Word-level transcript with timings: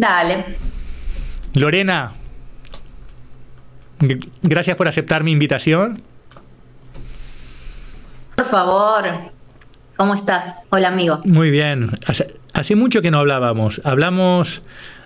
Dale. 0.00 0.46
Lorena, 1.52 2.12
gracias 4.40 4.74
por 4.74 4.88
aceptar 4.88 5.22
mi 5.24 5.32
invitación. 5.32 6.00
Por 8.34 8.46
favor, 8.46 9.04
¿cómo 9.98 10.14
estás? 10.14 10.60
Hola 10.70 10.88
amigo. 10.88 11.20
Muy 11.26 11.50
bien. 11.50 11.90
Hace, 12.54 12.76
mucho 12.76 13.02
que 13.02 13.10
no 13.10 13.18
hablábamos. 13.18 13.82
Hablamos 13.84 14.62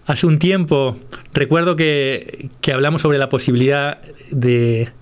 hace 0.06 0.28
un 0.28 0.38
tiempo. 0.38 0.96
Recuerdo 1.32 1.74
que, 1.74 2.50
hablamos 2.72 3.02
sobre 3.02 3.18
la 3.18 3.28
posibilidad 3.28 3.98
de 4.30 4.92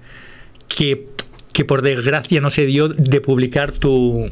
que, 0.69 1.07
que 1.52 1.66
por 1.66 1.83
desgracia 1.83 2.41
no 2.41 2.49
se 2.49 2.65
dio 2.65 2.88
de 2.88 3.21
publicar 3.21 3.73
tu, 3.73 4.30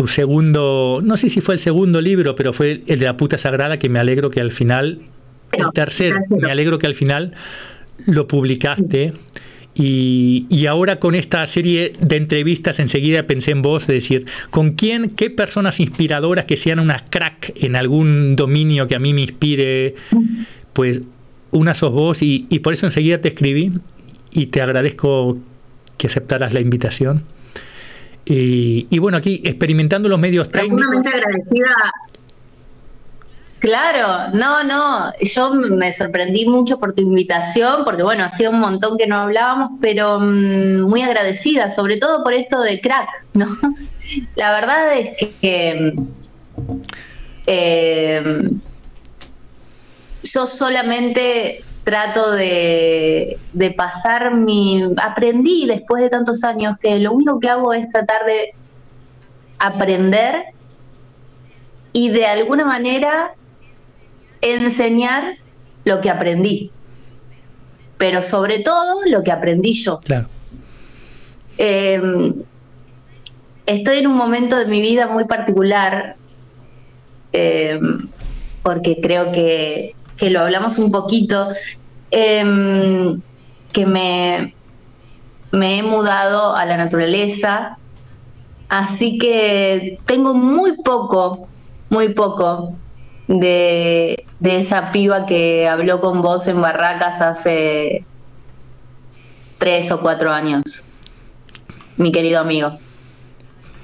tu 0.00 0.06
segundo, 0.06 1.00
no 1.04 1.18
sé 1.18 1.28
si 1.28 1.42
fue 1.42 1.52
el 1.52 1.60
segundo 1.60 2.00
libro, 2.00 2.34
pero 2.34 2.54
fue 2.54 2.82
el 2.86 2.98
de 2.98 3.04
la 3.04 3.18
puta 3.18 3.36
sagrada, 3.36 3.78
que 3.78 3.90
me 3.90 3.98
alegro 3.98 4.30
que 4.30 4.40
al 4.40 4.50
final, 4.50 5.00
el 5.52 5.66
tercero, 5.74 6.16
me 6.30 6.50
alegro 6.50 6.78
que 6.78 6.86
al 6.86 6.94
final 6.94 7.34
lo 8.06 8.26
publicaste. 8.26 9.12
Y, 9.74 10.46
y, 10.48 10.64
ahora 10.64 11.00
con 11.00 11.14
esta 11.14 11.46
serie 11.46 11.92
de 12.00 12.16
entrevistas 12.16 12.78
enseguida 12.78 13.26
pensé 13.26 13.50
en 13.50 13.60
vos 13.60 13.86
de 13.86 13.92
decir, 13.92 14.24
¿con 14.48 14.70
quién, 14.70 15.10
qué 15.10 15.28
personas 15.28 15.80
inspiradoras 15.80 16.46
que 16.46 16.56
sean 16.56 16.80
una 16.80 17.04
crack 17.04 17.52
en 17.56 17.76
algún 17.76 18.36
dominio 18.36 18.86
que 18.86 18.94
a 18.94 18.98
mí 18.98 19.12
me 19.12 19.20
inspire? 19.20 19.96
Pues 20.72 21.02
una 21.50 21.74
sos 21.74 21.92
vos 21.92 22.22
y, 22.22 22.46
y 22.48 22.60
por 22.60 22.72
eso 22.72 22.86
enseguida 22.86 23.18
te 23.18 23.28
escribí 23.28 23.72
y 24.30 24.46
te 24.46 24.62
agradezco 24.62 25.36
que 25.98 26.06
aceptaras 26.06 26.54
la 26.54 26.60
invitación. 26.60 27.22
Y, 28.32 28.98
bueno, 29.00 29.18
aquí 29.18 29.42
experimentando 29.44 30.08
los 30.08 30.18
medios 30.18 30.50
técnicos. 30.50 30.86
agradecida. 31.04 31.92
Claro, 33.58 34.30
no, 34.32 34.64
no, 34.64 35.12
yo 35.20 35.52
me 35.52 35.92
sorprendí 35.92 36.46
mucho 36.46 36.78
por 36.78 36.94
tu 36.94 37.02
invitación, 37.02 37.84
porque 37.84 38.02
bueno, 38.02 38.24
hacía 38.24 38.48
un 38.48 38.60
montón 38.60 38.96
que 38.96 39.06
no 39.06 39.16
hablábamos, 39.16 39.72
pero 39.82 40.18
mm, 40.18 40.88
muy 40.88 41.02
agradecida, 41.02 41.70
sobre 41.70 41.98
todo 41.98 42.22
por 42.22 42.32
esto 42.32 42.62
de 42.62 42.80
crack, 42.80 43.08
¿no? 43.34 43.46
La 44.36 44.52
verdad 44.52 44.96
es 44.96 45.10
que 45.40 45.94
eh, 47.46 48.50
yo 50.22 50.46
solamente 50.46 51.64
trato 51.84 52.32
de, 52.32 53.38
pasar 53.76 54.34
mi... 54.34 54.82
Aprendí 55.02 55.66
después 55.66 56.02
de 56.02 56.10
tantos 56.10 56.44
años 56.44 56.76
que 56.80 56.98
lo 56.98 57.12
único 57.12 57.40
que 57.40 57.48
hago 57.48 57.72
es 57.72 57.88
tratar 57.88 58.26
de 58.26 58.54
aprender 59.58 60.46
y 61.92 62.10
de 62.10 62.26
alguna 62.26 62.64
manera 62.64 63.34
enseñar 64.40 65.36
lo 65.84 66.00
que 66.00 66.10
aprendí. 66.10 66.70
Pero 67.98 68.22
sobre 68.22 68.60
todo 68.60 69.00
lo 69.06 69.22
que 69.22 69.32
aprendí 69.32 69.72
yo. 69.72 70.00
Claro. 70.00 70.28
Em, 71.58 72.42
estoy 73.66 73.98
en 73.98 74.06
un 74.06 74.16
momento 74.16 74.56
de 74.56 74.64
mi 74.64 74.80
vida 74.80 75.06
muy 75.08 75.24
particular 75.24 76.16
em, 77.32 78.08
porque 78.62 78.98
creo 79.02 79.30
que 79.32 79.94
que 80.20 80.28
lo 80.28 80.40
hablamos 80.40 80.78
un 80.78 80.92
poquito, 80.92 81.48
em, 82.10 83.22
que 83.72 83.86
me, 83.86 84.54
me 85.50 85.78
he 85.78 85.82
mudado 85.82 86.54
a 86.54 86.66
la 86.66 86.76
naturaleza, 86.76 87.78
así 88.68 89.16
que 89.16 89.98
tengo 90.04 90.34
muy 90.34 90.76
poco, 90.82 91.48
muy 91.88 92.10
poco 92.10 92.74
de, 93.28 94.26
de, 94.40 94.56
esa 94.56 94.90
piba 94.90 95.24
que 95.24 95.66
habló 95.66 96.02
con 96.02 96.20
vos 96.20 96.46
en 96.48 96.60
Barracas 96.60 97.22
hace 97.22 98.04
tres 99.56 99.90
o 99.90 100.00
cuatro 100.00 100.32
años, 100.32 100.84
mi 101.96 102.12
querido 102.12 102.40
amigo. 102.40 102.76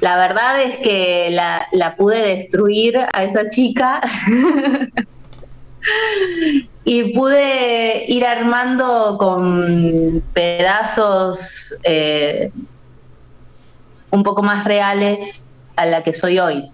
La 0.00 0.18
verdad 0.18 0.60
es 0.60 0.78
que 0.80 1.30
la, 1.30 1.66
la 1.72 1.96
pude 1.96 2.20
destruir 2.20 2.98
a 3.14 3.24
esa 3.24 3.48
chica 3.48 4.02
y 6.84 7.12
pude 7.12 8.04
ir 8.08 8.24
armando 8.24 9.16
con 9.18 10.22
pedazos 10.32 11.74
eh, 11.84 12.50
un 14.10 14.22
poco 14.22 14.42
más 14.42 14.64
reales 14.64 15.46
a 15.76 15.86
la 15.86 16.02
que 16.02 16.12
soy 16.12 16.38
hoy. 16.38 16.70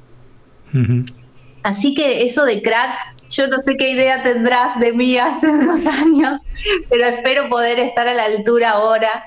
Así 1.62 1.94
que 1.94 2.24
eso 2.24 2.44
de 2.44 2.60
crack, 2.62 3.16
yo 3.30 3.46
no 3.48 3.58
sé 3.66 3.76
qué 3.78 3.90
idea 3.90 4.22
tendrás 4.22 4.78
de 4.80 4.92
mí 4.92 5.16
hace 5.16 5.48
unos 5.48 5.86
años, 5.86 6.40
pero 6.88 7.06
espero 7.06 7.48
poder 7.48 7.78
estar 7.78 8.06
a 8.08 8.14
la 8.14 8.24
altura 8.24 8.70
ahora 8.70 9.24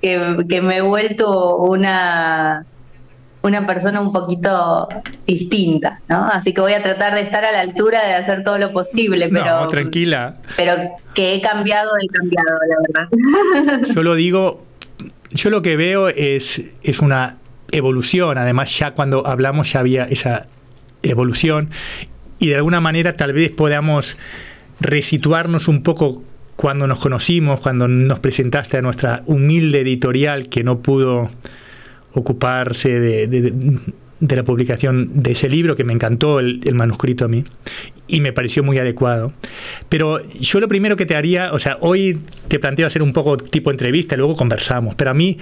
que 0.00 0.60
me 0.62 0.76
he 0.76 0.80
vuelto 0.80 1.56
una 1.56 2.64
una 3.46 3.66
persona 3.66 4.00
un 4.00 4.12
poquito 4.12 4.88
distinta, 5.26 6.00
¿no? 6.08 6.26
Así 6.26 6.52
que 6.52 6.60
voy 6.60 6.72
a 6.72 6.82
tratar 6.82 7.14
de 7.14 7.20
estar 7.20 7.44
a 7.44 7.52
la 7.52 7.60
altura 7.60 8.06
de 8.06 8.14
hacer 8.14 8.42
todo 8.42 8.58
lo 8.58 8.72
posible, 8.72 9.28
pero... 9.28 9.62
No, 9.62 9.66
tranquila. 9.68 10.36
Pero 10.56 10.74
que 11.14 11.34
he 11.34 11.40
cambiado, 11.40 11.90
he 12.00 12.06
cambiado, 12.08 12.58
la 12.68 12.76
verdad. 12.86 13.88
Yo 13.94 14.02
lo 14.02 14.14
digo, 14.14 14.64
yo 15.30 15.50
lo 15.50 15.62
que 15.62 15.76
veo 15.76 16.08
es, 16.08 16.62
es 16.82 17.00
una 17.00 17.36
evolución, 17.72 18.38
además 18.38 18.76
ya 18.78 18.92
cuando 18.92 19.26
hablamos 19.26 19.72
ya 19.72 19.80
había 19.80 20.04
esa 20.04 20.46
evolución 21.02 21.70
y 22.38 22.48
de 22.48 22.56
alguna 22.56 22.80
manera 22.80 23.16
tal 23.16 23.32
vez 23.32 23.50
podamos 23.50 24.16
resituarnos 24.80 25.68
un 25.68 25.82
poco 25.82 26.22
cuando 26.54 26.86
nos 26.86 26.98
conocimos, 26.98 27.60
cuando 27.60 27.86
nos 27.86 28.18
presentaste 28.18 28.78
a 28.78 28.82
nuestra 28.82 29.22
humilde 29.26 29.80
editorial 29.80 30.48
que 30.48 30.64
no 30.64 30.78
pudo 30.78 31.28
ocuparse 32.16 32.98
de, 32.98 33.78
la 34.20 34.42
publicación 34.42 35.22
de 35.22 35.32
ese 35.32 35.48
libro, 35.48 35.76
que 35.76 35.84
me 35.84 35.92
encantó 35.92 36.40
el, 36.40 36.74
manuscrito 36.74 37.26
a 37.26 37.28
mí, 37.28 37.44
y 38.08 38.20
me 38.20 38.32
pareció 38.32 38.62
muy 38.62 38.78
adecuado. 38.78 39.32
Pero 39.88 40.20
yo 40.40 40.60
lo 40.60 40.68
primero 40.68 40.96
que 40.96 41.06
te 41.06 41.14
haría, 41.14 41.52
o 41.52 41.58
sea, 41.58 41.78
hoy 41.80 42.20
te 42.48 42.58
planteo 42.58 42.86
hacer 42.86 43.02
un 43.02 43.12
poco 43.12 43.36
tipo 43.36 43.70
entrevista, 43.70 44.16
luego 44.16 44.34
conversamos, 44.34 44.94
pero 44.94 45.10
a 45.10 45.14
mí 45.14 45.38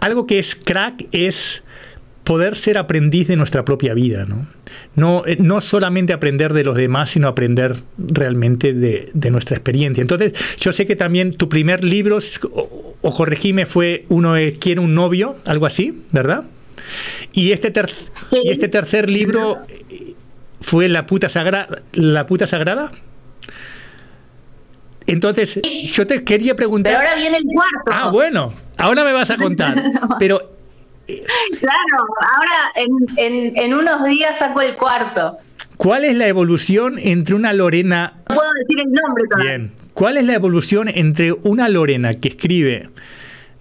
algo 0.00 0.26
que 0.26 0.38
es 0.38 0.56
crack 0.56 1.06
es 1.12 1.62
poder 2.24 2.56
ser 2.56 2.78
aprendiz 2.78 3.28
de 3.28 3.36
nuestra 3.36 3.64
propia 3.64 3.94
vida, 3.94 4.24
¿no? 4.24 4.46
No, 4.96 5.24
eh, 5.24 5.36
no 5.38 5.60
solamente 5.60 6.12
aprender 6.12 6.52
de 6.52 6.64
los 6.64 6.76
demás, 6.76 7.10
sino 7.10 7.28
aprender 7.28 7.76
realmente 7.96 8.72
de, 8.72 9.30
nuestra 9.30 9.56
experiencia. 9.56 10.02
Entonces, 10.02 10.32
yo 10.58 10.72
sé 10.72 10.86
que 10.86 10.96
también 10.96 11.32
tu 11.34 11.48
primer 11.48 11.84
libro, 11.84 12.18
o, 12.52 13.14
corregime, 13.14 13.66
fue 13.66 14.04
uno 14.08 14.34
de 14.34 14.52
Quiero 14.52 14.82
un 14.82 14.94
novio, 14.94 15.36
algo 15.46 15.66
así, 15.66 16.02
¿verdad? 16.10 16.44
Y 17.32 17.52
este, 17.52 17.72
y 18.32 18.50
este 18.50 18.68
tercer 18.68 19.08
libro 19.08 19.58
fue 20.60 20.88
La 20.88 21.06
puta, 21.06 21.28
sagrada 21.28 21.82
la 21.92 22.26
puta 22.26 22.46
sagrada. 22.46 22.90
Entonces, 25.06 25.60
yo 25.92 26.06
te 26.06 26.22
quería 26.24 26.54
preguntar. 26.54 26.94
Pero 26.96 27.08
ahora 27.08 27.20
viene 27.20 27.36
el 27.38 27.44
cuarto. 27.44 27.90
Ah, 27.90 28.10
bueno, 28.10 28.52
ahora 28.76 29.02
me 29.04 29.12
vas 29.12 29.30
a 29.30 29.36
contar. 29.36 29.74
Pero 30.18 30.59
Claro, 31.58 32.06
ahora 32.36 32.72
en, 32.76 33.74
unos 33.74 34.04
días 34.04 34.38
saco 34.38 34.60
el 34.60 34.74
cuarto. 34.74 35.36
¿Cuál 35.76 36.04
es 36.04 36.14
la 36.14 36.26
evolución 36.26 36.98
entre 36.98 37.34
una 37.34 37.52
Lorena... 37.52 38.14
No 38.28 38.36
puedo 38.36 38.52
decir 38.52 38.80
el 38.80 38.92
nombre 38.92 39.24
todavía. 39.30 39.56
Bien. 39.56 39.72
¿Cuál 39.94 40.16
es 40.18 40.24
la 40.24 40.34
evolución 40.34 40.88
entre 40.88 41.32
una 41.32 41.68
Lorena 41.68 42.14
que 42.14 42.28
escribe, 42.28 42.90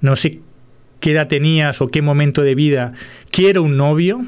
no 0.02 0.16
sé 0.16 0.40
qué 1.00 1.12
edad 1.12 1.28
tenías 1.28 1.82
o 1.82 1.88
qué 1.88 2.02
momento 2.02 2.42
de 2.42 2.56
vida, 2.56 2.94
quiero 3.32 3.64
un 3.64 3.78
novio, 3.78 4.26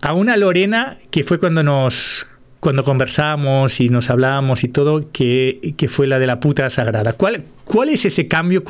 a 0.00 0.12
una 0.12 0.36
Lorena 0.36 0.98
que 1.10 1.24
fue 1.24 1.38
cuando 1.38 1.62
nos 1.62 2.28
cuando 2.60 2.82
conversamos 2.82 3.80
y 3.80 3.88
nos 3.88 4.10
hablábamos 4.10 4.64
y 4.64 4.68
todo, 4.68 5.12
que, 5.12 5.74
que 5.76 5.88
fue 5.88 6.06
la 6.06 6.18
de 6.18 6.26
la 6.26 6.40
puta 6.40 6.68
sagrada. 6.70 7.12
¿Cuál, 7.12 7.44
cuál 7.64 7.90
es 7.90 8.04
ese 8.04 8.28
cambio? 8.28 8.64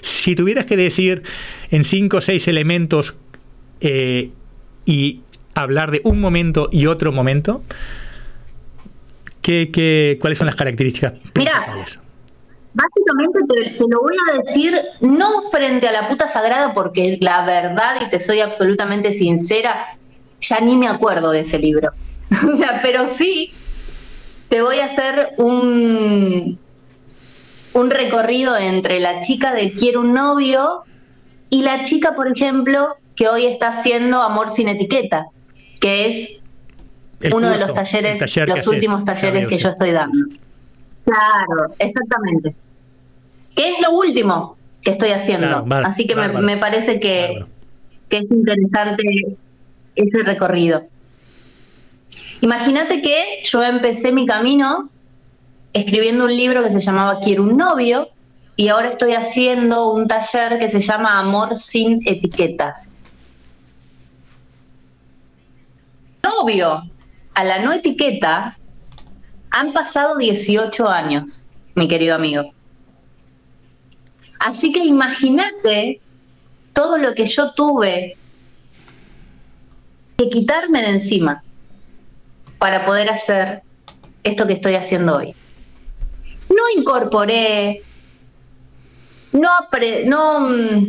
si 0.00 0.34
tuvieras 0.34 0.66
que 0.66 0.76
decir 0.76 1.22
en 1.70 1.84
cinco 1.84 2.18
o 2.18 2.20
seis 2.20 2.48
elementos 2.48 3.14
eh, 3.80 4.30
y 4.84 5.20
hablar 5.54 5.90
de 5.90 6.00
un 6.04 6.20
momento 6.20 6.68
y 6.72 6.86
otro 6.86 7.12
momento, 7.12 7.62
¿qué, 9.42 9.70
qué, 9.72 10.18
cuáles 10.20 10.38
son 10.38 10.46
las 10.46 10.56
características 10.56 11.14
Mira, 11.34 11.66
Básicamente 12.72 13.74
te, 13.76 13.84
lo 13.88 14.00
voy 14.00 14.16
a 14.30 14.38
decir 14.38 14.80
no 15.00 15.42
frente 15.50 15.88
a 15.88 15.92
la 15.92 16.08
puta 16.08 16.28
sagrada 16.28 16.72
porque 16.72 17.18
la 17.20 17.44
verdad, 17.44 17.96
y 18.00 18.08
te 18.08 18.20
soy 18.20 18.40
absolutamente 18.40 19.12
sincera, 19.12 19.98
ya 20.40 20.60
ni 20.60 20.76
me 20.76 20.86
acuerdo 20.86 21.32
de 21.32 21.40
ese 21.40 21.58
libro. 21.58 21.90
o 22.52 22.54
sea, 22.54 22.80
pero 22.82 23.06
sí 23.06 23.52
te 24.48 24.62
voy 24.62 24.78
a 24.78 24.86
hacer 24.86 25.30
un, 25.38 26.58
un 27.72 27.90
recorrido 27.90 28.56
entre 28.56 29.00
la 29.00 29.20
chica 29.20 29.52
de 29.52 29.72
quiero 29.72 30.00
un 30.00 30.12
novio 30.12 30.84
y 31.50 31.62
la 31.62 31.84
chica, 31.84 32.14
por 32.14 32.28
ejemplo, 32.28 32.96
que 33.16 33.28
hoy 33.28 33.46
está 33.46 33.68
haciendo 33.68 34.22
Amor 34.22 34.50
sin 34.50 34.68
etiqueta, 34.68 35.26
que 35.80 36.06
es 36.06 36.42
uno 37.32 37.50
de 37.50 37.58
los 37.58 37.74
talleres, 37.74 38.36
los 38.46 38.66
últimos 38.66 39.04
talleres 39.04 39.46
que 39.46 39.58
yo 39.58 39.68
estoy 39.68 39.92
dando. 39.92 40.18
Claro, 41.04 41.74
exactamente. 41.78 42.54
¿Qué 43.54 43.70
es 43.70 43.80
lo 43.80 43.92
último 43.92 44.56
que 44.82 44.90
estoy 44.90 45.10
haciendo? 45.10 45.66
Así 45.84 46.06
que 46.06 46.14
me, 46.14 46.56
parece 46.56 46.98
que, 46.98 47.44
que 48.08 48.18
es 48.18 48.30
interesante 48.30 49.04
ese 49.96 50.22
recorrido. 50.24 50.86
Imagínate 52.40 53.02
que 53.02 53.40
yo 53.42 53.62
empecé 53.62 54.12
mi 54.12 54.24
camino 54.24 54.88
escribiendo 55.72 56.24
un 56.24 56.34
libro 56.34 56.62
que 56.62 56.70
se 56.70 56.80
llamaba 56.80 57.20
Quiero 57.20 57.42
un 57.42 57.56
novio 57.56 58.08
y 58.56 58.68
ahora 58.68 58.88
estoy 58.88 59.12
haciendo 59.12 59.92
un 59.92 60.06
taller 60.06 60.58
que 60.58 60.68
se 60.68 60.80
llama 60.80 61.18
Amor 61.18 61.56
sin 61.56 62.00
etiquetas. 62.06 62.92
Novio 66.22 66.82
a 67.34 67.44
la 67.44 67.58
no 67.60 67.72
etiqueta 67.72 68.58
han 69.50 69.72
pasado 69.72 70.16
18 70.16 70.88
años, 70.88 71.46
mi 71.74 71.88
querido 71.88 72.14
amigo. 72.14 72.52
Así 74.38 74.72
que 74.72 74.84
imagínate 74.84 76.00
todo 76.72 76.96
lo 76.96 77.14
que 77.14 77.26
yo 77.26 77.52
tuve 77.52 78.16
que 80.16 80.30
quitarme 80.30 80.82
de 80.82 80.90
encima 80.90 81.42
para 82.60 82.84
poder 82.84 83.08
hacer 83.08 83.62
esto 84.22 84.46
que 84.46 84.52
estoy 84.52 84.74
haciendo 84.74 85.16
hoy. 85.16 85.34
No 86.50 86.62
incorporé, 86.76 87.82
no, 89.32 89.48
no, 90.04 90.40
mm, 90.40 90.86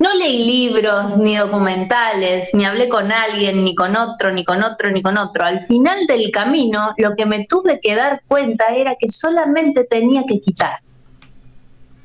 no 0.00 0.14
leí 0.14 0.44
libros 0.44 1.16
ni 1.16 1.34
documentales, 1.34 2.50
ni 2.52 2.66
hablé 2.66 2.90
con 2.90 3.10
alguien, 3.10 3.64
ni 3.64 3.74
con 3.74 3.96
otro, 3.96 4.32
ni 4.32 4.44
con 4.44 4.62
otro, 4.62 4.90
ni 4.90 5.00
con 5.00 5.16
otro. 5.16 5.46
Al 5.46 5.64
final 5.64 6.06
del 6.06 6.30
camino, 6.30 6.92
lo 6.98 7.16
que 7.16 7.24
me 7.24 7.46
tuve 7.46 7.80
que 7.80 7.96
dar 7.96 8.22
cuenta 8.28 8.66
era 8.74 8.96
que 8.96 9.08
solamente 9.08 9.84
tenía 9.84 10.24
que 10.28 10.42
quitar, 10.42 10.80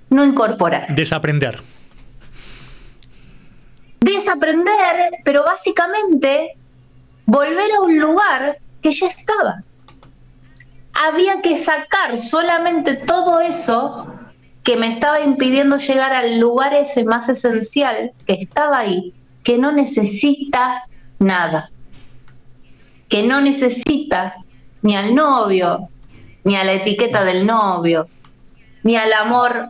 no 0.10 0.24
incorporar. 0.24 0.96
Desaprender. 0.96 1.62
Desaprender, 4.00 5.12
pero 5.26 5.44
básicamente 5.44 6.56
volver 7.26 7.72
a 7.72 7.82
un 7.82 8.00
lugar 8.00 8.60
que 8.82 8.92
ya 8.92 9.08
estaba. 9.08 9.64
Había 10.94 11.42
que 11.42 11.58
sacar 11.58 12.18
solamente 12.20 12.96
todo 12.96 13.40
eso 13.40 14.08
que 14.64 14.78
me 14.78 14.88
estaba 14.88 15.22
impidiendo 15.22 15.78
llegar 15.78 16.14
al 16.14 16.40
lugar 16.40 16.74
ese 16.74 17.04
más 17.04 17.30
esencial 17.30 18.12
que 18.26 18.34
estaba 18.34 18.80
ahí, 18.80 19.14
que 19.44 19.58
no 19.58 19.72
necesita 19.72 20.84
nada, 21.20 21.70
que 23.10 23.24
no 23.24 23.42
necesita 23.42 24.36
ni 24.82 24.96
al 24.96 25.14
novio, 25.14 25.90
ni 26.44 26.56
a 26.56 26.64
la 26.64 26.74
etiqueta 26.74 27.24
del 27.24 27.46
novio, 27.46 28.08
ni 28.84 28.96
al 28.96 29.14
amor 29.14 29.70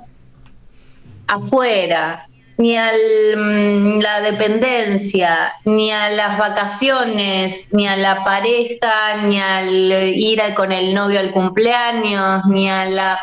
afuera, 1.28 2.28
ni 2.57 2.78
a 2.78 2.92
mm, 3.36 4.00
la 4.00 4.22
dependencia, 4.22 5.54
ni 5.66 5.92
a 5.92 6.10
las 6.10 6.38
vacaciones, 6.38 7.69
ni 7.74 7.88
a 7.88 7.98
la 7.98 8.24
pareja, 8.24 9.24
ni 9.24 9.40
al 9.40 9.92
ir 10.16 10.42
con 10.56 10.72
el 10.72 10.94
novio 10.94 11.19
al 11.19 11.31
cumpleaños, 11.31 12.46
ni 12.48 12.69
a 12.69 12.86
la... 12.86 13.19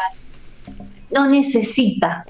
No 1.11 1.27
necesita. 1.27 2.25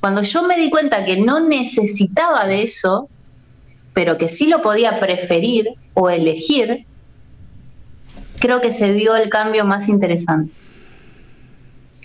Cuando 0.00 0.22
yo 0.22 0.42
me 0.42 0.56
di 0.58 0.68
cuenta 0.70 1.04
que 1.04 1.16
no 1.16 1.40
necesitaba 1.40 2.46
de 2.46 2.62
eso, 2.62 3.08
pero 3.94 4.18
que 4.18 4.28
sí 4.28 4.46
lo 4.46 4.62
podía 4.62 4.98
preferir 4.98 5.68
o 5.94 6.10
elegir, 6.10 6.86
creo 8.40 8.60
que 8.60 8.70
se 8.70 8.92
dio 8.92 9.14
el 9.14 9.28
cambio 9.28 9.64
más 9.64 9.88
interesante 9.88 10.54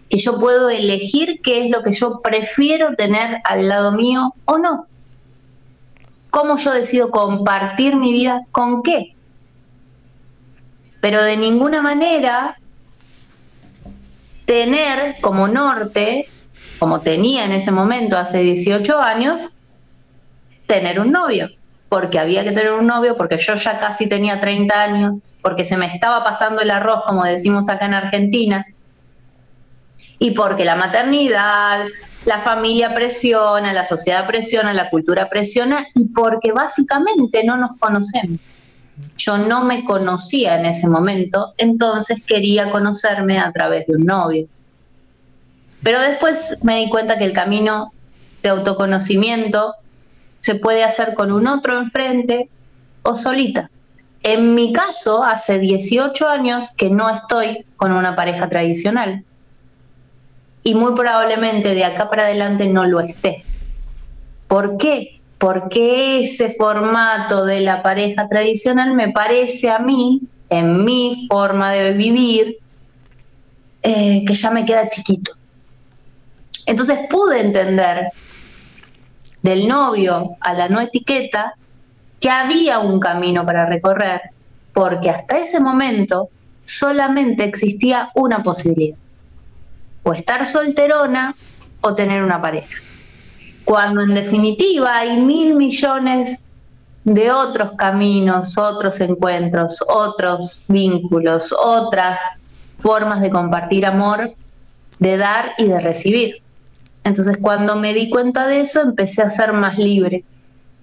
que 0.09 0.17
yo 0.17 0.39
puedo 0.39 0.69
elegir 0.69 1.41
qué 1.43 1.65
es 1.65 1.69
lo 1.69 1.83
que 1.83 1.91
yo 1.91 2.21
prefiero 2.21 2.95
tener 2.95 3.39
al 3.43 3.67
lado 3.67 3.91
mío 3.91 4.33
o 4.45 4.57
no. 4.57 4.87
¿Cómo 6.29 6.57
yo 6.57 6.71
decido 6.71 7.11
compartir 7.11 7.95
mi 7.95 8.11
vida 8.11 8.41
con 8.51 8.83
qué? 8.83 9.15
Pero 11.01 11.23
de 11.23 11.37
ninguna 11.37 11.81
manera 11.81 12.57
tener 14.45 15.17
como 15.19 15.47
norte, 15.47 16.27
como 16.79 17.01
tenía 17.01 17.45
en 17.45 17.51
ese 17.51 17.71
momento 17.71 18.17
hace 18.17 18.39
18 18.39 18.99
años, 18.99 19.55
tener 20.67 20.99
un 20.99 21.11
novio. 21.11 21.49
Porque 21.89 22.19
había 22.19 22.43
que 22.43 22.51
tener 22.51 22.73
un 22.73 22.85
novio, 22.85 23.15
porque 23.15 23.37
yo 23.37 23.55
ya 23.55 23.79
casi 23.79 24.07
tenía 24.07 24.41
30 24.41 24.81
años, 24.81 25.23
porque 25.41 25.63
se 25.63 25.77
me 25.77 25.85
estaba 25.85 26.23
pasando 26.23 26.61
el 26.61 26.69
arroz, 26.69 27.03
como 27.05 27.23
decimos 27.23 27.69
acá 27.69 27.85
en 27.85 27.93
Argentina, 27.93 28.65
y 30.19 30.31
porque 30.31 30.65
la 30.65 30.75
maternidad, 30.75 31.85
la 32.25 32.39
familia 32.39 32.93
presiona, 32.93 33.71
la 33.73 33.85
sociedad 33.85 34.27
presiona, 34.27 34.73
la 34.73 34.89
cultura 34.89 35.29
presiona 35.29 35.87
y 35.93 36.05
porque 36.05 36.51
básicamente 36.51 37.43
no 37.43 37.57
nos 37.57 37.77
conocemos. 37.79 38.39
Yo 39.15 39.37
no 39.37 39.63
me 39.63 39.85
conocía 39.85 40.59
en 40.59 40.65
ese 40.65 40.87
momento, 40.87 41.53
entonces 41.57 42.23
quería 42.25 42.71
conocerme 42.71 43.39
a 43.39 43.51
través 43.51 43.85
de 43.87 43.95
un 43.95 44.05
novio. 44.05 44.47
Pero 45.83 46.01
después 46.01 46.57
me 46.63 46.79
di 46.79 46.89
cuenta 46.89 47.17
que 47.17 47.25
el 47.25 47.33
camino 47.33 47.93
de 48.41 48.49
autoconocimiento 48.49 49.75
se 50.41 50.55
puede 50.55 50.83
hacer 50.83 51.13
con 51.13 51.31
un 51.31 51.47
otro 51.47 51.77
enfrente 51.77 52.49
o 53.03 53.13
solita. 53.13 53.69
En 54.23 54.55
mi 54.55 54.73
caso, 54.73 55.23
hace 55.23 55.59
18 55.59 56.27
años 56.27 56.71
que 56.75 56.89
no 56.89 57.09
estoy 57.09 57.65
con 57.75 57.91
una 57.91 58.15
pareja 58.15 58.49
tradicional 58.49 59.23
y 60.67 60.75
muy 60.75 60.95
probablemente 60.95 61.73
de 61.75 61.85
acá 61.85 62.09
para 62.09 62.23
adelante 62.23 62.67
no 62.67 62.85
lo 62.85 62.99
esté. 62.99 63.45
¿Por 64.49 64.75
qué? 64.75 65.21
Porque 65.37 66.19
ese 66.19 66.55
formato 66.55 67.45
de 67.45 67.61
la 67.61 67.81
pareja 67.81 68.27
tradicional 68.27 68.93
me 68.93 69.07
parece 69.07 69.69
a 69.69 69.79
mí, 69.79 70.23
en 70.49 70.83
mi 70.83 71.25
forma 71.29 71.71
de 71.71 71.93
vivir, 71.93 72.57
eh, 73.81 74.25
que 74.27 74.33
ya 74.33 74.51
me 74.51 74.65
queda 74.65 74.89
chiquito. 74.89 75.31
Entonces 76.65 76.99
pude 77.09 77.39
entender 77.39 78.09
del 79.41 79.69
novio 79.69 80.35
a 80.41 80.53
la 80.53 80.67
no 80.67 80.81
etiqueta 80.81 81.53
que 82.19 82.29
había 82.29 82.79
un 82.79 82.99
camino 82.99 83.45
para 83.45 83.65
recorrer, 83.67 84.19
porque 84.73 85.11
hasta 85.11 85.37
ese 85.37 85.61
momento 85.61 86.27
solamente 86.65 87.45
existía 87.45 88.09
una 88.15 88.43
posibilidad 88.43 88.97
o 90.07 90.13
estar 90.13 90.45
solterona 90.45 91.35
o 91.81 91.93
tener 91.93 92.23
una 92.23 92.41
pareja. 92.41 92.81
Cuando 93.65 94.01
en 94.01 94.13
definitiva 94.13 94.99
hay 94.99 95.17
mil 95.17 95.53
millones 95.53 96.47
de 97.03 97.29
otros 97.29 97.73
caminos, 97.77 98.57
otros 98.57 99.01
encuentros, 99.01 99.83
otros 99.89 100.63
vínculos, 100.69 101.53
otras 101.61 102.21
formas 102.77 103.19
de 103.21 103.29
compartir 103.29 103.85
amor, 103.85 104.33
de 104.97 105.17
dar 105.17 105.51
y 105.57 105.65
de 105.65 105.81
recibir. 105.81 106.41
Entonces 107.03 107.37
cuando 107.41 107.75
me 107.75 107.93
di 107.93 108.09
cuenta 108.09 108.47
de 108.47 108.61
eso 108.61 108.79
empecé 108.79 109.23
a 109.23 109.29
ser 109.29 109.51
más 109.51 109.77
libre 109.77 110.23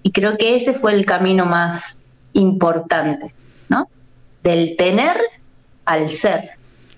y 0.03 0.11
creo 0.11 0.37
que 0.37 0.55
ese 0.55 0.73
fue 0.73 0.93
el 0.93 1.03
camino 1.03 1.47
más 1.47 1.99
importante, 2.33 3.33
¿no? 3.69 3.89
Del 4.43 4.75
tener 4.77 5.17
al 5.85 6.11
ser. 6.11 6.51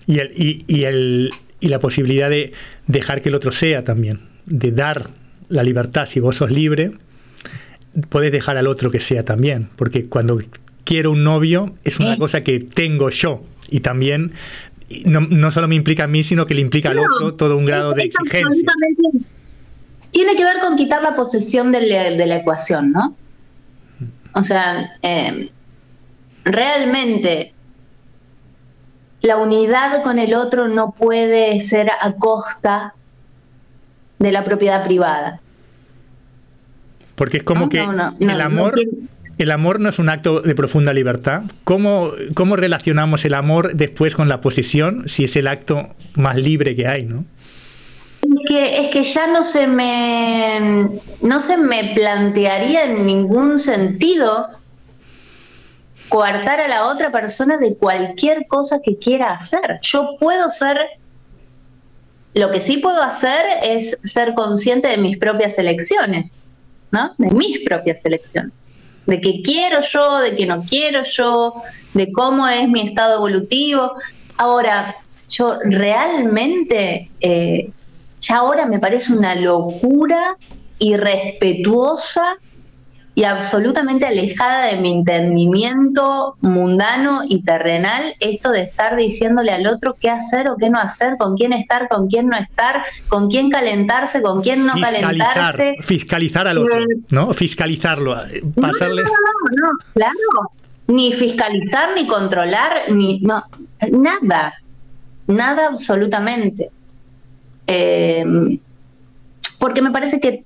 Y 0.06 0.18
el, 0.18 0.64
y 0.66 0.84
el, 0.84 1.32
y 1.60 1.68
la 1.68 1.80
posibilidad 1.80 2.30
de 2.30 2.52
dejar 2.86 3.20
que 3.20 3.28
el 3.28 3.34
otro 3.34 3.52
sea 3.52 3.84
también, 3.84 4.20
de 4.46 4.72
dar 4.72 5.10
la 5.48 5.62
libertad. 5.62 6.06
Si 6.06 6.20
vos 6.20 6.36
sos 6.36 6.50
libre, 6.50 6.92
puedes 8.08 8.32
dejar 8.32 8.56
al 8.56 8.66
otro 8.66 8.90
que 8.90 9.00
sea 9.00 9.24
también, 9.24 9.68
porque 9.76 10.06
cuando 10.06 10.38
quiero 10.84 11.10
un 11.12 11.24
novio 11.24 11.74
es 11.84 11.98
una 11.98 12.16
cosa 12.16 12.42
que 12.42 12.60
tengo 12.60 13.10
yo 13.10 13.44
y 13.70 13.80
también 13.80 14.32
no, 15.04 15.20
no, 15.20 15.50
solo 15.50 15.68
me 15.68 15.74
implica 15.74 16.04
a 16.04 16.06
mí, 16.06 16.22
sino 16.22 16.46
que 16.46 16.54
le 16.54 16.62
implica 16.62 16.90
al 16.90 16.98
otro 16.98 17.34
todo 17.34 17.56
un 17.56 17.66
grado 17.66 17.92
de 17.92 18.04
exigencia. 18.04 18.72
Tiene 20.10 20.34
que 20.34 20.44
ver 20.44 20.58
con 20.60 20.76
quitar 20.76 21.02
la 21.02 21.14
posesión 21.14 21.70
de 21.72 21.82
la, 22.26 22.36
ecuación, 22.36 22.92
¿no? 22.92 23.14
O 24.32 24.42
sea, 24.42 24.96
eh, 25.02 25.50
realmente 26.44 27.52
la 29.22 29.36
unidad 29.36 30.02
con 30.02 30.18
el 30.18 30.34
otro 30.34 30.68
no 30.68 30.92
puede 30.92 31.60
ser 31.60 31.90
a 32.00 32.12
costa 32.12 32.94
de 34.18 34.32
la 34.32 34.44
propiedad 34.44 34.84
privada. 34.84 35.40
Porque 37.14 37.38
es 37.38 37.42
como 37.42 37.68
que 37.68 37.80
el 37.80 38.40
amor... 38.40 38.74
el 39.38 39.50
amor 39.50 39.80
no 39.80 39.88
es 39.88 39.98
un 39.98 40.08
acto 40.08 40.40
de 40.40 40.54
profunda 40.54 40.92
libertad. 40.92 41.42
¿Cómo, 41.64 42.12
¿Cómo 42.34 42.56
relacionamos 42.56 43.24
el 43.24 43.34
amor 43.34 43.74
después 43.74 44.14
con 44.14 44.28
la 44.28 44.40
posesión 44.40 45.08
si 45.08 45.24
es 45.24 45.36
el 45.36 45.46
acto 45.46 45.94
más 46.14 46.36
libre 46.36 46.74
que 46.74 46.86
hay, 46.86 47.04
no? 47.04 47.24
Es 48.22 48.48
que, 48.48 48.80
es 48.80 48.88
que 48.90 49.02
ya 49.04 49.26
no 49.28 49.42
se 49.42 49.66
me 49.66 50.90
no 51.22 51.40
se 51.40 51.56
me 51.56 51.92
plantearía 51.94 52.84
en 52.84 53.06
ningún 53.06 53.58
sentido 53.58 54.48
coartar 56.08 56.60
a 56.60 56.68
la 56.68 56.86
otra 56.86 57.10
persona 57.10 57.56
de 57.58 57.74
cualquier 57.74 58.46
cosa 58.46 58.80
que 58.82 58.96
quiera 58.96 59.32
hacer. 59.32 59.78
Yo 59.82 60.16
puedo 60.18 60.48
ser, 60.50 60.78
lo 62.34 62.50
que 62.50 62.60
sí 62.60 62.78
puedo 62.78 63.02
hacer 63.02 63.44
es 63.62 63.98
ser 64.02 64.34
consciente 64.34 64.88
de 64.88 64.98
mis 64.98 65.18
propias 65.18 65.58
elecciones, 65.58 66.30
¿no? 66.90 67.12
De 67.18 67.30
mis 67.30 67.60
propias 67.60 68.04
elecciones. 68.04 68.52
De 69.06 69.20
qué 69.20 69.42
quiero 69.42 69.80
yo, 69.80 70.18
de 70.18 70.34
qué 70.34 70.46
no 70.46 70.62
quiero 70.62 71.02
yo, 71.02 71.54
de 71.94 72.12
cómo 72.12 72.46
es 72.48 72.68
mi 72.68 72.82
estado 72.82 73.16
evolutivo. 73.16 73.92
Ahora, 74.36 74.96
yo 75.28 75.58
realmente, 75.64 77.10
eh, 77.20 77.70
ya 78.20 78.36
ahora 78.38 78.66
me 78.66 78.78
parece 78.78 79.12
una 79.12 79.34
locura 79.34 80.36
irrespetuosa 80.78 82.38
y 83.18 83.24
absolutamente 83.24 84.06
alejada 84.06 84.66
de 84.66 84.76
mi 84.76 84.92
entendimiento 84.92 86.36
mundano 86.40 87.22
y 87.28 87.42
terrenal 87.42 88.14
esto 88.20 88.52
de 88.52 88.60
estar 88.60 88.94
diciéndole 88.94 89.50
al 89.50 89.66
otro 89.66 89.96
qué 90.00 90.08
hacer 90.08 90.48
o 90.48 90.56
qué 90.56 90.70
no 90.70 90.78
hacer, 90.78 91.16
con 91.18 91.36
quién 91.36 91.52
estar, 91.52 91.88
con 91.88 92.06
quién 92.06 92.28
no 92.28 92.36
estar, 92.36 92.84
con 93.08 93.28
quién 93.28 93.50
calentarse, 93.50 94.22
con 94.22 94.40
quién 94.40 94.64
no 94.64 94.74
calentarse. 94.80 95.74
Fiscalizar 95.80 96.46
al 96.46 96.58
otro, 96.58 96.76
¿no? 97.10 97.34
Fiscalizarlo, 97.34 98.24
eh, 98.24 98.40
pasarle... 98.54 99.02
No, 99.02 99.08
no, 99.10 99.66
no, 99.66 99.78
claro. 99.94 100.52
Ni 100.86 101.12
fiscalizar, 101.12 101.96
ni 101.96 102.06
controlar, 102.06 102.92
ni... 102.92 103.18
No, 103.18 103.42
nada. 103.90 104.54
Nada 105.26 105.66
absolutamente. 105.66 106.70
Eh, 107.66 108.24
porque 109.58 109.82
me 109.82 109.90
parece 109.90 110.20
que 110.20 110.44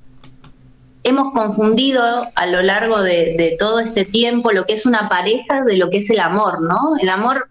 hemos 1.04 1.32
confundido 1.32 2.28
a 2.34 2.46
lo 2.46 2.62
largo 2.62 3.02
de, 3.02 3.56
todo 3.58 3.80
este 3.80 4.04
tiempo 4.04 4.52
lo 4.52 4.64
que 4.64 4.74
es 4.74 4.86
una 4.86 5.08
pareja 5.08 5.64
de 5.64 5.76
lo 5.76 5.90
que 5.90 5.98
es 5.98 6.10
el 6.10 6.20
amor, 6.20 6.62
¿no? 6.62 6.96
El 7.00 7.08
amor 7.08 7.48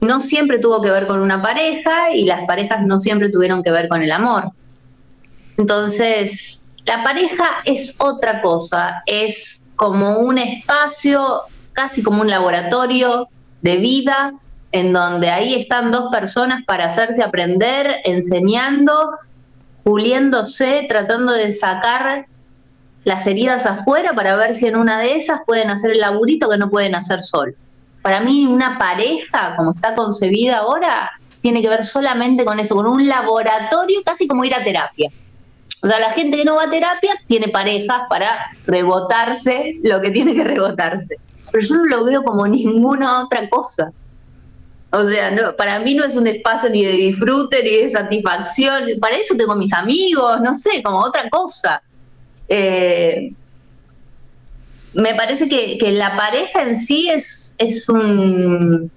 no 0.00 0.20
siempre 0.20 0.58
tuvo 0.58 0.80
que 0.80 0.90
ver 0.90 1.06
con 1.06 1.20
una 1.20 1.42
pareja 1.42 2.12
y 2.14 2.24
las 2.24 2.44
parejas 2.44 2.86
no 2.86 2.98
siempre 2.98 3.28
tuvieron 3.28 3.62
que 3.62 3.70
ver 3.70 3.88
con 3.88 4.02
el 4.02 4.12
amor. 4.12 4.52
Entonces, 5.58 6.62
la 6.86 7.02
pareja 7.02 7.44
es 7.64 7.96
otra 7.98 8.40
cosa, 8.40 9.02
es 9.06 9.70
como 9.76 10.18
un 10.18 10.38
espacio, 10.38 11.42
casi 11.72 12.02
como 12.02 12.22
un 12.22 12.30
laboratorio 12.30 13.28
de 13.60 13.76
vida, 13.76 14.32
en 14.72 14.92
donde 14.92 15.28
ahí 15.30 15.54
están 15.54 15.90
dos 15.90 16.10
personas 16.10 16.64
para 16.64 16.86
hacerse 16.86 17.22
aprender, 17.22 17.96
enseñando 18.04 19.10
puliéndose, 19.82 20.86
tratando 20.88 21.32
de 21.32 21.52
sacar 21.52 22.26
las 23.04 23.26
heridas 23.26 23.66
afuera 23.66 24.12
para 24.14 24.36
ver 24.36 24.54
si 24.54 24.66
en 24.66 24.76
una 24.76 25.00
de 25.00 25.16
esas 25.16 25.40
pueden 25.46 25.70
hacer 25.70 25.92
el 25.92 26.00
laburito 26.00 26.50
que 26.50 26.58
no 26.58 26.70
pueden 26.70 26.94
hacer 26.94 27.22
sol. 27.22 27.56
Para 28.02 28.20
mí 28.20 28.46
una 28.46 28.78
pareja, 28.78 29.54
como 29.56 29.72
está 29.72 29.94
concebida 29.94 30.58
ahora, 30.58 31.10
tiene 31.42 31.62
que 31.62 31.68
ver 31.68 31.84
solamente 31.84 32.44
con 32.44 32.60
eso, 32.60 32.74
con 32.74 32.86
un 32.86 33.08
laboratorio 33.08 34.00
casi 34.04 34.26
como 34.26 34.44
ir 34.44 34.54
a 34.54 34.64
terapia. 34.64 35.10
O 35.82 35.86
sea, 35.86 35.98
la 35.98 36.10
gente 36.10 36.36
que 36.36 36.44
no 36.44 36.56
va 36.56 36.64
a 36.64 36.70
terapia 36.70 37.12
tiene 37.26 37.48
parejas 37.48 38.00
para 38.08 38.50
rebotarse 38.66 39.78
lo 39.82 40.00
que 40.02 40.10
tiene 40.10 40.34
que 40.34 40.44
rebotarse. 40.44 41.16
Pero 41.50 41.66
yo 41.66 41.74
no 41.76 41.84
lo 41.86 42.04
veo 42.04 42.22
como 42.22 42.46
ninguna 42.46 43.24
otra 43.24 43.48
cosa. 43.48 43.90
O 44.92 45.08
sea, 45.08 45.30
no, 45.30 45.54
para 45.54 45.78
mí 45.78 45.94
no 45.94 46.04
es 46.04 46.16
un 46.16 46.26
espacio 46.26 46.68
ni 46.68 46.84
de 46.84 46.92
disfrute 46.92 47.62
ni 47.62 47.76
de 47.76 47.90
satisfacción. 47.90 48.84
Para 49.00 49.16
eso 49.16 49.36
tengo 49.36 49.54
mis 49.54 49.72
amigos, 49.72 50.40
no 50.42 50.52
sé, 50.54 50.82
como 50.82 51.00
otra 51.00 51.28
cosa. 51.30 51.80
Eh, 52.48 53.32
me 54.94 55.14
parece 55.14 55.48
que, 55.48 55.92
la 55.92 56.16
pareja 56.16 56.62
en 56.62 56.76
sí 56.76 57.08
es, 57.08 57.54
es 57.58 57.88
un, 57.88 58.90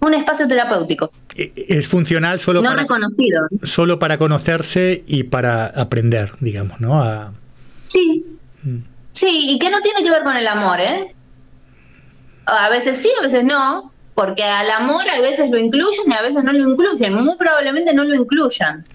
un 0.00 0.14
espacio 0.14 0.46
terapéutico. 0.46 1.10
E, 1.34 1.50
es 1.56 1.88
funcional 1.88 2.38
solo 2.38 2.60
no 2.60 2.68
para, 2.68 2.82
reconocido. 2.82 3.48
Solo 3.62 3.98
para 3.98 4.18
conocerse 4.18 5.02
y 5.06 5.22
para 5.22 5.64
aprender, 5.66 6.32
digamos, 6.40 6.78
¿no? 6.80 7.32
Sí. 7.88 8.22
Mm. 8.62 8.80
Sí, 9.12 9.46
y 9.52 9.58
que 9.58 9.70
no 9.70 9.80
tiene 9.80 10.02
que 10.02 10.10
ver 10.10 10.24
con 10.24 10.36
el 10.36 10.46
amor, 10.46 10.78
¿eh? 10.80 11.14
A 12.44 12.68
veces 12.68 12.98
sí, 13.00 13.10
a 13.18 13.22
veces 13.22 13.44
no 13.44 13.93
porque 14.14 14.44
al 14.44 14.70
amor 14.70 15.02
a 15.08 15.20
veces 15.20 15.50
lo 15.50 15.58
incluyen 15.58 16.10
y 16.10 16.14
a 16.14 16.22
veces 16.22 16.42
no 16.44 16.52
lo 16.52 16.70
incluyen, 16.70 17.12
muy 17.12 17.36
probablemente 17.36 17.92
no 17.92 18.04
lo 18.04 18.14
incluyan, 18.14 18.86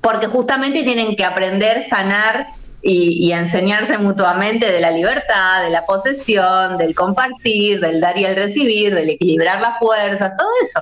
porque 0.00 0.26
justamente 0.26 0.82
tienen 0.84 1.16
que 1.16 1.24
aprender, 1.24 1.82
sanar 1.82 2.46
y, 2.82 3.30
enseñarse 3.32 3.96
mutuamente 3.98 4.70
de 4.70 4.80
la 4.80 4.90
libertad, 4.90 5.62
de 5.62 5.70
la 5.70 5.84
posesión, 5.86 6.78
del 6.78 6.94
compartir, 6.94 7.80
del 7.80 8.00
dar 8.00 8.18
y 8.18 8.24
el 8.24 8.34
recibir, 8.34 8.94
del 8.94 9.10
equilibrar 9.10 9.60
las 9.60 9.78
fuerzas, 9.78 10.32
todo 10.36 10.48
eso. 10.64 10.80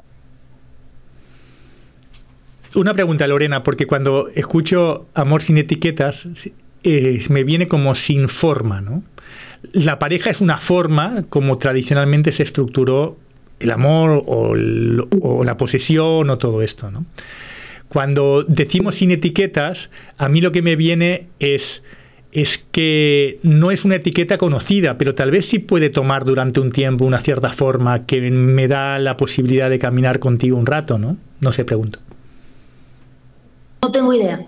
Una 2.74 2.94
pregunta, 2.94 3.26
Lorena, 3.26 3.62
porque 3.62 3.86
cuando 3.86 4.28
escucho 4.28 5.08
amor 5.12 5.42
sin 5.42 5.58
etiquetas, 5.58 6.26
eh, 6.84 7.22
me 7.28 7.44
viene 7.44 7.68
como 7.68 7.94
sin 7.94 8.28
forma, 8.28 8.80
¿no? 8.80 9.02
La 9.72 9.98
pareja 9.98 10.30
es 10.30 10.40
una 10.40 10.56
forma 10.56 11.24
como 11.28 11.58
tradicionalmente 11.58 12.32
se 12.32 12.44
estructuró 12.44 13.18
el 13.60 13.70
amor 13.70 14.24
o, 14.26 14.54
la 15.44 15.56
posesión 15.56 16.30
o 16.30 16.38
todo 16.38 16.62
esto. 16.62 16.90
¿no? 16.90 17.04
Cuando 17.88 18.42
decimos 18.42 18.96
sin 18.96 19.10
etiquetas, 19.10 19.90
a 20.18 20.28
mí 20.28 20.40
lo 20.40 20.50
que 20.50 20.62
me 20.62 20.76
viene 20.76 21.28
es, 21.38 21.82
es 22.32 22.58
que 22.72 23.38
no 23.42 23.70
es 23.70 23.84
una 23.84 23.96
etiqueta 23.96 24.38
conocida, 24.38 24.98
pero 24.98 25.14
tal 25.14 25.30
vez 25.30 25.46
sí 25.46 25.58
puede 25.58 25.90
tomar 25.90 26.24
durante 26.24 26.60
un 26.60 26.72
tiempo 26.72 27.04
una 27.04 27.18
cierta 27.18 27.50
forma 27.50 28.06
que 28.06 28.30
me 28.30 28.66
da 28.66 28.98
la 28.98 29.16
posibilidad 29.16 29.68
de 29.70 29.78
caminar 29.78 30.18
contigo 30.18 30.56
un 30.56 30.66
rato, 30.66 30.98
¿no? 30.98 31.16
No 31.40 31.52
sé, 31.52 31.64
pregunto. 31.64 32.00
No 33.82 33.92
tengo 33.92 34.12
idea. 34.12 34.46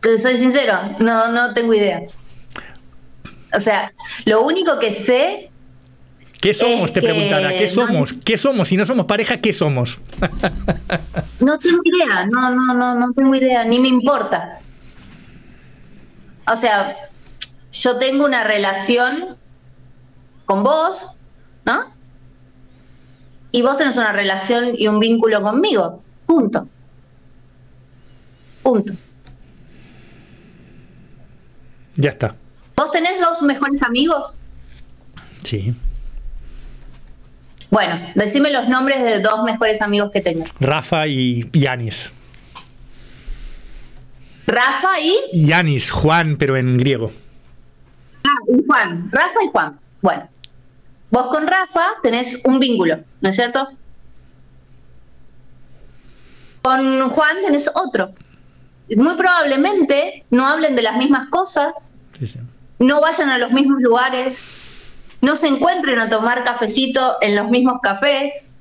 te 0.00 0.18
soy 0.18 0.36
sincero, 0.36 0.74
no, 1.00 1.32
no 1.32 1.52
tengo 1.52 1.74
idea. 1.74 2.02
O 3.54 3.60
sea, 3.60 3.92
lo 4.24 4.42
único 4.42 4.78
que 4.78 4.92
sé. 4.92 5.50
¿Qué 6.40 6.54
somos? 6.54 6.92
Te 6.92 7.00
preguntará. 7.00 7.50
¿Qué 7.50 7.68
somos? 7.68 8.12
¿Qué 8.12 8.38
somos? 8.38 8.68
Si 8.68 8.76
no 8.76 8.86
somos 8.86 9.06
pareja, 9.06 9.40
¿qué 9.40 9.52
somos? 9.52 9.98
no 11.40 11.58
tengo 11.58 11.80
idea. 11.84 12.26
No, 12.26 12.54
no, 12.54 12.74
no, 12.74 12.94
no 12.94 13.12
tengo 13.12 13.34
idea. 13.34 13.64
Ni 13.64 13.80
me 13.80 13.88
importa. 13.88 14.60
O 16.46 16.56
sea, 16.56 16.96
yo 17.72 17.98
tengo 17.98 18.24
una 18.24 18.44
relación 18.44 19.36
con 20.44 20.62
vos, 20.62 21.18
¿no? 21.64 21.80
Y 23.50 23.62
vos 23.62 23.76
tenés 23.76 23.96
una 23.96 24.12
relación 24.12 24.74
y 24.76 24.88
un 24.88 25.00
vínculo 25.00 25.42
conmigo. 25.42 26.02
Punto. 26.26 26.68
Punto. 28.62 28.92
Ya 31.96 32.10
está. 32.10 32.36
¿Vos 32.78 32.92
tenés 32.92 33.20
dos 33.20 33.42
mejores 33.42 33.82
amigos? 33.82 34.38
Sí. 35.42 35.74
Bueno, 37.72 38.00
decime 38.14 38.52
los 38.52 38.68
nombres 38.68 39.02
de 39.02 39.18
dos 39.18 39.42
mejores 39.42 39.82
amigos 39.82 40.12
que 40.12 40.20
tengo. 40.20 40.44
Rafa 40.60 41.08
y 41.08 41.50
Yanis. 41.52 42.12
Rafa 44.46 45.00
y. 45.00 45.44
Yanis, 45.44 45.90
Juan, 45.90 46.36
pero 46.38 46.56
en 46.56 46.76
griego. 46.76 47.10
Ah, 48.22 48.44
y 48.46 48.64
Juan. 48.64 49.10
Rafa 49.10 49.44
y 49.44 49.48
Juan. 49.48 49.80
Bueno. 50.00 50.28
Vos 51.10 51.26
con 51.32 51.48
Rafa 51.48 51.82
tenés 52.00 52.40
un 52.44 52.60
vínculo, 52.60 53.00
¿no 53.20 53.28
es 53.28 53.34
cierto? 53.34 53.70
Con 56.62 57.08
Juan 57.08 57.36
tenés 57.44 57.68
otro. 57.74 58.14
Muy 58.96 59.16
probablemente 59.16 60.24
no 60.30 60.46
hablen 60.46 60.76
de 60.76 60.82
las 60.82 60.96
mismas 60.96 61.28
cosas. 61.28 61.90
Sí, 62.20 62.26
sí 62.28 62.38
no 62.78 63.00
vayan 63.00 63.30
a 63.30 63.38
los 63.38 63.50
mismos 63.50 63.80
lugares, 63.80 64.54
no 65.20 65.36
se 65.36 65.48
encuentren 65.48 65.98
a 65.98 66.08
tomar 66.08 66.44
cafecito 66.44 67.16
en 67.20 67.34
los 67.34 67.48
mismos 67.50 67.80
cafés. 67.82 68.56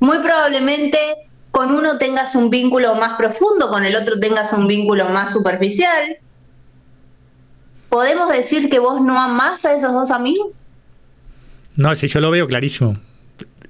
Muy 0.00 0.18
probablemente 0.18 0.98
con 1.50 1.72
uno 1.72 1.98
tengas 1.98 2.34
un 2.34 2.50
vínculo 2.50 2.94
más 2.94 3.16
profundo, 3.16 3.68
con 3.68 3.84
el 3.84 3.96
otro 3.96 4.18
tengas 4.20 4.52
un 4.52 4.66
vínculo 4.66 5.06
más 5.06 5.32
superficial. 5.32 6.18
¿Podemos 7.88 8.30
decir 8.30 8.68
que 8.70 8.78
vos 8.78 9.00
no 9.00 9.18
amás 9.18 9.64
a 9.64 9.74
esos 9.74 9.92
dos 9.92 10.10
amigos? 10.10 10.60
No, 11.76 11.94
sí, 11.96 12.06
yo 12.06 12.20
lo 12.20 12.30
veo 12.30 12.46
clarísimo. 12.46 12.98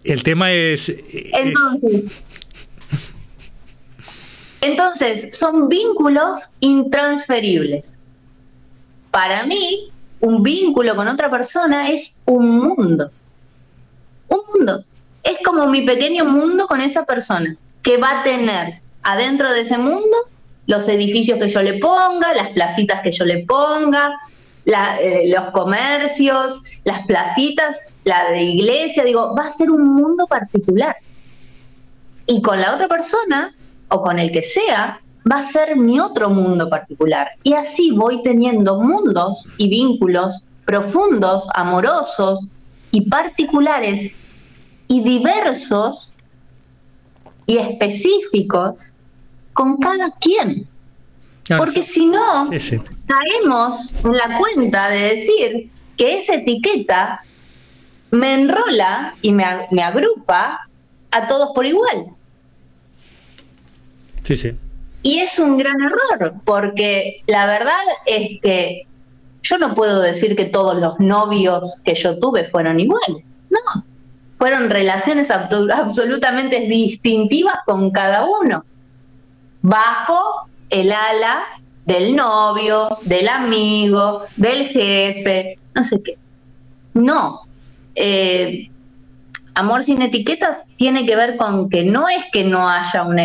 El 0.05 0.23
tema 0.23 0.53
es... 0.53 0.89
Entonces, 0.89 2.03
entonces 4.61 5.37
son 5.37 5.69
vínculos 5.69 6.51
intransferibles 6.61 7.98
para 9.11 9.45
mí, 9.45 9.91
un 10.21 10.43
vínculo 10.43 10.97
con 10.97 11.09
otra 11.09 11.31
persona 11.31 11.91
es 11.91 12.19
un 12.25 12.59
mundo. 12.59 13.11
Un 14.29 14.41
mundo. 14.55 14.85
Es 15.23 15.39
como 15.45 15.67
mi 15.67 15.83
pequeño 15.83 16.25
mundo 16.25 16.67
con 16.67 16.81
esa 16.81 17.05
persona, 17.05 17.57
que 17.83 17.97
va 17.99 18.21
a 18.21 18.23
tener 18.23 18.81
adentro 19.03 19.53
de 19.53 19.61
ese 19.61 19.79
mundo 19.79 20.17
los 20.67 20.87
edificios 20.89 21.39
que 21.39 21.49
yo 21.49 21.63
le 21.63 21.79
ponga, 21.79 22.35
las 22.35 22.51
placitas 22.51 23.01
que 23.03 23.11
yo 23.11 23.25
le 23.25 23.45
ponga, 23.47 24.13
eh, 24.67 25.33
los 25.35 25.51
comercios, 25.53 26.61
las 26.85 27.07
placitas, 27.07 27.95
la 28.05 28.31
de 28.31 28.43
iglesia, 28.43 29.03
digo, 29.05 29.35
va 29.35 29.45
a 29.45 29.51
ser 29.51 29.71
un 29.71 29.95
mundo 29.95 30.27
particular. 30.27 30.97
Y 32.27 32.43
con 32.43 32.61
la 32.61 32.75
otra 32.75 32.87
persona, 32.87 33.55
o 33.89 34.03
con 34.03 34.19
el 34.19 34.31
que 34.31 34.43
sea, 34.43 35.01
va 35.31 35.41
a 35.41 35.45
ser 35.45 35.77
mi 35.77 35.99
otro 36.01 36.31
mundo 36.31 36.69
particular. 36.69 37.29
Y 37.43 37.55
así 37.55 37.93
voy 37.93 38.23
teniendo 38.23 38.81
mundos 38.81 39.49
y 39.59 39.69
vínculos 39.69 40.47
profundos, 40.65 41.49
amorosos 41.55 42.49
y 42.91 43.09
particulares 43.09 44.13
y 44.87 45.03
diversos 45.03 46.15
y 47.47 47.57
específicos 47.57 48.93
con 49.53 49.79
cada 49.79 50.11
quien. 50.21 50.69
Porque 51.57 51.83
si 51.83 52.07
no, 52.07 52.51
caemos 52.51 53.95
en 54.05 54.13
la 54.13 54.39
cuenta 54.39 54.91
de 54.91 55.15
decir 55.15 55.71
que 55.97 56.19
esa 56.19 56.35
etiqueta 56.35 57.23
me 58.11 58.35
enrola 58.35 59.15
y 59.23 59.33
me, 59.33 59.45
me 59.71 59.83
agrupa 59.83 60.69
a 61.11 61.27
todos 61.27 61.51
por 61.55 61.65
igual. 61.65 62.15
Sí, 64.25 64.37
sí. 64.37 64.68
Y 65.03 65.21
es 65.21 65.39
un 65.39 65.59
gran 65.59 65.77
error, 65.81 66.35
porque 66.45 67.23
la 67.27 67.47
verdad 67.47 67.79
es 68.07 68.41
que 68.43 68.87
yo 69.43 69.59
no 69.59 69.75
puedo 69.75 70.01
decir 70.01 70.37
que 70.37 70.45
todos 70.45 70.77
los 70.77 70.99
novios 70.99 71.81
que 71.85 71.95
yo 71.95 72.19
tuve 72.19 72.49
fueron 72.49 72.81
iguales. 72.81 73.25
No, 73.49 73.85
fueron 74.37 74.71
relaciones 74.71 75.31
absolutamente 75.31 76.61
distintivas 76.69 77.57
con 77.65 77.91
cada 77.91 78.25
uno, 78.25 78.65
bajo 79.63 80.49
el 80.71 80.93
ala 80.93 81.45
del 81.87 82.15
novio, 82.15 82.99
del 83.03 83.29
amigo, 83.29 84.25
del 84.37 84.69
jefe, 84.69 85.59
no 85.75 85.83
sé 85.83 86.03
qué. 86.03 86.19
No. 86.95 87.41
Eh, 87.95 88.71
amor 89.59 89.83
sin 89.83 90.01
etiquetas 90.03 90.59
tiene 90.77 91.05
que 91.05 91.17
ver 91.17 91.37
con 91.37 91.69
que 91.69 91.85
no 91.85 92.09
es 92.09 92.25
que 92.33 92.45
no 92.45 92.69
haya 92.69 93.03
una, 93.03 93.25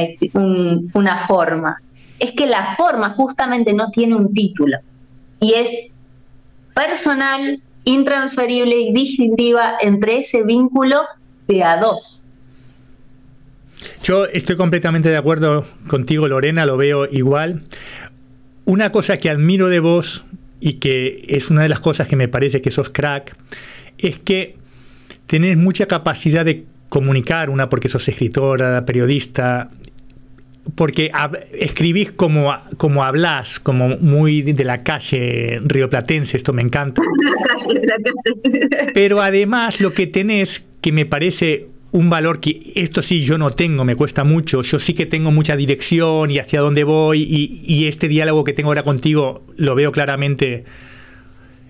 una 0.94 1.18
forma, 1.28 1.78
es 2.20 2.32
que 2.32 2.48
la 2.48 2.74
forma 2.75 3.12
justamente 3.12 3.74
no 3.74 3.92
tiene 3.92 4.16
un 4.16 4.34
título 4.34 4.78
y 5.40 5.54
es 5.54 5.96
personal, 6.74 7.60
intransferible 7.86 8.75
y 8.75 8.94
distintiva 8.94 9.75
entre 9.82 10.20
ese 10.20 10.44
vínculo 10.44 11.04
de 11.48 11.63
a 11.63 11.78
dos. 11.78 12.24
Yo 14.04 14.25
estoy 14.25 14.56
completamente 14.56 15.10
de 15.10 15.18
acuerdo 15.18 15.66
contigo, 15.88 16.28
Lorena, 16.28 16.66
lo 16.66 16.78
veo 16.78 17.06
igual. 17.12 17.63
Una 18.66 18.92
cosa 18.92 19.18
que 19.18 19.30
admiro 19.30 19.68
de 19.68 19.82
vos 19.82 20.25
y 20.60 20.74
que 20.74 21.25
es 21.28 21.50
una 21.50 21.62
de 21.63 21.70
las 21.70 21.82
cosas 21.82 22.08
que 22.08 22.16
me 22.16 22.30
parece 22.30 22.62
que 22.62 22.72
sos 22.72 22.90
crack, 22.90 23.36
es 23.98 24.18
que 24.20 24.62
tenés 25.34 25.58
mucha 25.58 25.88
capacidad 25.88 26.46
de 26.46 26.63
comunicar, 26.90 27.50
una 27.50 27.68
porque 27.68 27.90
sos 27.90 28.08
escritora, 28.08 28.86
periodista, 28.86 29.72
porque 30.75 31.12
escribís 31.54 32.12
como, 32.12 32.54
como 32.78 33.04
hablas, 33.04 33.60
como 33.60 33.98
muy 33.98 34.43
de 34.43 34.63
la 34.63 34.84
calle 34.84 35.60
rioplatense, 35.65 36.38
esto 36.38 36.54
me 36.54 36.62
encanta. 36.62 37.02
Pero 38.93 39.24
además 39.24 39.82
lo 39.82 39.91
que 39.91 40.06
tenés, 40.06 40.63
que 40.82 40.91
me 40.91 41.08
parece 41.08 41.65
un 41.93 42.12
valor 42.12 42.39
que 42.39 42.72
esto 42.76 43.02
sí 43.02 43.24
yo 43.24 43.39
no 43.39 43.50
tengo, 43.50 43.86
me 43.86 43.96
cuesta 43.96 44.24
mucho, 44.24 44.62
yo 44.62 44.78
sí 44.78 44.93
que 44.93 45.08
tengo 45.08 45.32
mucha 45.32 45.56
dirección 45.56 46.30
y 46.30 46.38
hacia 46.38 46.62
dónde 46.62 46.84
voy 46.84 47.24
y, 47.24 47.88
este 47.88 48.08
diálogo 48.08 48.43
que 48.43 48.54
tengo 48.54 48.69
ahora 48.69 48.84
contigo 48.84 49.41
lo 49.58 49.74
veo 49.74 49.91
claramente 49.91 50.63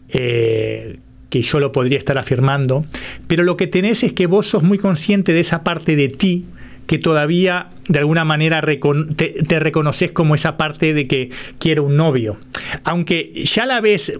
eh, 0.10 1.00
que 1.34 1.42
yo 1.42 1.60
lo 1.60 1.72
podría 1.72 1.98
estar 1.98 2.20
afirmando, 2.20 2.86
pero 3.26 3.42
lo 3.42 3.58
que 3.58 3.66
tenés 3.66 4.04
es 4.04 4.14
que 4.14 4.28
vos 4.28 4.46
sos 4.46 4.62
muy 4.62 4.78
consciente 4.78 5.34
de 5.34 5.40
esa 5.40 5.64
parte 5.64 5.96
de 5.96 6.08
ti, 6.08 6.46
que 6.86 7.00
todavía 7.00 7.70
de 7.88 7.98
alguna 7.98 8.24
manera 8.24 8.62
te, 8.62 9.60
reconoces 9.60 10.12
como 10.12 10.36
esa 10.36 10.58
parte 10.58 10.94
de 10.94 11.08
que 11.08 11.32
quiero 11.58 11.86
un 11.86 11.98
novio. 11.98 12.38
Aunque 12.84 13.32
ya 13.46 13.66
la 13.66 13.82
ves 13.82 14.14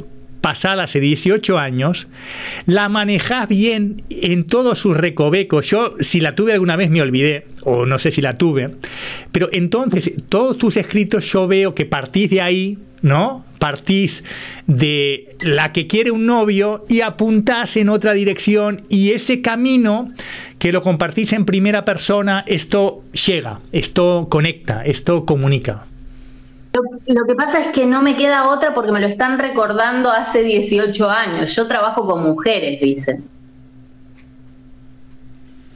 pasada 0.44 0.84
hace 0.84 1.00
18 1.00 1.58
años, 1.58 2.08
la 2.66 2.90
manejas 2.90 3.48
bien 3.48 4.04
en 4.10 4.44
todos 4.44 4.78
sus 4.78 4.98
recovecos. 4.98 5.70
Yo, 5.70 5.96
si 6.02 6.20
la 6.20 6.36
tuve 6.36 6.52
alguna 6.52 6.76
vez, 6.76 6.90
me 6.90 7.02
olvidé, 7.02 7.48
o 7.64 7.86
no 7.86 7.98
sé 7.98 8.12
si 8.12 8.22
la 8.22 8.38
tuve, 8.38 8.72
pero 9.32 9.48
entonces 9.54 10.12
todos 10.28 10.58
tus 10.58 10.76
escritos 10.76 11.32
yo 11.32 11.48
veo 11.48 11.74
que 11.74 11.86
partís 11.86 12.30
de 12.30 12.42
ahí, 12.42 12.78
¿no? 13.02 13.46
Partís 13.58 14.26
de 14.68 15.38
la 15.46 15.72
que 15.72 15.88
quiere 15.88 16.12
un 16.12 16.26
novio 16.26 16.86
y 16.90 17.00
apuntás 17.00 17.78
en 17.78 17.88
otra 17.88 18.12
dirección 18.12 18.82
y 18.90 19.12
ese 19.12 19.42
camino 19.42 20.12
que 20.60 20.74
lo 20.74 20.82
compartís 20.82 21.32
en 21.32 21.46
primera 21.46 21.86
persona, 21.86 22.44
esto 22.48 23.02
llega, 23.26 23.62
esto 23.72 24.28
conecta, 24.30 24.84
esto 24.84 25.24
comunica. 25.24 25.86
Lo, 26.74 27.26
que 27.28 27.36
pasa 27.36 27.60
es 27.60 27.68
que 27.68 27.86
no 27.86 28.02
me 28.02 28.16
queda 28.16 28.50
otra 28.50 28.74
porque 28.74 28.92
me 28.92 29.00
lo 29.00 29.08
están 29.08 29.38
recordando 29.38 30.12
hace 30.12 30.42
18 30.42 31.08
años. 31.08 31.56
Yo 31.56 31.68
trabajo 31.68 32.08
con 32.08 32.24
mujeres, 32.24 32.82
dicen. 32.82 33.30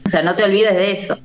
O 0.04 0.10
sea, 0.10 0.24
no 0.24 0.34
te 0.34 0.44
olvides 0.44 0.74
de 0.74 0.92
eso. 0.92 1.20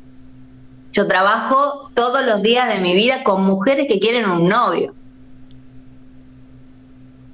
Yo 0.92 1.06
trabajo 1.06 1.90
todos 1.94 2.22
los 2.26 2.42
días 2.42 2.68
de 2.68 2.80
mi 2.80 2.94
vida 2.94 3.24
con 3.24 3.44
mujeres 3.44 3.86
que 3.88 3.98
quieren 3.98 4.28
un 4.28 4.46
novio. 4.46 4.94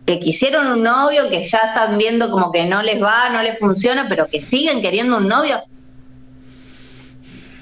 Que 0.07 0.21
quisieron 0.21 0.69
un 0.69 0.85
novio, 0.85 1.29
que 1.29 1.43
ya 1.43 1.59
están 1.59 1.99
viendo 1.99 2.31
como 2.31 2.53
que 2.53 2.67
no 2.67 2.83
les 2.83 3.03
va, 3.03 3.31
no 3.31 3.43
les 3.43 3.59
funciona, 3.59 4.07
pero 4.09 4.29
que 4.29 4.41
siguen 4.41 4.81
queriendo 4.81 5.17
un 5.17 5.27
novio. 5.27 5.61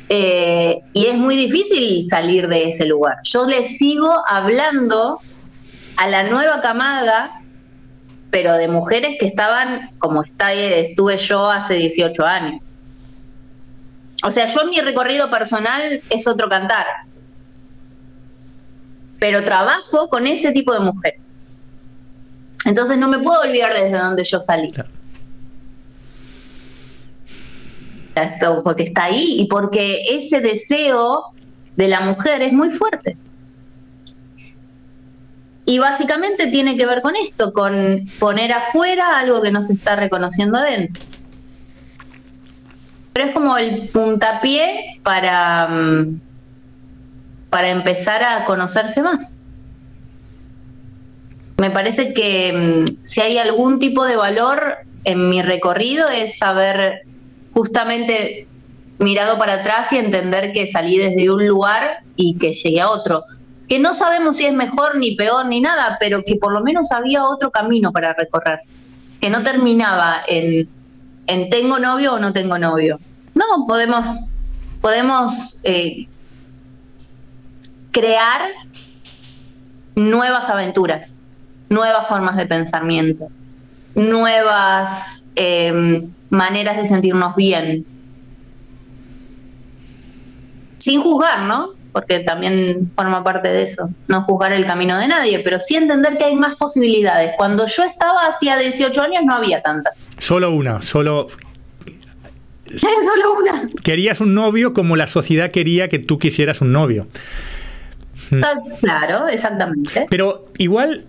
Eh, 0.08 0.80
y 0.92 1.06
es 1.06 1.14
muy 1.14 1.34
difícil 1.36 2.04
salir 2.04 2.48
de 2.48 2.68
ese 2.68 2.86
lugar. 2.86 3.18
Yo 3.24 3.44
le 3.46 3.64
sigo 3.64 4.22
hablando 4.28 5.20
a 5.96 6.06
la 6.06 6.24
nueva 6.24 6.60
camada, 6.60 7.40
pero 8.30 8.54
de 8.54 8.68
mujeres 8.68 9.16
que 9.18 9.26
estaban 9.26 9.90
como 9.98 10.22
está, 10.22 10.52
estuve 10.52 11.16
yo 11.16 11.50
hace 11.50 11.74
18 11.74 12.24
años. 12.24 12.60
O 14.24 14.30
sea, 14.30 14.46
yo 14.46 14.64
mi 14.66 14.80
recorrido 14.80 15.30
personal 15.30 16.02
es 16.08 16.26
otro 16.26 16.48
cantar, 16.48 16.86
pero 19.18 19.44
trabajo 19.44 20.08
con 20.08 20.26
ese 20.26 20.52
tipo 20.52 20.72
de 20.72 20.80
mujeres. 20.80 21.38
Entonces 22.64 22.98
no 22.98 23.08
me 23.08 23.18
puedo 23.18 23.40
olvidar 23.42 23.72
desde 23.72 23.98
donde 23.98 24.24
yo 24.24 24.40
salí. 24.40 24.68
Esto, 28.24 28.62
porque 28.62 28.84
está 28.84 29.04
ahí 29.04 29.36
y 29.38 29.46
porque 29.46 30.02
ese 30.10 30.40
deseo 30.40 31.32
de 31.76 31.88
la 31.88 32.00
mujer 32.00 32.42
es 32.42 32.52
muy 32.52 32.70
fuerte. 32.70 33.16
Y 35.64 35.78
básicamente 35.78 36.46
tiene 36.46 36.76
que 36.76 36.86
ver 36.86 37.02
con 37.02 37.16
esto, 37.16 37.52
con 37.52 38.06
poner 38.20 38.52
afuera 38.52 39.18
algo 39.18 39.42
que 39.42 39.50
no 39.50 39.62
se 39.62 39.74
está 39.74 39.96
reconociendo 39.96 40.58
adentro. 40.58 41.02
Pero 43.12 43.26
es 43.26 43.34
como 43.34 43.56
el 43.58 43.88
puntapié 43.88 45.00
para, 45.02 45.66
mm, 45.66 46.20
para 47.50 47.68
empezar 47.70 48.22
a 48.22 48.44
conocerse 48.44 49.02
más. 49.02 49.36
Me 51.56 51.70
parece 51.70 52.12
que 52.12 52.52
mm, 52.86 53.02
si 53.02 53.22
hay 53.22 53.38
algún 53.38 53.80
tipo 53.80 54.04
de 54.04 54.16
valor 54.16 54.78
en 55.04 55.30
mi 55.30 55.42
recorrido 55.42 56.08
es 56.08 56.38
saber 56.38 57.02
justamente 57.56 58.46
mirado 58.98 59.38
para 59.38 59.54
atrás 59.54 59.90
y 59.90 59.96
entender 59.96 60.52
que 60.52 60.66
salí 60.66 60.98
desde 60.98 61.30
un 61.30 61.46
lugar 61.46 62.00
y 62.14 62.36
que 62.36 62.52
llegué 62.52 62.82
a 62.82 62.90
otro. 62.90 63.24
Que 63.66 63.78
no 63.78 63.94
sabemos 63.94 64.36
si 64.36 64.44
es 64.44 64.52
mejor 64.52 64.98
ni 64.98 65.16
peor 65.16 65.46
ni 65.46 65.62
nada, 65.62 65.96
pero 65.98 66.22
que 66.22 66.36
por 66.36 66.52
lo 66.52 66.60
menos 66.60 66.92
había 66.92 67.24
otro 67.24 67.50
camino 67.50 67.92
para 67.92 68.12
recorrer. 68.12 68.60
Que 69.22 69.30
no 69.30 69.42
terminaba 69.42 70.20
en, 70.28 70.68
en 71.28 71.48
tengo 71.48 71.78
novio 71.78 72.14
o 72.14 72.18
no 72.18 72.34
tengo 72.34 72.58
novio. 72.58 72.98
No, 73.34 73.64
podemos, 73.66 74.06
podemos 74.82 75.60
eh, 75.64 76.06
crear 77.90 78.50
nuevas 79.94 80.50
aventuras, 80.50 81.22
nuevas 81.70 82.06
formas 82.06 82.36
de 82.36 82.44
pensamiento, 82.44 83.28
nuevas 83.96 85.28
eh, 85.34 86.06
maneras 86.30 86.76
de 86.76 86.86
sentirnos 86.86 87.34
bien. 87.34 87.84
Sin 90.78 91.02
juzgar, 91.02 91.42
¿no? 91.42 91.70
Porque 91.92 92.20
también 92.20 92.92
forma 92.94 93.24
parte 93.24 93.48
de 93.48 93.62
eso, 93.62 93.88
no 94.06 94.20
juzgar 94.20 94.52
el 94.52 94.66
camino 94.66 94.98
de 94.98 95.08
nadie, 95.08 95.38
pero 95.40 95.58
sí 95.58 95.76
entender 95.76 96.18
que 96.18 96.24
hay 96.26 96.36
más 96.36 96.54
posibilidades. 96.56 97.32
Cuando 97.38 97.66
yo 97.66 97.84
estaba 97.84 98.26
hacía 98.28 98.56
18 98.58 99.00
años 99.00 99.22
no 99.24 99.34
había 99.34 99.62
tantas. 99.62 100.06
Solo 100.18 100.50
una, 100.50 100.82
solo 100.82 101.28
solo 102.76 103.40
una. 103.40 103.62
Querías 103.82 104.20
un 104.20 104.34
novio 104.34 104.74
como 104.74 104.94
la 104.96 105.06
sociedad 105.06 105.50
quería 105.50 105.88
que 105.88 105.98
tú 105.98 106.18
quisieras 106.18 106.60
un 106.60 106.72
novio. 106.72 107.06
Mm. 108.30 108.40
Claro, 108.80 109.28
exactamente. 109.28 110.06
Pero 110.10 110.46
igual 110.58 111.06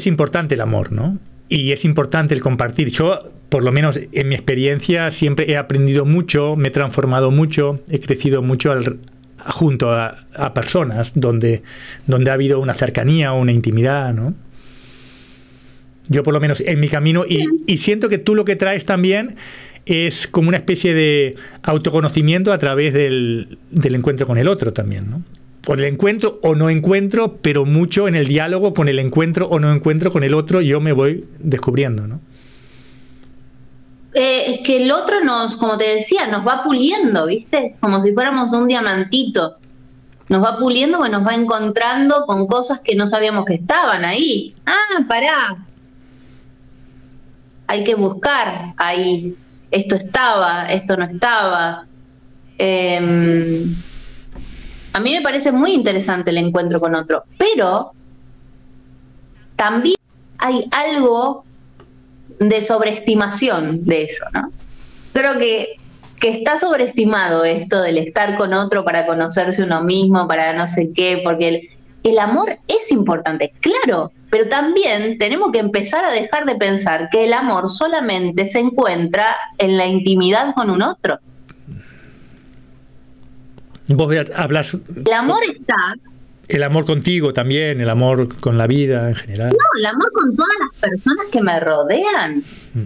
es 0.00 0.06
importante 0.06 0.54
el 0.54 0.60
amor, 0.60 0.92
¿no? 0.92 1.18
Y 1.48 1.72
es 1.72 1.84
importante 1.84 2.34
el 2.34 2.40
compartir. 2.40 2.90
Yo, 2.90 3.30
por 3.48 3.62
lo 3.62 3.72
menos 3.72 4.00
en 4.12 4.28
mi 4.28 4.34
experiencia, 4.34 5.10
siempre 5.10 5.50
he 5.50 5.56
aprendido 5.56 6.04
mucho, 6.04 6.56
me 6.56 6.68
he 6.68 6.70
transformado 6.70 7.30
mucho, 7.30 7.80
he 7.90 8.00
crecido 8.00 8.42
mucho 8.42 8.72
junto 9.46 9.92
a, 9.92 10.16
personas 10.54 11.12
donde, 11.14 11.62
donde 12.06 12.30
ha 12.30 12.34
habido 12.34 12.60
una 12.60 12.74
cercanía 12.74 13.32
o 13.32 13.40
una 13.40 13.52
intimidad, 13.52 14.14
¿no? 14.14 14.34
Yo 16.08 16.22
por 16.22 16.34
lo 16.34 16.40
menos 16.40 16.60
en 16.60 16.80
mi 16.80 16.88
camino, 16.88 17.24
y, 17.28 17.78
siento 17.78 18.08
que 18.08 18.18
tú 18.18 18.34
lo 18.34 18.44
que 18.44 18.56
traes 18.56 18.84
también 18.84 19.36
es 19.86 20.26
como 20.26 20.48
una 20.48 20.56
especie 20.56 20.92
de 20.94 21.36
autoconocimiento 21.62 22.52
a 22.52 22.58
través 22.58 22.92
del 22.92 23.58
encuentro 23.70 24.26
con 24.26 24.38
el 24.38 24.48
otro 24.48 24.72
también, 24.72 25.08
¿no? 25.10 25.22
O 25.70 25.74
el 25.74 25.84
encuentro 25.84 26.40
o 26.42 26.56
no 26.56 26.68
encuentro, 26.68 27.36
pero 27.40 27.64
mucho 27.64 28.08
en 28.08 28.16
el 28.16 28.26
diálogo 28.26 28.74
con 28.74 28.88
el 28.88 28.98
encuentro 28.98 29.46
o 29.46 29.60
no 29.60 29.72
encuentro 29.72 30.10
con 30.10 30.24
el 30.24 30.34
otro, 30.34 30.60
yo 30.60 30.80
me 30.80 30.90
voy 30.90 31.24
descubriendo, 31.38 32.08
¿no? 32.08 32.18
Eh, 34.12 34.46
es 34.48 34.66
que 34.66 34.82
el 34.82 34.90
otro 34.90 35.22
nos, 35.22 35.54
como 35.54 35.78
te 35.78 35.94
decía, 35.94 36.26
nos 36.26 36.44
va 36.44 36.64
puliendo, 36.64 37.24
¿viste? 37.26 37.76
Como 37.78 38.02
si 38.02 38.12
fuéramos 38.12 38.52
un 38.52 38.66
diamantito. 38.66 39.58
Nos 40.28 40.42
va 40.42 40.58
puliendo, 40.58 40.98
pues 40.98 41.12
nos 41.12 41.24
va 41.24 41.36
encontrando 41.36 42.26
con 42.26 42.48
cosas 42.48 42.80
que 42.80 42.96
no 42.96 43.06
sabíamos 43.06 43.44
que 43.44 43.54
estaban 43.54 44.04
ahí. 44.04 44.56
Ah, 44.66 45.04
pará. 45.06 45.56
Hay 47.68 47.84
que 47.84 47.94
buscar 47.94 48.74
ahí. 48.76 49.36
Esto 49.70 49.94
estaba, 49.94 50.66
esto 50.66 50.96
no 50.96 51.04
estaba. 51.04 51.86
Eh, 52.58 53.68
a 54.92 55.00
mí 55.00 55.12
me 55.12 55.20
parece 55.20 55.52
muy 55.52 55.72
interesante 55.72 56.30
el 56.30 56.38
encuentro 56.38 56.80
con 56.80 56.94
otro, 56.94 57.24
pero 57.38 57.92
también 59.56 59.96
hay 60.38 60.66
algo 60.72 61.44
de 62.38 62.62
sobreestimación 62.62 63.84
de 63.84 64.04
eso, 64.04 64.24
¿no? 64.32 64.48
Creo 65.12 65.38
que, 65.38 65.76
que 66.18 66.30
está 66.30 66.56
sobreestimado 66.56 67.44
esto 67.44 67.82
del 67.82 67.98
estar 67.98 68.36
con 68.38 68.54
otro 68.54 68.84
para 68.84 69.06
conocerse 69.06 69.62
uno 69.62 69.82
mismo, 69.82 70.26
para 70.26 70.52
no 70.54 70.66
sé 70.66 70.90
qué, 70.94 71.20
porque 71.22 71.48
el, 71.48 71.68
el 72.02 72.18
amor 72.18 72.56
es 72.68 72.90
importante, 72.90 73.52
claro, 73.60 74.12
pero 74.30 74.48
también 74.48 75.18
tenemos 75.18 75.52
que 75.52 75.58
empezar 75.58 76.04
a 76.04 76.12
dejar 76.12 76.46
de 76.46 76.54
pensar 76.54 77.08
que 77.10 77.24
el 77.24 77.32
amor 77.32 77.68
solamente 77.68 78.46
se 78.46 78.60
encuentra 78.60 79.36
en 79.58 79.76
la 79.76 79.86
intimidad 79.86 80.54
con 80.54 80.70
un 80.70 80.82
otro. 80.82 81.18
Vos 83.94 84.14
hablas... 84.34 84.76
El 85.04 85.12
amor 85.12 85.38
está... 85.48 85.76
El 86.48 86.62
amor 86.64 86.84
contigo 86.84 87.32
también, 87.32 87.80
el 87.80 87.88
amor 87.88 88.36
con 88.40 88.58
la 88.58 88.66
vida 88.66 89.08
en 89.08 89.14
general. 89.14 89.50
No, 89.50 89.78
el 89.78 89.86
amor 89.86 90.10
con 90.12 90.34
todas 90.34 90.50
las 90.60 90.90
personas 90.90 91.26
que 91.30 91.40
me 91.40 91.60
rodean. 91.60 92.42
Mm. 92.74 92.84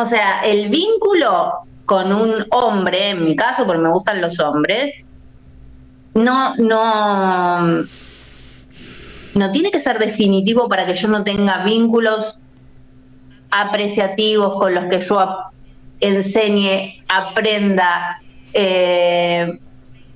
O 0.00 0.06
sea, 0.06 0.40
el 0.44 0.68
vínculo 0.68 1.52
con 1.84 2.12
un 2.12 2.30
hombre, 2.50 3.10
en 3.10 3.24
mi 3.24 3.34
caso, 3.34 3.66
porque 3.66 3.82
me 3.82 3.88
gustan 3.88 4.20
los 4.20 4.38
hombres, 4.38 4.94
no, 6.14 6.54
no, 6.56 7.86
no 9.34 9.50
tiene 9.50 9.70
que 9.70 9.80
ser 9.80 9.98
definitivo 9.98 10.68
para 10.68 10.86
que 10.86 10.94
yo 10.94 11.08
no 11.08 11.24
tenga 11.24 11.64
vínculos 11.64 12.38
apreciativos 13.50 14.58
con 14.60 14.74
los 14.74 14.84
que 14.84 15.00
yo 15.00 15.38
enseñe, 16.00 17.02
aprenda, 17.08 18.20
eh, 18.58 19.60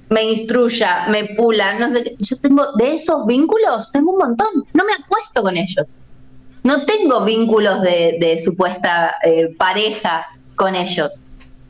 me 0.08 0.22
instruya, 0.22 1.06
me 1.08 1.26
pula, 1.36 1.78
no 1.78 1.92
sé, 1.92 2.16
yo 2.18 2.36
tengo 2.38 2.72
de 2.78 2.94
esos 2.94 3.26
vínculos, 3.26 3.92
tengo 3.92 4.12
un 4.12 4.18
montón, 4.18 4.48
no 4.72 4.84
me 4.84 4.92
acuesto 4.94 5.42
con 5.42 5.56
ellos. 5.56 5.86
No 6.62 6.84
tengo 6.84 7.24
vínculos 7.24 7.82
de, 7.82 8.40
supuesta 8.42 9.14
eh, 9.24 9.54
pareja 9.58 10.26
con 10.56 10.74
ellos, 10.74 11.20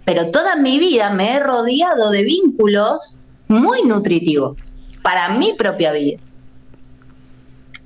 pero 0.05 0.31
toda 0.31 0.57
mi 0.57 0.79
vida 0.79 1.11
me 1.11 1.35
he 1.35 1.41
rodeado 1.41 2.11
de 2.11 2.23
vínculos 2.23 3.21
muy 3.49 3.83
nutritivos 3.83 4.75
para 5.03 5.29
mi 5.31 5.53
propia 5.55 5.93
vida. 5.93 6.19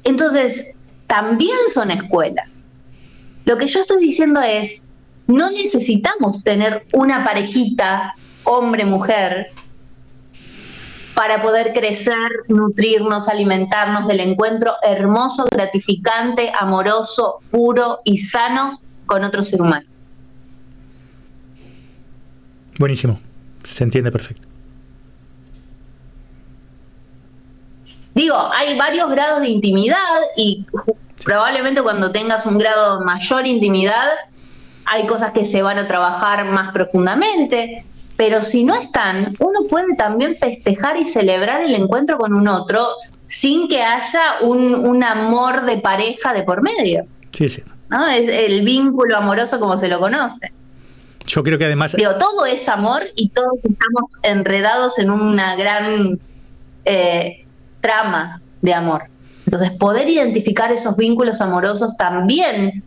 Entonces, 0.05 0.77
también 1.07 1.57
son 1.73 1.91
escuelas. 1.91 2.49
Lo 3.47 3.57
que 3.57 3.67
yo 3.67 3.81
estoy 3.81 4.03
diciendo 4.03 4.41
es, 4.43 4.83
no 5.27 5.51
necesitamos 5.51 6.45
tener 6.45 6.87
una 6.93 7.25
parejita 7.25 8.15
hombre, 8.45 8.85
mujer, 8.85 9.53
para 11.15 11.43
poder 11.43 11.73
crecer, 11.73 12.31
nutrirnos, 12.49 13.29
alimentarnos 13.29 14.07
del 14.07 14.21
encuentro 14.21 14.73
hermoso, 14.83 15.47
gratificante, 15.51 16.53
amoroso, 16.59 17.41
puro 17.51 18.01
y 18.05 18.19
sano 18.19 18.81
con 19.07 19.23
otro 19.23 19.43
ser 19.43 19.63
humano. 19.63 19.87
Buenísimo, 22.79 23.21
se 23.63 23.85
entiende 23.85 24.11
perfecto. 24.11 24.49
Digo, 28.15 28.37
hay 28.53 28.77
varios 28.77 29.11
grados 29.11 29.41
de 29.41 29.49
intimidad 29.49 29.99
y 30.37 30.65
probablemente 31.25 31.83
cuando 31.83 32.13
tengas 32.13 32.47
un 32.47 32.59
grado 32.59 33.01
mayor 33.01 33.47
intimidad 33.47 34.09
hay 34.87 35.07
cosas 35.07 35.33
que 35.33 35.45
se 35.45 35.63
van 35.63 35.79
a 35.79 35.89
trabajar 35.89 36.45
más 36.45 36.73
profundamente, 36.73 37.85
pero 38.17 38.43
si 38.43 38.65
no 38.65 38.75
están, 38.77 39.35
uno 39.39 39.61
puede 39.69 39.97
también 39.97 40.37
festejar 40.37 40.97
y 40.97 41.05
celebrar 41.05 41.63
el 41.63 41.75
encuentro 41.75 42.17
con 42.17 42.33
un 42.33 42.47
otro 42.47 42.87
sin 43.27 43.69
que 43.69 43.83
haya 43.83 44.21
un, 44.43 45.03
amor 45.03 45.65
de 45.65 45.79
pareja 45.79 46.33
de 46.33 46.45
por 46.45 46.63
medio. 46.63 47.07
Sí, 47.33 47.49
sí. 47.49 47.63
¿no? 47.91 48.07
Es 48.07 48.29
el 48.29 48.65
vínculo 48.65 49.17
amoroso 49.17 49.59
como 49.59 49.77
se 49.77 49.89
lo 49.89 49.99
conoce. 49.99 50.53
Yo 51.27 51.43
creo 51.43 51.59
que 51.59 51.65
además... 51.65 51.93
Digo, 51.97 52.17
todo 52.17 52.47
es 52.47 52.69
amor 52.69 53.03
y 53.17 53.31
todos 53.31 53.55
estamos 53.63 54.05
enredados 54.23 54.99
en 54.99 55.11
una 55.11 55.57
gran 55.57 56.21
eh, 56.85 57.45
trama 57.81 58.41
de 58.63 58.75
amor. 58.75 59.05
Entonces, 59.47 59.71
poder 59.73 60.09
identificar 60.09 60.71
esos 60.71 60.97
vínculos 60.97 61.41
amorosos 61.41 61.97
también 61.97 62.83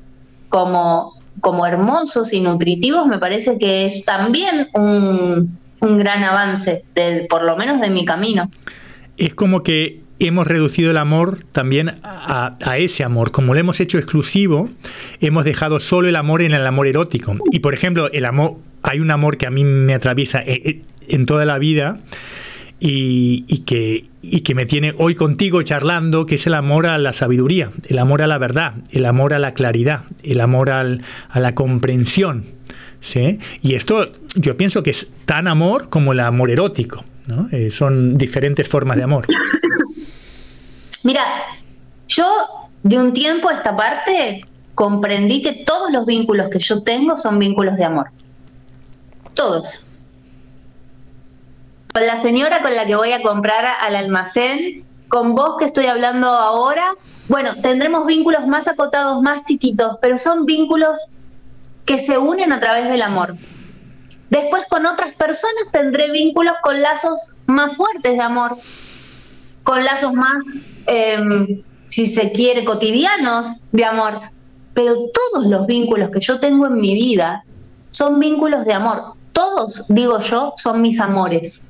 como 0.50 1.17
como 1.42 1.66
hermosos 1.66 2.34
y 2.34 2.42
nutritivos, 2.42 3.08
me 3.08 3.20
parece 3.20 3.58
que 3.58 3.86
es 3.86 4.06
también 4.06 4.68
un, 4.74 5.58
gran 5.80 6.24
avance, 6.24 6.84
por 7.30 7.44
lo 7.44 7.56
menos 7.56 7.82
de 7.82 7.90
mi 7.90 8.06
camino. 8.06 8.50
Es 9.18 9.34
como 9.34 9.64
que 9.64 10.02
hemos 10.20 10.48
reducido 10.48 10.92
el 10.92 10.98
amor 10.98 11.40
también 11.52 12.00
a, 12.04 12.78
ese 12.78 13.04
amor. 13.04 13.32
Como 13.32 13.54
lo 13.54 13.60
hemos 13.60 13.80
hecho 13.80 13.98
exclusivo, 13.98 14.70
hemos 15.22 15.46
dejado 15.46 15.80
solo 15.80 16.08
el 16.08 16.16
amor 16.16 16.42
en 16.42 16.54
el 16.54 16.66
amor 16.66 16.88
erótico. 16.88 17.36
Y 17.52 17.60
por 17.60 17.74
ejemplo, 17.74 18.12
el 18.12 18.26
amor, 18.26 18.56
hay 18.84 19.00
un 19.00 19.12
amor 19.12 19.38
que 19.38 19.48
a 19.48 19.52
mí 19.52 19.64
me 19.64 19.94
atraviesa 19.94 20.40
eh, 20.40 20.62
eh, 20.66 20.82
en 21.08 21.26
toda 21.26 21.46
la 21.46 21.58
vida 21.58 22.00
y, 22.80 23.60
que, 23.66 24.10
y 24.22 24.42
que 24.42 24.56
me 24.56 24.66
tiene 24.66 24.94
hoy 24.98 25.16
contigo 25.16 25.62
charlando, 25.64 26.26
que 26.26 26.36
es 26.36 26.48
el 26.48 26.54
amor 26.54 26.86
a 26.86 26.98
la 26.98 27.14
sabiduría, 27.14 27.72
el 27.88 28.00
amor 28.00 28.22
a 28.22 28.28
la 28.28 28.38
verdad, 28.38 28.76
el 28.92 29.06
amor 29.06 29.34
a 29.34 29.40
la 29.40 29.54
claridad, 29.54 30.04
el 30.24 30.42
amor 30.42 30.70
al, 30.70 31.04
a 31.30 31.40
la 31.40 31.56
comprensión. 31.56 32.46
¿sí? 33.02 33.40
Y 33.62 33.76
esto 33.76 34.12
yo 34.36 34.58
pienso 34.58 34.84
que 34.84 34.92
es 34.92 35.08
tan 35.26 35.48
amor 35.48 35.90
como 35.90 36.14
el 36.14 36.20
amor 36.20 36.52
erótico. 36.52 37.04
¿no? 37.28 37.50
Eh, 37.52 37.72
son 37.72 38.18
diferentes 38.18 38.68
formas 38.68 38.98
de 38.98 39.04
amor. 39.04 39.26
Mira, 41.04 41.24
yo 42.08 42.28
de 42.84 42.98
un 42.98 43.12
tiempo 43.12 43.50
a 43.50 43.54
esta 43.54 43.76
parte 43.76 44.42
comprendí 44.76 45.42
que 45.42 45.64
todos 45.66 45.92
los 45.92 46.06
vínculos 46.06 46.50
que 46.50 46.60
yo 46.60 46.84
tengo 46.84 47.18
son 47.18 47.40
vínculos 47.40 47.76
de 47.76 47.86
amor. 47.86 48.08
Todos 49.34 49.88
con 51.98 52.06
la 52.06 52.18
señora 52.18 52.62
con 52.62 52.76
la 52.76 52.86
que 52.86 52.96
voy 52.96 53.12
a 53.12 53.24
comprar 53.24 53.66
al 53.82 53.96
almacén, 53.96 54.86
con 55.10 55.34
vos 55.34 55.56
que 55.58 55.66
estoy 55.66 55.88
hablando 55.88 56.28
ahora, 56.28 56.94
bueno, 57.28 57.56
tendremos 57.64 58.06
vínculos 58.06 58.46
más 58.46 58.68
acotados, 58.68 59.20
más 59.24 59.42
chiquitos, 59.46 59.98
pero 60.00 60.16
son 60.20 60.46
vínculos 60.46 61.08
que 61.86 61.98
se 61.98 62.20
unen 62.20 62.54
a 62.54 62.60
través 62.60 62.88
del 62.88 63.02
amor. 63.02 63.36
Después 64.30 64.66
con 64.70 64.86
otras 64.86 65.14
personas 65.14 65.72
tendré 65.72 66.12
vínculos 66.12 66.54
con 66.62 66.80
lazos 66.80 67.40
más 67.48 67.76
fuertes 67.76 68.14
de 68.14 68.22
amor, 68.22 68.60
con 69.64 69.84
lazos 69.84 70.14
más, 70.14 70.36
em, 70.86 71.64
si 71.88 72.06
se 72.06 72.32
quiere, 72.32 72.64
cotidianos 72.64 73.56
de 73.72 73.86
amor. 73.86 74.22
Pero 74.76 74.94
todos 74.94 75.48
los 75.48 75.66
vínculos 75.66 76.12
que 76.12 76.20
yo 76.20 76.40
tengo 76.40 76.68
en 76.68 76.76
mi 76.76 76.94
vida 76.94 77.44
son 77.90 78.20
vínculos 78.20 78.66
de 78.66 78.74
amor. 78.74 79.16
Todos, 79.32 79.86
digo 79.88 80.20
yo, 80.20 80.54
son 80.58 80.84
mis 80.84 81.00
amores. 81.00 81.66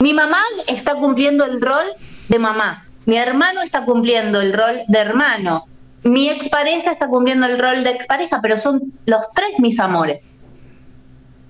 Mi 0.00 0.12
mamá 0.14 0.38
está 0.66 0.94
cumpliendo 0.96 1.44
el 1.44 1.60
rol 1.60 1.86
de 2.28 2.38
mamá. 2.38 2.86
Mi 3.06 3.16
hermano 3.16 3.62
está 3.62 3.84
cumpliendo 3.84 4.40
el 4.40 4.52
rol 4.52 4.80
de 4.88 4.98
hermano. 4.98 5.66
Mi 6.02 6.28
expareja 6.28 6.92
está 6.92 7.08
cumpliendo 7.08 7.46
el 7.46 7.58
rol 7.58 7.84
de 7.84 7.90
expareja, 7.90 8.40
pero 8.42 8.56
son 8.56 8.92
los 9.06 9.30
tres 9.34 9.50
mis 9.58 9.78
amores. 9.78 10.36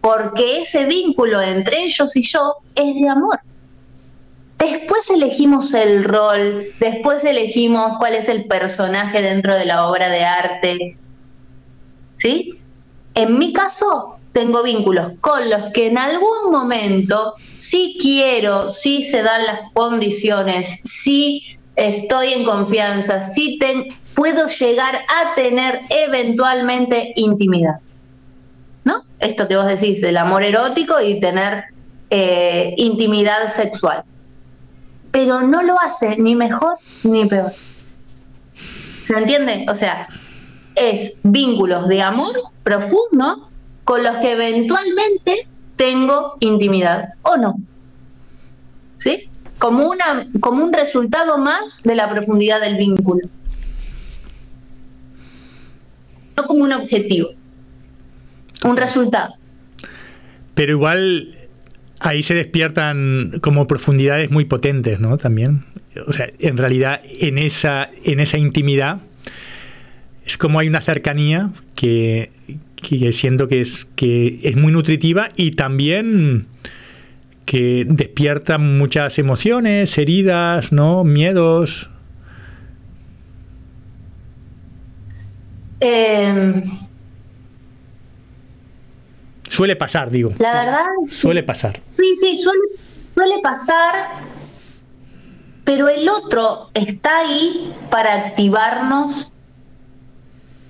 porque 0.01 0.61
ese 0.63 0.87
vínculo 0.87 1.41
entre 1.43 1.85
ellos 1.85 2.17
y 2.17 2.23
yo 2.23 2.57
es 2.75 2.95
de 2.95 3.09
amor. 3.09 3.39
Después 4.59 5.09
elegimos 5.11 5.73
el 5.75 6.05
rol, 6.05 6.65
después 6.81 7.25
elegimos 7.25 7.97
cuál 7.99 8.15
es 8.15 8.29
el 8.29 8.45
personaje 8.45 9.23
dentro 9.23 9.57
de 9.57 9.67
la 9.67 9.87
obra 9.89 10.09
de 10.09 10.25
arte. 10.25 10.97
¿Sí? 12.17 12.59
En 13.15 13.39
mi 13.39 13.53
caso, 13.53 14.19
tengo 14.33 14.63
vínculos 14.63 15.13
con 15.21 15.49
los 15.51 15.73
que 15.73 15.89
en 15.89 15.99
algún 15.99 16.51
momento 16.51 17.35
sí 17.57 17.99
quiero, 18.01 18.71
sí 18.71 19.03
se 19.03 19.23
dan 19.23 19.45
las 19.45 19.61
condiciones, 19.73 20.81
sí 20.85 21.59
estoy 21.77 22.35
en 22.35 22.45
confianza, 22.45 23.23
sí 23.23 23.59
puedo 24.15 24.47
llegar 24.47 24.97
a 24.97 25.35
tener 25.35 25.81
eventualmente 25.91 27.13
intimidad. 27.17 27.81
¿No? 28.85 29.03
Esto 29.19 29.49
que 29.49 29.57
vos 29.57 29.67
decís 29.67 30.01
del 30.01 30.17
amor 30.17 30.43
erótico 30.43 31.01
y 31.01 31.21
tener 31.21 31.65
eh, 32.11 32.75
intimidad 32.77 33.49
sexual. 33.49 34.05
Pero 35.11 35.43
no 35.43 35.63
lo 35.63 35.81
hace 35.81 36.17
ni 36.17 36.37
mejor 36.37 36.79
ni 37.03 37.27
peor. 37.27 37.53
¿Se 39.03 39.15
entiende? 39.15 39.67
O 39.69 39.75
sea, 39.75 40.09
es 40.77 41.21
vínculos 41.25 41.89
de 41.89 42.01
amor 42.01 42.33
profundo 42.63 43.50
con 43.91 44.05
los 44.05 44.19
que 44.19 44.31
eventualmente 44.31 45.49
tengo 45.75 46.37
intimidad 46.39 47.15
o 47.23 47.37
no. 47.37 47.57
¿Sí? 48.99 49.29
Como, 49.59 49.91
una, 49.91 50.29
como 50.39 50.63
un 50.63 50.73
resultado 50.73 51.39
más 51.39 51.83
de 51.83 51.97
la 51.97 52.09
profundidad 52.09 52.61
del 52.61 52.77
vínculo. 52.77 53.29
No 56.37 56.45
como 56.45 56.63
un 56.63 56.73
objetivo. 56.73 57.31
Un 58.63 58.77
resultado. 58.77 59.35
Pero 60.55 60.71
igual 60.71 61.37
ahí 61.99 62.23
se 62.23 62.35
despiertan 62.35 63.41
como 63.43 63.67
profundidades 63.67 64.31
muy 64.31 64.45
potentes, 64.45 65.01
¿no? 65.01 65.17
También. 65.17 65.65
O 66.07 66.13
sea, 66.13 66.31
en 66.39 66.57
realidad 66.59 67.01
en 67.05 67.39
esa, 67.39 67.91
en 68.05 68.21
esa 68.21 68.39
intimidad 68.39 69.01
es 70.25 70.39
como 70.39 70.61
hay 70.61 70.69
una 70.69 70.81
cercanía 70.81 71.51
que, 71.75 72.31
que 72.81 73.13
siento 73.13 73.49
que 73.49 73.61
es, 73.61 73.85
que 73.97 74.41
es 74.43 74.57
muy 74.57 74.73
nutritiva 74.73 75.29
y 75.37 75.53
también 75.53 76.47
que 77.45 77.85
despierta 77.89 78.59
muchas 78.59 79.19
emociones, 79.19 79.99
heridas, 79.99 80.73
¿no? 80.73 81.05
miedos. 81.05 81.91
Em, 85.81 86.63
suele 89.49 89.75
pasar, 89.75 90.11
digo. 90.11 90.33
La 90.39 90.53
verdad. 90.53 90.87
Suele 91.09 91.43
pasar. 91.43 91.81
Sí, 91.99 92.15
sí, 92.21 92.37
suele, 92.37 92.63
suele 93.15 93.41
pasar, 93.43 93.95
pero 95.65 95.89
el 95.89 96.09
otro 96.09 96.71
está 96.75 97.21
ahí 97.21 97.73
para 97.91 98.27
activarnos 98.27 99.33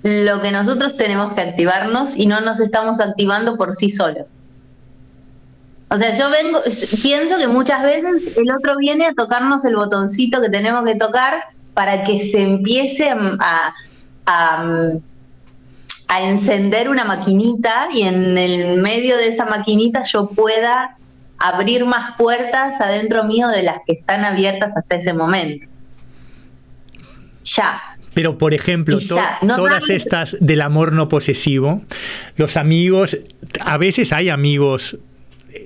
lo 0.03 0.41
que 0.41 0.51
nosotros 0.51 0.97
tenemos 0.97 1.33
que 1.33 1.41
activarnos 1.41 2.15
y 2.15 2.25
no 2.25 2.41
nos 2.41 2.59
estamos 2.59 2.99
activando 2.99 3.57
por 3.57 3.73
sí 3.73 3.89
solos. 3.89 4.27
O 5.89 5.97
sea, 5.97 6.13
yo 6.13 6.29
vengo, 6.29 6.61
pienso 7.01 7.37
que 7.37 7.47
muchas 7.47 7.83
veces 7.83 8.37
el 8.37 8.51
otro 8.51 8.77
viene 8.77 9.07
a 9.07 9.13
tocarnos 9.13 9.65
el 9.65 9.75
botoncito 9.75 10.41
que 10.41 10.49
tenemos 10.49 10.85
que 10.85 10.95
tocar 10.95 11.43
para 11.73 12.03
que 12.03 12.19
se 12.19 12.41
empiece 12.41 13.09
a, 13.09 13.73
a, 14.25 14.65
a 16.07 16.21
encender 16.21 16.89
una 16.89 17.03
maquinita 17.03 17.89
y 17.91 18.03
en 18.03 18.37
el 18.37 18.81
medio 18.81 19.17
de 19.17 19.27
esa 19.27 19.45
maquinita 19.45 20.03
yo 20.03 20.29
pueda 20.29 20.97
abrir 21.37 21.85
más 21.85 22.15
puertas 22.17 22.79
adentro 22.81 23.23
mío 23.23 23.47
de 23.49 23.63
las 23.63 23.81
que 23.85 23.93
están 23.93 24.23
abiertas 24.23 24.77
hasta 24.77 24.95
ese 24.95 25.13
momento. 25.13 25.67
Ya, 27.43 27.90
pero, 28.13 28.37
por 28.37 28.53
ejemplo, 28.53 28.97
todas 29.55 29.89
estas 29.89 30.35
del 30.39 30.61
amor 30.61 30.91
no 30.93 31.07
posesivo, 31.07 31.83
los 32.35 32.57
amigos, 32.57 33.17
a 33.61 33.77
veces 33.77 34.11
hay 34.11 34.29
amigos 34.29 34.97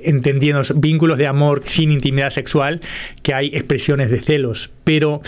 entendiendo 0.04 0.62
vínculos 0.76 1.18
de 1.18 1.28
amor 1.28 1.64
sin 1.66 1.92
intimidad 1.92 2.30
sexual, 2.30 2.82
que 3.24 3.34
hay 3.34 3.48
expresiones 3.48 4.12
de 4.12 4.20
celos, 4.20 4.72
pero 4.84 5.22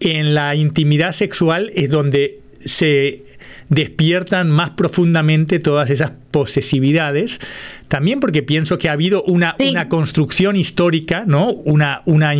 en 0.00 0.34
la 0.34 0.54
intimidad 0.54 1.12
sexual 1.12 1.70
es 1.74 1.90
donde 1.90 2.40
se 2.64 3.22
despiertan 3.68 4.50
más 4.50 4.70
profundamente 4.70 5.58
todas 5.58 5.90
esas 5.90 6.12
posesividades, 6.30 7.40
también 7.88 8.20
porque 8.20 8.42
pienso 8.42 8.78
que 8.78 8.88
ha 8.88 8.92
habido 8.92 9.22
una, 9.24 9.56
una 9.68 9.88
construcción 9.88 10.56
histórica, 10.56 11.24
¿no? 11.26 11.50
una, 11.52 12.02
una, 12.04 12.32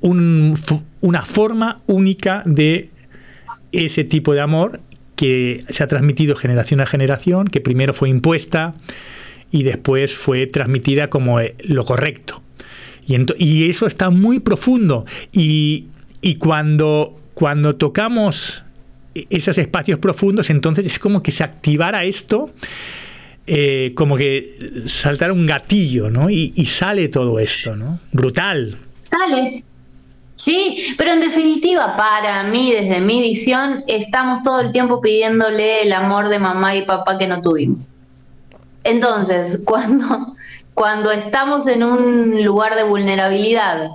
una 0.00 1.22
forma 1.22 1.80
única 1.86 2.42
de 2.44 2.90
ese 3.72 4.04
tipo 4.04 4.32
de 4.32 4.40
amor 4.40 4.80
que 5.16 5.64
se 5.68 5.82
ha 5.84 5.86
transmitido 5.86 6.34
generación 6.34 6.80
a 6.80 6.86
generación, 6.86 7.46
que 7.46 7.60
primero 7.60 7.92
fue 7.92 8.08
impuesta 8.08 8.74
y 9.50 9.64
después 9.64 10.14
fue 10.14 10.46
transmitida 10.46 11.10
como 11.10 11.40
eh, 11.40 11.54
lo 11.60 11.84
correcto. 11.84 12.42
Y, 13.06 13.16
y 13.36 13.68
eso 13.68 13.86
está 13.86 14.10
muy 14.10 14.40
profundo. 14.40 15.04
Y, 15.32 15.88
cuando, 16.38 17.18
cuando 17.34 17.76
tocamos 17.76 18.62
esos 19.14 19.58
espacios 19.58 19.98
profundos, 19.98 20.48
entonces 20.50 20.86
es 20.86 20.98
como 20.98 21.22
que 21.22 21.32
se 21.32 21.42
activara 21.42 22.04
esto, 22.04 22.50
eh, 23.46 23.92
como 23.94 24.16
que 24.16 24.84
saltara 24.86 25.32
un 25.32 25.46
gatillo, 25.46 26.08
¿no? 26.08 26.30
Y, 26.30 26.52
y, 26.54 26.66
sale 26.66 27.08
todo 27.08 27.40
esto, 27.40 27.74
¿no? 27.74 27.98
Brutal. 28.12 28.76
Sale, 29.02 29.64
Sí, 30.40 30.94
pero 30.96 31.12
en 31.12 31.20
definitiva, 31.20 31.96
para 31.98 32.42
mí, 32.44 32.72
desde 32.72 33.02
mi 33.02 33.20
visión, 33.20 33.84
estamos 33.86 34.42
todo 34.42 34.60
el 34.60 34.72
tiempo 34.72 34.98
pidiéndole 35.02 35.82
el 35.82 35.92
amor 35.92 36.30
de 36.30 36.38
mamá 36.38 36.74
y 36.74 36.86
papá 36.86 37.18
que 37.18 37.26
no 37.26 37.42
tuvimos. 37.42 37.84
Entonces, 38.82 39.60
cuando, 39.66 40.34
cuando 40.72 41.12
estamos 41.12 41.66
en 41.66 41.82
un 41.82 42.42
lugar 42.42 42.74
de 42.74 42.84
vulnerabilidad, 42.84 43.90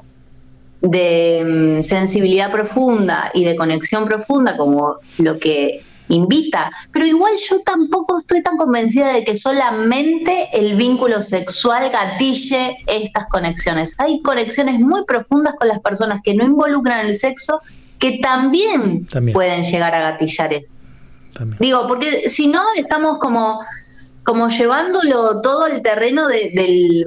de 0.81 1.79
mm, 1.79 1.83
sensibilidad 1.83 2.51
profunda 2.51 3.31
y 3.33 3.43
de 3.43 3.55
conexión 3.55 4.05
profunda, 4.05 4.55
como 4.55 4.97
lo 5.17 5.39
que 5.39 5.83
invita, 6.09 6.71
pero 6.91 7.05
igual 7.05 7.33
yo 7.49 7.61
tampoco 7.61 8.17
estoy 8.17 8.41
tan 8.43 8.57
convencida 8.57 9.11
de 9.13 9.23
que 9.23 9.35
solamente 9.35 10.49
el 10.53 10.75
vínculo 10.75 11.21
sexual 11.21 11.89
gatille 11.89 12.77
estas 12.87 13.27
conexiones. 13.27 13.95
Hay 13.99 14.21
conexiones 14.21 14.79
muy 14.79 15.03
profundas 15.05 15.55
con 15.55 15.67
las 15.67 15.79
personas 15.79 16.21
que 16.23 16.35
no 16.35 16.45
involucran 16.45 17.05
el 17.05 17.15
sexo 17.15 17.61
que 17.99 18.19
también, 18.19 19.07
pueden 19.33 19.63
llegar 19.63 19.95
a 19.95 19.99
gatillar 19.99 20.53
esto. 20.53 20.69
Digo, 21.59 21.87
porque 21.87 22.29
si 22.29 22.47
no 22.47 22.61
estamos 22.77 23.19
como, 23.19 23.61
como 24.23 24.47
llevándolo 24.49 25.41
todo 25.41 25.67
el 25.67 25.81
terreno 25.81 26.27
de, 26.27 27.05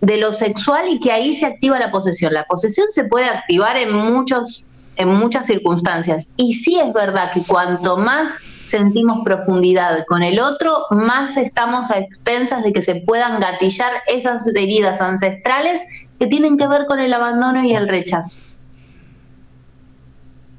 de 0.00 0.16
lo 0.16 0.32
sexual 0.32 0.88
y 0.88 0.98
que 0.98 1.12
ahí 1.12 1.34
se 1.34 1.46
activa 1.46 1.78
la 1.78 1.90
posesión. 1.90 2.32
La 2.32 2.44
posesión 2.44 2.88
se 2.90 3.04
puede 3.04 3.26
activar 3.26 3.76
en 3.76 3.92
muchos 3.92 4.66
en 4.96 5.08
muchas 5.08 5.46
circunstancias. 5.46 6.30
Y 6.36 6.54
sí 6.54 6.78
es 6.78 6.92
verdad 6.92 7.30
que 7.32 7.42
cuanto 7.42 7.96
más 7.96 8.38
sentimos 8.66 9.18
profundidad 9.24 10.04
con 10.06 10.22
el 10.22 10.38
otro, 10.38 10.86
más 10.90 11.36
estamos 11.36 11.90
a 11.90 11.98
expensas 11.98 12.62
de 12.62 12.72
que 12.72 12.82
se 12.82 12.96
puedan 12.96 13.40
gatillar 13.40 13.92
esas 14.06 14.46
heridas 14.54 15.00
ancestrales 15.00 15.82
que 16.18 16.26
tienen 16.26 16.56
que 16.56 16.66
ver 16.66 16.86
con 16.86 17.00
el 17.00 17.12
abandono 17.12 17.64
y 17.64 17.74
el 17.74 17.88
rechazo. 17.88 18.40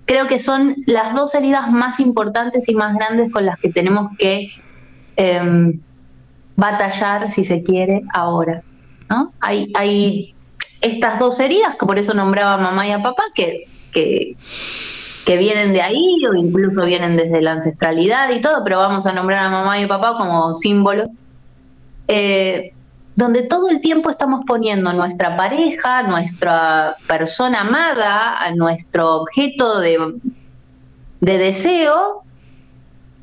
Creo 0.06 0.28
que 0.28 0.38
son 0.38 0.76
las 0.86 1.16
dos 1.16 1.34
heridas 1.34 1.72
más 1.72 2.00
importantes 2.00 2.68
y 2.68 2.76
más 2.76 2.96
grandes 2.96 3.32
con 3.32 3.46
las 3.46 3.58
que 3.58 3.70
tenemos 3.70 4.10
que 4.18 4.50
em, 5.16 5.80
batallar, 6.56 7.32
si 7.32 7.44
se 7.44 7.64
quiere, 7.64 8.04
ahora. 8.14 8.64
¿no? 9.10 9.34
Hay, 9.40 9.72
hay 9.76 10.36
estas 10.82 11.20
dos 11.20 11.40
heridas, 11.40 11.76
que 11.76 11.86
por 11.86 11.98
eso 11.98 12.14
nombraba 12.14 12.54
a 12.54 12.58
mamá 12.58 12.86
y 12.86 12.92
a 12.92 13.02
papá, 13.02 13.24
que 13.34 13.64
que, 13.94 14.36
vienen 15.26 15.74
de 15.74 15.82
ahí 15.82 16.26
o 16.30 16.36
incluso 16.36 16.86
vienen 16.86 17.16
desde 17.16 17.42
la 17.42 17.54
ancestralidad 17.54 18.30
y 18.32 18.42
todo, 18.42 18.64
pero 18.64 18.78
vamos 18.78 19.06
a 19.06 19.14
nombrar 19.14 19.46
a 19.46 19.50
mamá 19.50 19.80
y 19.80 19.88
papá 19.88 20.18
como 20.18 20.54
símbolo, 20.54 21.10
eh, 22.08 22.74
donde 23.16 23.44
todo 23.44 23.70
el 23.70 23.80
tiempo 23.82 24.10
estamos 24.10 24.42
poniendo 24.46 24.92
nuestra 24.94 25.38
pareja, 25.38 26.04
nuestra 26.04 26.98
persona 27.08 27.62
amada, 27.62 28.38
a 28.38 28.54
nuestro 28.54 29.16
objeto 29.22 29.80
de, 29.80 30.20
de 31.20 31.38
deseo, 31.38 32.24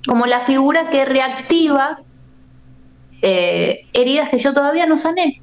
como 0.07 0.27
la 0.27 0.41
figura 0.41 0.89
que 0.91 1.05
reactiva 1.05 2.01
eh, 3.23 3.87
heridas 3.93 4.31
que 4.31 4.39
yo 4.39 4.55
todavía 4.55 4.87
no 4.87 4.97
sané, 4.97 5.43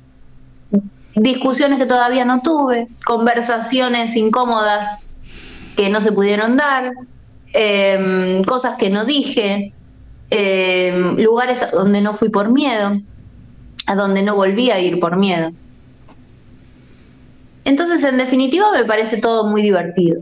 discusiones 1.15 1.77
que 1.77 1.85
todavía 1.85 2.25
no 2.25 2.41
tuve, 2.41 2.87
conversaciones 3.05 4.15
incómodas 4.15 4.99
que 5.77 5.89
no 5.89 6.01
se 6.01 6.11
pudieron 6.11 6.55
dar, 6.55 6.91
em, 7.53 8.43
cosas 8.43 8.75
que 8.77 8.89
no 8.89 9.05
dije, 9.05 9.71
eh, 10.31 11.13
lugares 11.17 11.61
a 11.63 11.67
donde 11.67 12.01
no 12.01 12.13
fui 12.13 12.29
por 12.29 12.51
miedo, 12.51 12.99
a 13.85 13.95
donde 13.95 14.23
no 14.23 14.35
volví 14.35 14.71
a 14.71 14.79
ir 14.79 14.99
por 14.99 15.15
miedo. 15.15 15.51
Entonces, 17.63 18.03
en 18.03 18.17
definitiva, 18.17 18.71
me 18.75 18.85
parece 18.85 19.21
todo 19.21 19.45
muy 19.45 19.61
divertido. 19.61 20.21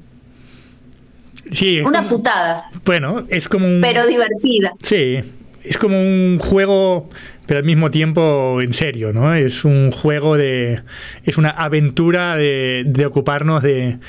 Sí, 1.52 1.80
Una 1.80 2.10
putada. 2.10 2.70
Bueno, 2.84 3.26
es 3.30 3.48
como 3.48 3.68
un... 3.68 3.80
Pero 3.82 4.06
divertida. 4.08 4.74
Sí, 4.82 5.20
es 5.64 5.78
como 5.78 6.00
un 6.00 6.40
juego, 6.40 7.10
pero 7.46 7.60
al 7.60 7.66
mismo 7.66 7.92
tiempo 7.92 8.60
en 8.62 8.74
serio, 8.74 9.14
¿no? 9.14 9.34
Es 9.36 9.64
un 9.64 9.92
juego 9.92 10.38
de... 10.38 10.82
es 11.24 11.38
una 11.38 11.52
aventura 11.52 12.36
de, 12.36 12.84
de 12.88 13.06
ocuparnos 13.06 13.62
de, 13.62 14.00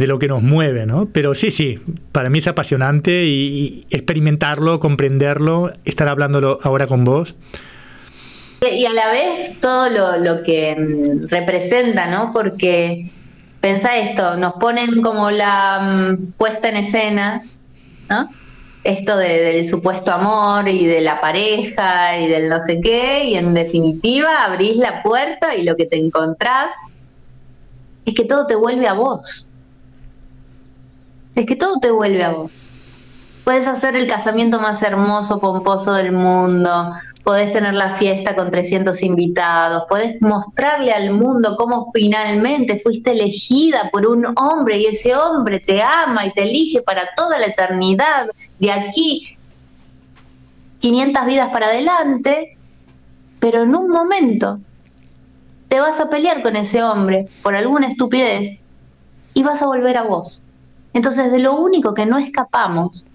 de, 0.00 0.06
lo 0.06 0.18
que 0.18 0.28
nos 0.28 0.42
mueve, 0.42 0.86
¿no? 0.86 1.06
Pero 1.12 1.34
sí, 1.34 1.50
sí, 1.50 1.78
para 2.12 2.30
mí 2.30 2.38
es 2.38 2.46
apasionante 2.46 3.24
y, 3.24 3.86
experimentarlo, 3.90 4.80
comprenderlo, 4.80 5.72
estar 5.84 6.08
hablándolo 6.08 6.58
ahora 6.62 6.86
con 6.86 7.04
vos. 7.04 7.34
Y 8.70 8.84
a 8.84 8.92
la 8.92 9.10
vez 9.10 9.58
todo 9.60 9.88
lo, 10.18 10.42
que 10.42 10.74
mm, 10.76 11.28
representa, 11.28 12.10
¿no? 12.10 12.32
Porque 12.32 13.10
Pensa 13.60 13.98
esto, 13.98 14.36
nos 14.36 14.54
ponen 14.54 15.02
como 15.02 15.30
la 15.30 15.80
mm, 15.80 16.32
puesta 16.38 16.70
en 16.70 16.76
escena, 16.76 17.44
¿no? 18.08 18.30
Esto 18.82 19.18
del 19.18 19.66
supuesto 19.66 20.10
amor 20.12 20.66
y 20.66 20.86
de 20.86 21.02
la 21.02 21.20
pareja 21.20 22.18
y 22.18 22.26
del 22.26 22.48
no 22.48 22.58
sé 22.60 22.80
qué, 22.80 23.24
y 23.24 23.34
en 23.34 23.52
definitiva 23.52 24.44
abrís 24.44 24.78
la 24.78 25.02
puerta 25.02 25.54
y 25.54 25.64
lo 25.64 25.76
que 25.76 25.84
te 25.84 25.98
encontrás 25.98 26.70
es 28.06 28.14
que 28.14 28.24
todo 28.24 28.46
te 28.46 28.54
vuelve 28.54 28.88
a 28.88 28.94
vos. 28.94 29.50
Es 31.34 31.46
que 31.46 31.56
todo 31.56 31.78
te 31.80 31.90
vuelve 31.90 32.22
a 32.22 32.30
vos. 32.30 32.70
Puedes 33.44 33.66
hacer 33.66 33.96
el 33.96 34.06
casamiento 34.06 34.60
más 34.60 34.82
hermoso, 34.82 35.40
pomposo 35.40 35.94
del 35.94 36.12
mundo, 36.12 36.92
podés 37.24 37.52
tener 37.52 37.74
la 37.74 37.94
fiesta 37.94 38.34
con 38.34 38.50
300 38.50 39.02
invitados, 39.02 39.84
podés 39.88 40.20
mostrarle 40.20 40.92
al 40.92 41.12
mundo 41.12 41.56
cómo 41.56 41.86
finalmente 41.92 42.78
fuiste 42.78 43.12
elegida 43.12 43.88
por 43.90 44.06
un 44.06 44.26
hombre 44.36 44.78
y 44.78 44.86
ese 44.86 45.14
hombre 45.14 45.60
te 45.60 45.82
ama 45.82 46.26
y 46.26 46.32
te 46.32 46.42
elige 46.42 46.82
para 46.82 47.08
toda 47.16 47.38
la 47.38 47.46
eternidad, 47.46 48.28
de 48.58 48.72
aquí 48.72 49.36
500 50.80 51.26
vidas 51.26 51.48
para 51.50 51.66
adelante, 51.66 52.56
pero 53.38 53.62
en 53.62 53.74
un 53.74 53.90
momento 53.90 54.58
te 55.68 55.80
vas 55.80 56.00
a 56.00 56.10
pelear 56.10 56.42
con 56.42 56.56
ese 56.56 56.82
hombre 56.82 57.28
por 57.42 57.54
alguna 57.54 57.86
estupidez 57.88 58.58
y 59.34 59.42
vas 59.42 59.62
a 59.62 59.66
volver 59.66 59.96
a 59.96 60.02
vos. 60.02 60.42
Entonces, 60.92 61.30
de 61.30 61.38
lo 61.38 61.56
único 61.56 61.94
que 61.94 62.06
no 62.06 62.18
escapamos, 62.18 63.06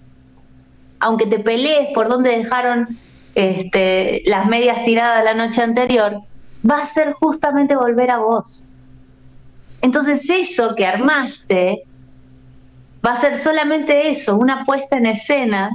aunque 0.98 1.26
te 1.26 1.38
pelees 1.38 1.88
por 1.94 2.08
donde 2.08 2.36
dejaron 2.36 2.98
este, 3.34 4.22
las 4.26 4.46
medias 4.46 4.82
tiradas 4.84 5.24
la 5.24 5.34
noche 5.34 5.62
anterior, 5.62 6.20
va 6.68 6.78
a 6.82 6.86
ser 6.86 7.12
justamente 7.12 7.76
volver 7.76 8.10
a 8.10 8.18
vos. 8.18 8.66
Entonces 9.82 10.28
eso 10.30 10.74
que 10.74 10.86
armaste 10.86 11.84
va 13.06 13.12
a 13.12 13.16
ser 13.16 13.36
solamente 13.36 14.08
eso, 14.08 14.36
una 14.36 14.64
puesta 14.64 14.96
en 14.96 15.06
escena, 15.06 15.70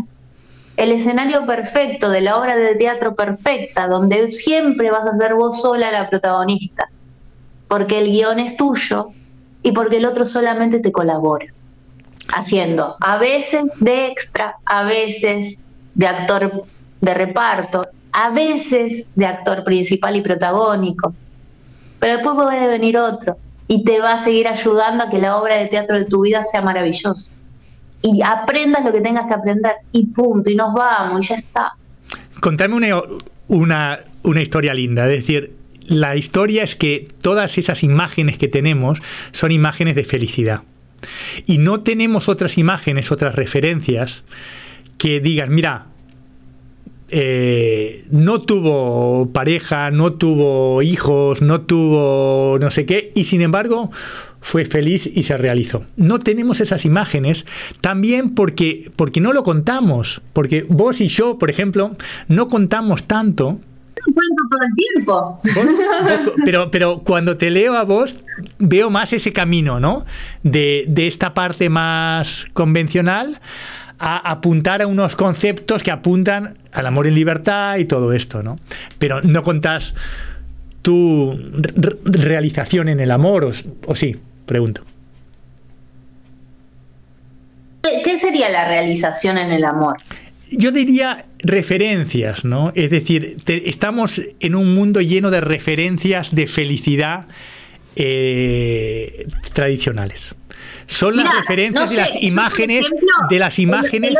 el 0.76 0.92
escenario 0.92 1.46
perfecto 1.46 2.10
de 2.10 2.22
la 2.22 2.38
obra 2.38 2.56
de 2.56 2.76
teatro 2.76 3.16
perfecta, 3.16 3.88
donde 3.88 4.28
siempre 4.28 4.92
vas 4.92 5.08
a 5.08 5.14
ser 5.14 5.36
vos 5.36 5.62
sola 5.62 5.92
la 5.92 6.10
protagonista, 6.10 6.90
porque 7.68 8.00
el 8.00 8.12
guion 8.12 8.40
es 8.40 8.58
tuyo 8.58 9.12
y 9.64 9.72
porque 9.72 9.98
el 9.98 10.06
otro 10.06 10.26
solamente 10.26 10.80
te 10.80 10.92
colabora, 10.92 11.46
haciendo 12.32 12.96
a 13.00 13.18
veces 13.18 13.64
de 13.80 14.08
extra, 14.08 14.56
a 14.66 14.84
veces 14.84 15.64
de 15.96 16.08
actor 16.08 16.66
de 17.02 17.14
reparto, 17.14 17.88
a 18.12 18.30
veces 18.30 19.10
de 19.16 19.26
actor 19.26 19.64
principal 19.64 20.16
y 20.16 20.22
protagónico, 20.22 21.14
pero 22.00 22.14
después 22.14 22.36
puede 22.36 22.68
venir 22.68 22.98
otro 22.98 23.38
y 23.68 23.84
te 23.84 24.00
va 24.00 24.14
a 24.14 24.20
seguir 24.20 24.48
ayudando 24.48 25.06
a 25.06 25.10
que 25.10 25.20
la 25.20 25.38
obra 25.38 25.56
de 25.56 25.68
teatro 25.68 25.98
de 25.98 26.06
tu 26.06 26.22
vida 26.22 26.44
sea 26.44 26.62
maravillosa. 26.62 27.38
Y 28.02 28.22
aprendas 28.22 28.84
lo 28.84 28.92
que 28.92 29.02
tengas 29.02 29.28
que 29.28 29.34
aprender 29.34 29.76
y 29.92 30.08
punto, 30.08 30.50
y 30.50 30.56
nos 30.56 30.74
vamos, 30.74 31.22
y 31.22 31.28
ya 31.30 31.36
está. 31.36 31.74
Contame 32.40 32.76
una, 32.76 33.02
una, 33.48 34.00
una 34.24 34.42
historia 34.42 34.74
linda, 34.74 35.06
es 35.06 35.22
decir, 35.22 35.56
la 35.86 36.16
historia 36.16 36.64
es 36.64 36.76
que 36.76 37.08
todas 37.22 37.58
esas 37.58 37.84
imágenes 37.84 38.38
que 38.38 38.48
tenemos 38.48 39.02
son 39.32 39.52
imágenes 39.52 39.96
de 39.96 40.04
felicidad. 40.04 40.64
Y 41.46 41.58
no 41.58 41.82
tenemos 41.82 42.30
otras 42.30 42.58
imágenes, 42.58 43.12
otras 43.12 43.36
referencias 43.36 44.24
que 44.98 45.20
digan, 45.20 45.54
mira, 45.54 45.88
eh, 47.14 48.06
no 48.10 48.42
tuvo 48.42 49.30
pareja, 49.34 49.92
no 49.92 50.14
tuvo 50.14 50.82
hijos, 50.82 51.42
no 51.42 51.62
tuvo 51.62 52.58
no 52.58 52.72
sé 52.72 52.86
qué, 52.86 53.12
y 53.16 53.26
sin 53.26 53.42
embargo 53.42 53.92
fue 54.40 54.64
feliz 54.64 55.12
y 55.14 55.24
se 55.24 55.38
realizó. 55.38 55.84
No 55.98 56.20
tenemos 56.20 56.62
esas 56.62 56.86
imágenes 56.86 57.46
también 57.82 58.34
porque, 58.34 58.92
porque 58.96 59.20
no 59.20 59.34
lo 59.34 59.44
contamos, 59.44 60.22
porque 60.32 60.66
vos 60.70 61.02
y 61.02 61.10
yo, 61.10 61.38
por 61.38 61.50
ejemplo, 61.50 61.98
no 62.30 62.48
contamos 62.48 63.04
tanto 63.04 63.60
cuento 64.04 64.44
todo 64.50 64.62
el 64.64 64.74
tiempo. 64.76 65.42
pero, 66.46 66.72
pero 66.72 67.00
cuando 67.00 67.38
te 67.38 67.50
leo 67.50 67.76
a 67.76 67.84
vos, 67.84 68.16
veo 68.60 68.90
más 68.90 69.14
ese 69.14 69.34
camino, 69.34 69.80
¿no? 69.80 70.06
De, 70.44 70.86
de 70.88 71.08
esta 71.08 71.34
parte 71.34 71.70
más 71.70 72.46
convencional 72.54 73.40
a 74.00 74.18
apuntar 74.18 74.82
a 74.82 74.88
unos 74.88 75.16
conceptos 75.16 75.84
que 75.84 75.92
apuntan 75.92 76.58
al 76.72 76.88
amor 76.88 77.06
en 77.06 77.14
libertad 77.14 77.78
y 77.78 77.86
todo 77.86 78.14
esto, 78.14 78.42
¿no? 78.42 78.58
Pero 78.98 79.22
no 79.22 79.44
contás 79.44 79.94
tu 80.82 81.38
realización 82.04 82.90
en 82.90 83.00
el 83.00 83.12
amor, 83.12 83.46
o, 83.46 83.52
o 83.86 83.96
sí, 83.96 84.18
pregunto. 84.46 84.82
¿Qué 88.04 88.18
sería 88.18 88.50
la 88.50 88.68
realización 88.68 89.38
en 89.38 89.52
el 89.52 89.66
amor? 89.66 89.98
Yo 90.52 90.72
diría 90.72 91.26
referencias, 91.40 92.46
¿no? 92.46 92.72
Es 92.76 92.90
decir, 92.90 93.38
te, 93.44 93.70
estamos 93.70 94.22
en 94.40 94.56
un 94.56 94.76
mundo 94.76 95.02
lleno 95.02 95.32
de 95.32 95.42
referencias 95.42 96.36
de 96.36 96.46
felicidad 96.48 97.28
eh, 97.96 99.28
tradicionales 99.54 100.36
son 100.92 101.16
las 101.16 101.34
referencias 101.34 101.90
de 101.90 101.96
las 101.98 102.16
imágenes, 102.22 102.86
de 103.30 103.40
las 103.40 103.60
imágenes. 103.60 104.14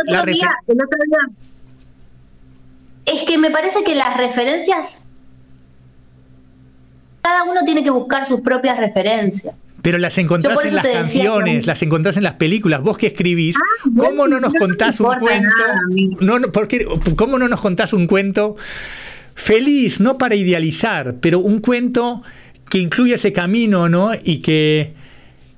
es 3.06 3.24
que 3.24 3.38
me 3.38 3.52
parece 3.52 3.84
que 3.84 3.96
las 3.96 4.16
referencias, 4.18 5.04
cada 7.22 7.44
uno 7.44 7.62
tiene 7.66 7.84
que 7.84 7.90
buscar 7.90 8.26
sus 8.26 8.42
propias 8.42 8.78
referencias. 8.78 9.56
Pero 9.82 9.98
las 9.98 10.18
encontrás 10.18 10.64
en 10.64 10.76
las 10.76 10.88
canciones, 10.88 11.66
las 11.66 11.82
encontrás 11.82 12.18
en 12.18 12.24
las 12.24 12.34
películas. 12.34 12.82
Vos 12.82 12.98
que 12.98 13.08
escribís, 13.08 13.56
ah, 13.58 13.90
¿cómo 13.98 14.28
no 14.28 14.40
nos 14.40 14.54
contás 14.54 15.00
un 15.00 15.14
cuento? 15.16 15.50
no, 16.20 16.40
no, 16.40 16.52
porque, 16.52 16.88
¿Cómo 17.16 17.40
no 17.40 17.48
nos 17.48 17.62
contás 17.62 17.94
un 17.94 18.08
cuento 18.08 18.56
feliz, 19.34 20.00
no 20.00 20.18
para 20.18 20.36
idealizar, 20.36 21.16
pero 21.20 21.40
un 21.40 21.62
cuento 21.62 22.22
que 22.70 22.78
incluye 22.78 23.16
ese 23.16 23.34
camino, 23.34 23.90
¿no? 23.90 24.12
Y 24.14 24.40
que 24.40 24.94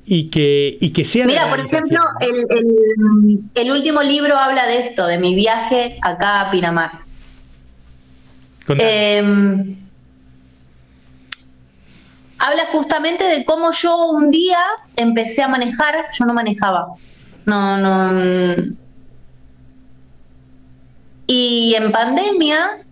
y 0.06 0.26
que, 0.26 0.78
y 0.82 0.92
que 0.92 1.06
sea... 1.06 1.26
Mira, 1.26 1.50
por 1.50 1.62
ejemplo, 1.62 2.00
el, 2.20 3.40
el, 3.56 3.72
último 3.72 4.04
libro 4.04 4.38
habla 4.38 4.68
de 4.68 4.80
esto, 4.80 5.08
de 5.08 5.18
mi 5.18 5.34
viaje 5.34 5.98
acá 6.02 6.42
a 6.42 6.52
Pinamar. 6.52 6.92
Eh, 8.80 9.64
habla 12.44 12.68
justamente 12.74 13.24
de 13.24 13.46
cómo 13.46 13.72
yo 13.72 14.08
un 14.08 14.30
día 14.30 14.60
empecé 14.98 15.44
a 15.44 15.48
manejar, 15.48 16.08
yo 16.12 16.26
no 16.26 16.34
manejaba, 16.34 16.88
no, 17.46 17.78
no. 17.78 18.74
Y 21.26 21.74
en 21.76 21.92
pandemia 21.94 22.84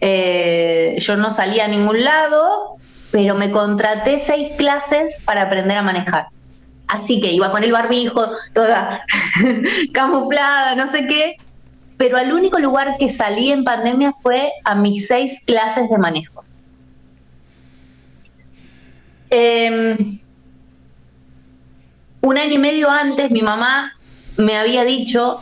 eh, 0.00 0.96
yo 0.98 1.16
no 1.16 1.30
salía 1.30 1.66
a 1.66 1.68
ningún 1.68 2.02
lado, 2.02 2.76
pero 3.12 3.36
me 3.36 3.52
contraté 3.52 4.18
seis 4.18 4.50
clases 4.58 5.20
para 5.24 5.42
aprender 5.42 5.78
a 5.78 5.82
manejar. 5.82 6.26
Así 6.88 7.20
que 7.20 7.30
iba 7.30 7.52
con 7.52 7.62
el 7.62 7.70
barbijo, 7.70 8.30
toda 8.52 9.04
camuflada, 9.92 10.74
no 10.74 10.88
sé 10.88 11.06
qué, 11.06 11.36
pero 11.98 12.18
al 12.18 12.32
único 12.32 12.58
lugar 12.58 12.96
que 12.98 13.08
salí 13.08 13.52
en 13.52 13.62
pandemia 13.62 14.12
fue 14.20 14.50
a 14.64 14.74
mis 14.74 15.06
seis 15.06 15.40
clases 15.46 15.88
de 15.88 15.98
manejo. 15.98 16.42
Em, 19.34 20.18
un 22.20 22.36
año 22.36 22.52
y 22.52 22.58
medio 22.58 22.90
antes 22.90 23.30
mi 23.30 23.40
mamá 23.40 23.94
me 24.36 24.58
había 24.58 24.84
dicho, 24.84 25.40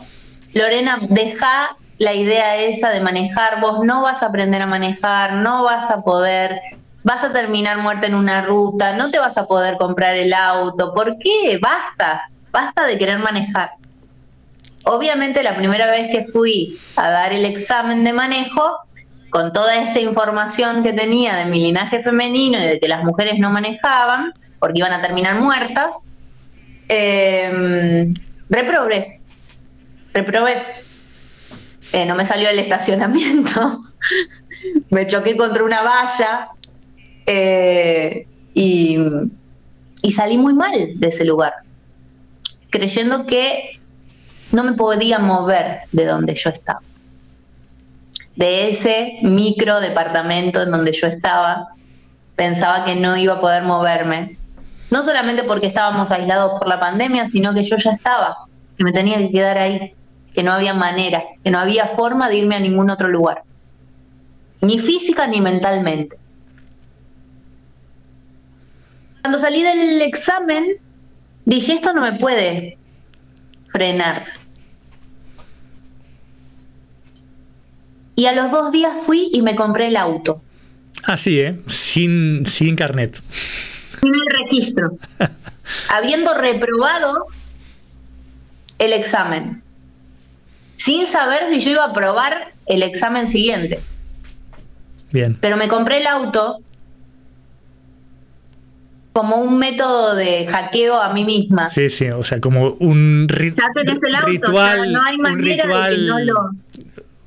Lorena, 0.53 0.97
deja 1.09 1.75
la 1.97 2.13
idea 2.13 2.55
esa 2.55 2.89
de 2.89 3.01
manejar, 3.01 3.59
vos 3.59 3.83
no 3.83 4.01
vas 4.01 4.23
a 4.23 4.27
aprender 4.27 4.61
a 4.61 4.65
manejar, 4.65 5.33
no 5.33 5.63
vas 5.65 5.91
a 5.91 6.03
poder, 6.03 6.61
vas 7.03 7.25
a 7.25 7.33
terminar 7.33 7.79
muerta 7.79 8.07
en 8.07 8.15
una 8.15 8.43
ruta, 8.43 8.95
no 8.95 9.11
te 9.11 9.19
vas 9.19 9.37
a 9.37 9.45
poder 9.45 9.75
comprar 9.77 10.15
el 10.15 10.31
auto. 10.33 10.93
¿Por 10.93 11.17
qué? 11.17 11.59
Basta, 11.61 12.29
basta 12.49 12.85
de 12.85 12.97
querer 12.97 13.19
manejar. 13.19 13.71
Obviamente 14.85 15.43
la 15.43 15.57
primera 15.57 15.91
vez 15.91 16.07
que 16.11 16.23
fui 16.23 16.79
a 16.95 17.09
dar 17.09 17.33
el 17.33 17.43
examen 17.43 18.05
de 18.05 18.13
manejo, 18.13 18.79
con 19.31 19.53
toda 19.53 19.81
esta 19.81 19.99
información 19.99 20.83
que 20.83 20.93
tenía 20.93 21.35
de 21.37 21.45
mi 21.45 21.61
linaje 21.61 22.03
femenino 22.03 22.59
y 22.59 22.67
de 22.67 22.79
que 22.79 22.87
las 22.87 23.03
mujeres 23.03 23.39
no 23.39 23.49
manejaban, 23.49 24.33
porque 24.59 24.79
iban 24.79 24.91
a 24.91 25.01
terminar 25.01 25.39
muertas, 25.39 25.95
eh, 26.89 28.13
reprobé. 28.49 29.21
Reprobé. 30.13 30.61
Eh, 31.93 32.05
no 32.05 32.15
me 32.15 32.25
salió 32.25 32.49
el 32.49 32.59
estacionamiento. 32.59 33.81
me 34.89 35.07
choqué 35.07 35.37
contra 35.37 35.63
una 35.63 35.81
valla. 35.81 36.49
Eh, 37.25 38.27
y, 38.53 38.97
y 40.01 40.11
salí 40.11 40.37
muy 40.37 40.53
mal 40.53 40.73
de 40.95 41.07
ese 41.07 41.23
lugar, 41.23 41.53
creyendo 42.69 43.25
que 43.25 43.79
no 44.51 44.65
me 44.65 44.73
podía 44.73 45.19
mover 45.19 45.81
de 45.93 46.05
donde 46.05 46.35
yo 46.35 46.49
estaba. 46.49 46.81
De 48.35 48.69
ese 48.69 49.19
micro 49.21 49.79
departamento 49.79 50.61
en 50.61 50.71
donde 50.71 50.93
yo 50.93 51.07
estaba, 51.07 51.69
pensaba 52.35 52.85
que 52.85 52.95
no 52.95 53.17
iba 53.17 53.35
a 53.35 53.41
poder 53.41 53.63
moverme. 53.63 54.37
No 54.89 55.03
solamente 55.03 55.43
porque 55.43 55.67
estábamos 55.67 56.11
aislados 56.11 56.59
por 56.59 56.67
la 56.67 56.79
pandemia, 56.79 57.25
sino 57.27 57.53
que 57.53 57.63
yo 57.63 57.77
ya 57.77 57.91
estaba, 57.91 58.37
que 58.77 58.83
me 58.83 58.91
tenía 58.91 59.17
que 59.17 59.31
quedar 59.31 59.57
ahí, 59.57 59.93
que 60.33 60.43
no 60.43 60.53
había 60.53 60.73
manera, 60.73 61.23
que 61.43 61.51
no 61.51 61.59
había 61.59 61.87
forma 61.87 62.29
de 62.29 62.37
irme 62.37 62.55
a 62.55 62.59
ningún 62.59 62.89
otro 62.89 63.07
lugar, 63.07 63.43
ni 64.61 64.79
física 64.79 65.27
ni 65.27 65.41
mentalmente. 65.41 66.17
Cuando 69.21 69.37
salí 69.37 69.61
del 69.61 70.01
examen, 70.01 70.65
dije, 71.45 71.73
esto 71.73 71.93
no 71.93 72.01
me 72.01 72.13
puede 72.13 72.77
frenar. 73.69 74.25
Y 78.21 78.27
a 78.27 78.33
los 78.33 78.51
dos 78.51 78.71
días 78.71 79.03
fui 79.03 79.31
y 79.33 79.41
me 79.41 79.55
compré 79.55 79.87
el 79.87 79.97
auto. 79.97 80.43
Así, 81.05 81.39
¿eh? 81.39 81.59
Sin, 81.67 82.45
sin 82.45 82.75
carnet. 82.75 83.19
Sin 83.99 84.13
el 84.13 84.45
registro. 84.45 84.95
habiendo 85.89 86.35
reprobado 86.35 87.25
el 88.77 88.93
examen. 88.93 89.63
Sin 90.75 91.07
saber 91.07 91.47
si 91.49 91.61
yo 91.61 91.71
iba 91.71 91.85
a 91.85 91.87
aprobar 91.87 92.53
el 92.67 92.83
examen 92.83 93.27
siguiente. 93.27 93.79
Bien. 95.11 95.35
Pero 95.41 95.57
me 95.57 95.67
compré 95.67 95.97
el 95.97 96.05
auto 96.05 96.59
como 99.13 99.37
un 99.37 99.57
método 99.57 100.13
de 100.13 100.45
hackeo 100.45 101.01
a 101.01 101.11
mí 101.11 101.25
misma. 101.25 101.71
Sí, 101.71 101.89
sí, 101.89 102.05
o 102.09 102.21
sea, 102.21 102.39
como 102.39 102.73
un 102.73 103.25
ritual. 103.27 104.93
no 104.93 105.01
hay 105.01 105.17
manera 105.17 105.65
de 105.65 105.95
que 105.95 106.01
no 106.03 106.19
lo... 106.19 106.51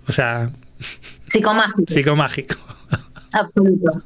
O 0.06 0.12
sea, 0.12 0.52
Psicomágico. 1.26 1.92
Psicomágico. 1.92 2.56
Absoluto. 3.32 4.02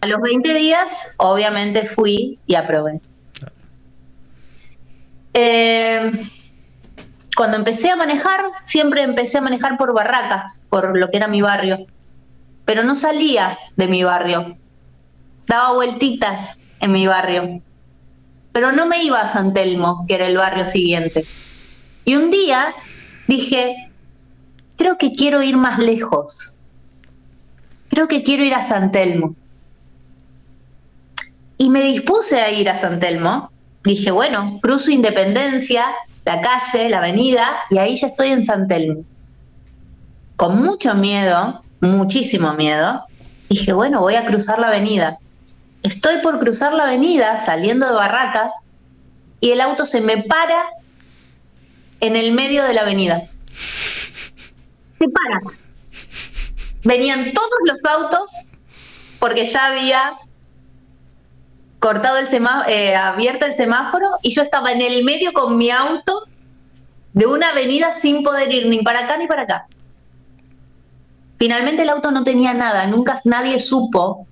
A 0.00 0.06
los 0.06 0.20
20 0.20 0.54
días, 0.54 1.14
obviamente 1.18 1.86
fui 1.86 2.38
y 2.46 2.54
aprobé. 2.54 3.00
Eh, 5.34 6.12
cuando 7.36 7.56
empecé 7.56 7.90
a 7.90 7.96
manejar, 7.96 8.40
siempre 8.64 9.02
empecé 9.02 9.38
a 9.38 9.42
manejar 9.42 9.78
por 9.78 9.94
barracas, 9.94 10.60
por 10.68 10.98
lo 10.98 11.10
que 11.10 11.16
era 11.16 11.28
mi 11.28 11.40
barrio. 11.40 11.86
Pero 12.64 12.82
no 12.84 12.94
salía 12.94 13.58
de 13.76 13.88
mi 13.88 14.02
barrio. 14.02 14.56
Daba 15.46 15.72
vueltitas 15.74 16.60
en 16.80 16.92
mi 16.92 17.06
barrio. 17.06 17.62
Pero 18.52 18.72
no 18.72 18.86
me 18.86 19.02
iba 19.02 19.20
a 19.20 19.28
San 19.28 19.52
Telmo, 19.52 20.04
que 20.06 20.14
era 20.16 20.28
el 20.28 20.36
barrio 20.36 20.64
siguiente. 20.64 21.24
Y 22.04 22.16
un 22.16 22.30
día 22.30 22.74
dije, 23.28 23.91
creo 24.82 24.98
que 24.98 25.12
quiero 25.12 25.44
ir 25.44 25.56
más 25.56 25.78
lejos. 25.78 26.58
Creo 27.88 28.08
que 28.08 28.24
quiero 28.24 28.42
ir 28.42 28.52
a 28.52 28.64
San 28.64 28.90
Telmo. 28.90 29.36
Y 31.56 31.70
me 31.70 31.82
dispuse 31.82 32.40
a 32.40 32.50
ir 32.50 32.68
a 32.68 32.76
San 32.76 32.98
Telmo. 32.98 33.52
Dije, 33.84 34.10
bueno, 34.10 34.58
cruzo 34.60 34.90
Independencia, 34.90 35.84
la 36.24 36.40
calle, 36.40 36.88
la 36.88 36.98
avenida, 36.98 37.48
y 37.70 37.78
ahí 37.78 37.94
ya 37.94 38.08
estoy 38.08 38.30
en 38.30 38.42
San 38.42 38.66
Telmo. 38.66 39.04
Con 40.34 40.60
mucho 40.64 40.96
miedo, 40.96 41.62
muchísimo 41.80 42.54
miedo, 42.54 43.04
dije, 43.48 43.72
bueno, 43.72 44.00
voy 44.00 44.16
a 44.16 44.26
cruzar 44.26 44.58
la 44.58 44.66
avenida. 44.66 45.18
Estoy 45.84 46.18
por 46.24 46.40
cruzar 46.40 46.72
la 46.72 46.84
avenida, 46.84 47.38
saliendo 47.38 47.86
de 47.86 47.94
Barracas, 47.94 48.52
y 49.40 49.52
el 49.52 49.60
auto 49.60 49.86
se 49.86 50.00
me 50.00 50.24
para 50.24 50.64
en 52.00 52.16
el 52.16 52.32
medio 52.32 52.64
de 52.64 52.74
la 52.74 52.80
avenida 52.80 53.28
se 55.02 55.08
para. 55.08 55.40
Venían 56.84 57.32
todos 57.32 57.58
los 57.64 57.92
autos 57.92 58.52
porque 59.18 59.44
ya 59.44 59.66
había 59.66 60.14
cortado 61.78 62.18
el 62.18 62.26
semáforo, 62.26 62.68
eh, 62.68 62.94
abierto 62.94 63.46
el 63.46 63.54
semáforo 63.54 64.06
y 64.22 64.34
yo 64.34 64.42
estaba 64.42 64.72
en 64.72 64.82
el 64.82 65.04
medio 65.04 65.32
con 65.32 65.56
mi 65.56 65.70
auto 65.70 66.26
de 67.12 67.26
una 67.26 67.50
avenida 67.50 67.92
sin 67.92 68.22
poder 68.22 68.52
ir 68.52 68.66
ni 68.66 68.82
para 68.82 69.00
acá 69.00 69.16
ni 69.16 69.26
para 69.26 69.42
acá. 69.42 69.66
Finalmente 71.38 71.82
el 71.82 71.90
auto 71.90 72.10
no 72.12 72.22
tenía 72.22 72.54
nada, 72.54 72.86
nunca 72.86 73.20
nadie 73.24 73.58
supo 73.58 74.26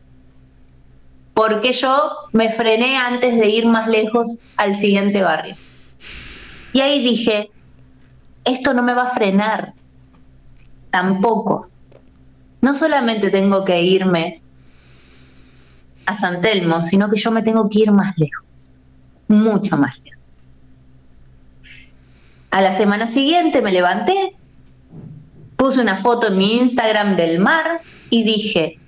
por 1.35 1.61
qué 1.61 1.73
yo 1.73 2.11
me 2.33 2.53
frené 2.53 2.97
antes 2.97 3.37
de 3.37 3.49
ir 3.49 3.67
más 3.67 3.89
lejos 3.89 4.39
al 4.57 4.75
siguiente 4.75 5.23
barrio. 5.23 5.57
Y 6.73 6.81
ahí 6.81 7.03
dije, 7.03 7.51
esto 8.45 8.75
no 8.75 8.83
me 8.83 8.95
va 8.95 9.03
a 9.03 9.15
frenar, 9.15 9.75
tampoco. 10.91 11.69
No 12.63 12.75
solamente 12.75 13.31
tengo 13.31 13.65
que 13.65 13.83
irme 13.83 14.43
a 16.07 16.15
San 16.15 16.41
Telmo, 16.41 16.85
sino 16.85 17.09
que 17.09 17.17
yo 17.17 17.31
me 17.31 17.43
tengo 17.43 17.69
que 17.69 17.81
ir 17.81 17.93
más 17.93 18.17
lejos, 18.19 18.71
mucho 19.29 19.77
más 19.77 19.99
lejos. 20.05 20.21
A 22.51 22.61
la 22.61 22.77
semana 22.77 23.07
siguiente 23.07 23.63
me 23.63 23.73
levanté, 23.73 24.37
puse 25.57 25.81
una 25.81 25.97
foto 25.97 26.29
en 26.29 26.39
mi 26.39 26.59
Instagram 26.59 27.17
del 27.17 27.39
mar 27.39 27.81
y 28.11 28.25
dije, 28.25 28.81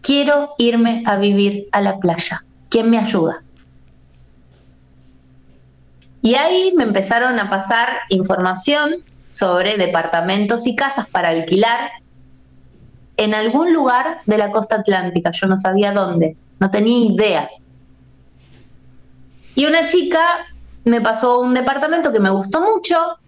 quiero 0.00 0.54
irme 0.58 1.02
a 1.06 1.16
vivir 1.16 1.68
a 1.72 1.80
la 1.80 1.98
playa. 1.98 2.44
¿Quién 2.68 2.90
me 2.90 2.98
ayuda? 2.98 3.42
Y 6.22 6.36
ahí 6.36 6.72
me 6.76 6.84
empezaron 6.84 7.38
a 7.38 7.50
pasar 7.50 7.88
información 8.10 9.02
sobre 9.34 9.76
departamentos 9.76 10.64
y 10.64 10.76
casas 10.76 11.08
para 11.08 11.30
alquilar 11.30 11.90
en 13.16 13.34
algún 13.34 13.72
lugar 13.72 14.20
de 14.26 14.38
la 14.38 14.52
costa 14.52 14.76
atlántica. 14.76 15.32
Yo 15.32 15.48
no 15.48 15.56
sabía 15.56 15.92
dónde, 15.92 16.36
no 16.60 16.70
tenía 16.70 17.12
idea. 17.12 17.50
Y 19.56 19.66
una 19.66 19.88
chica 19.88 20.20
me 20.84 21.00
pasó 21.00 21.40
un 21.40 21.52
departamento 21.52 22.12
que 22.12 22.20
me 22.20 22.30
gustó 22.30 22.60
mucho, 22.60 23.18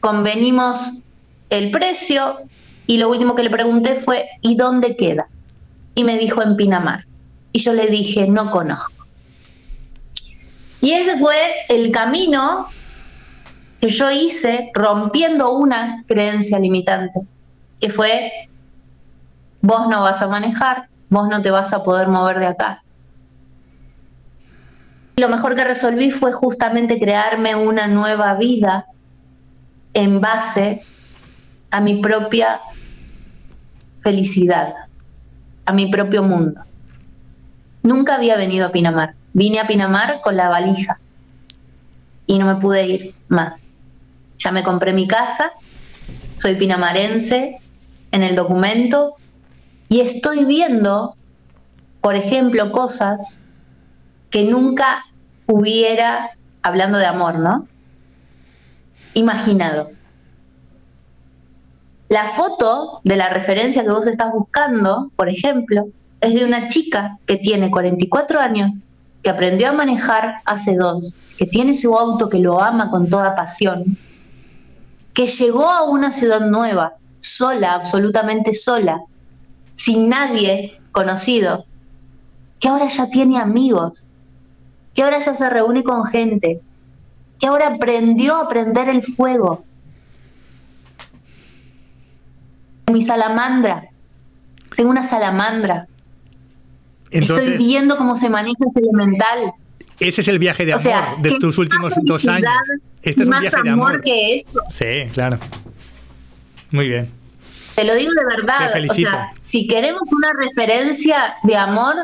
convenimos 0.00 1.04
el 1.48 1.70
precio 1.70 2.40
y 2.86 2.98
lo 2.98 3.08
último 3.08 3.34
que 3.34 3.44
le 3.44 3.50
pregunté 3.50 3.96
fue, 3.96 4.28
¿y 4.42 4.56
dónde 4.56 4.94
queda? 4.94 5.26
Y 5.94 6.04
me 6.04 6.18
dijo 6.18 6.42
en 6.42 6.56
Pinamar. 6.56 7.06
Y 7.52 7.60
yo 7.60 7.72
le 7.72 7.86
dije, 7.86 8.28
no 8.28 8.50
conozco. 8.50 9.06
Y 10.82 10.92
ese 10.92 11.18
fue 11.18 11.34
el 11.70 11.92
camino 11.92 12.68
que 13.80 13.88
yo 13.88 14.10
hice 14.10 14.70
rompiendo 14.74 15.52
una 15.52 16.04
creencia 16.06 16.58
limitante, 16.58 17.20
que 17.80 17.90
fue, 17.90 18.30
vos 19.62 19.88
no 19.88 20.02
vas 20.02 20.20
a 20.20 20.28
manejar, 20.28 20.88
vos 21.08 21.28
no 21.28 21.40
te 21.40 21.50
vas 21.50 21.72
a 21.72 21.82
poder 21.82 22.08
mover 22.08 22.38
de 22.38 22.46
acá. 22.46 22.82
lo 25.16 25.28
mejor 25.28 25.54
que 25.54 25.64
resolví 25.64 26.10
fue 26.10 26.32
justamente 26.32 26.98
crearme 26.98 27.54
una 27.54 27.86
nueva 27.88 28.34
vida 28.36 28.86
en 29.92 30.18
base 30.18 30.82
a 31.70 31.80
mi 31.82 32.00
propia 32.00 32.60
felicidad, 34.00 34.74
a 35.66 35.72
mi 35.74 35.90
propio 35.90 36.22
mundo. 36.22 36.62
Nunca 37.82 38.14
había 38.14 38.36
venido 38.36 38.66
a 38.66 38.72
Pinamar. 38.72 39.14
Vine 39.34 39.60
a 39.60 39.66
Pinamar 39.66 40.20
con 40.22 40.36
la 40.36 40.48
valija 40.48 40.98
y 42.26 42.38
no 42.38 42.46
me 42.46 42.56
pude 42.56 42.86
ir 42.86 43.12
más 43.28 43.69
ya 44.40 44.50
me 44.50 44.64
compré 44.64 44.92
mi 44.92 45.06
casa, 45.06 45.52
soy 46.36 46.56
pinamarense 46.56 47.60
en 48.10 48.22
el 48.22 48.34
documento 48.34 49.14
y 49.88 50.00
estoy 50.00 50.44
viendo, 50.44 51.14
por 52.00 52.16
ejemplo, 52.16 52.72
cosas 52.72 53.42
que 54.30 54.44
nunca 54.44 55.04
hubiera, 55.46 56.30
hablando 56.62 56.98
de 56.98 57.06
amor, 57.06 57.38
¿no? 57.38 57.68
Imaginado. 59.14 59.90
La 62.08 62.28
foto 62.28 63.00
de 63.04 63.16
la 63.16 63.28
referencia 63.28 63.84
que 63.84 63.90
vos 63.90 64.06
estás 64.06 64.32
buscando, 64.32 65.10
por 65.16 65.28
ejemplo, 65.28 65.88
es 66.20 66.34
de 66.34 66.44
una 66.44 66.66
chica 66.66 67.18
que 67.26 67.36
tiene 67.36 67.70
44 67.70 68.40
años 68.40 68.86
que 69.22 69.30
aprendió 69.30 69.68
a 69.68 69.72
manejar 69.72 70.36
hace 70.46 70.76
dos, 70.76 71.16
que 71.36 71.46
tiene 71.46 71.74
su 71.74 71.96
auto 71.96 72.28
que 72.28 72.38
lo 72.38 72.62
ama 72.62 72.90
con 72.90 73.08
toda 73.08 73.34
pasión, 73.34 73.98
que 75.14 75.26
llegó 75.26 75.68
a 75.68 75.82
una 75.82 76.10
ciudad 76.10 76.40
nueva, 76.40 76.94
sola, 77.20 77.74
absolutamente 77.74 78.54
sola, 78.54 79.00
sin 79.74 80.08
nadie 80.08 80.80
conocido, 80.92 81.64
que 82.58 82.68
ahora 82.68 82.88
ya 82.88 83.08
tiene 83.08 83.38
amigos, 83.38 84.06
que 84.94 85.02
ahora 85.02 85.18
ya 85.18 85.34
se 85.34 85.48
reúne 85.48 85.82
con 85.82 86.04
gente, 86.04 86.60
que 87.38 87.46
ahora 87.46 87.68
aprendió 87.68 88.36
a 88.36 88.48
prender 88.48 88.88
el 88.88 89.02
fuego. 89.02 89.64
Mi 92.92 93.00
salamandra, 93.00 93.88
tengo 94.76 94.90
una 94.90 95.04
salamandra. 95.04 95.86
Estoy 97.10 97.56
viendo 97.56 97.96
cómo 97.96 98.16
se 98.16 98.28
maneja 98.28 98.58
ese 98.68 98.80
elemental. 98.80 99.52
Ese 100.00 100.22
es 100.22 100.28
el 100.28 100.38
viaje 100.38 100.64
de 100.64 100.72
amor 100.72 101.20
de 101.20 101.30
tus 101.38 101.58
últimos 101.58 101.92
dos 102.02 102.26
años. 102.26 102.50
Este 103.02 103.22
es 103.22 103.28
un 103.28 103.38
viaje 103.38 103.62
de 103.62 103.70
amor. 103.70 104.00
que 104.02 104.34
esto. 104.34 104.60
Sí, 104.70 105.08
claro. 105.12 105.38
Muy 106.70 106.88
bien. 106.88 107.10
Te 107.74 107.84
lo 107.84 107.94
digo 107.94 108.10
de 108.12 108.36
verdad. 108.36 108.70
O 108.90 108.94
sea, 108.94 109.32
si 109.40 109.66
queremos 109.66 110.02
una 110.10 110.32
referencia 110.38 111.34
de 111.42 111.56
amor, 111.56 111.94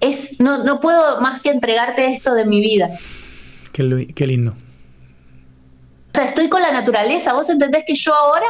es 0.00 0.40
no, 0.40 0.62
no 0.64 0.80
puedo 0.80 1.20
más 1.20 1.40
que 1.40 1.50
entregarte 1.50 2.12
esto 2.12 2.34
de 2.34 2.44
mi 2.44 2.60
vida. 2.60 2.90
Qué, 3.72 4.08
qué 4.14 4.26
lindo. 4.26 4.52
O 4.52 6.14
sea, 6.14 6.24
estoy 6.24 6.48
con 6.48 6.62
la 6.62 6.72
naturaleza. 6.72 7.32
¿Vos 7.32 7.48
entendés 7.48 7.84
que 7.86 7.94
yo 7.94 8.14
ahora 8.14 8.46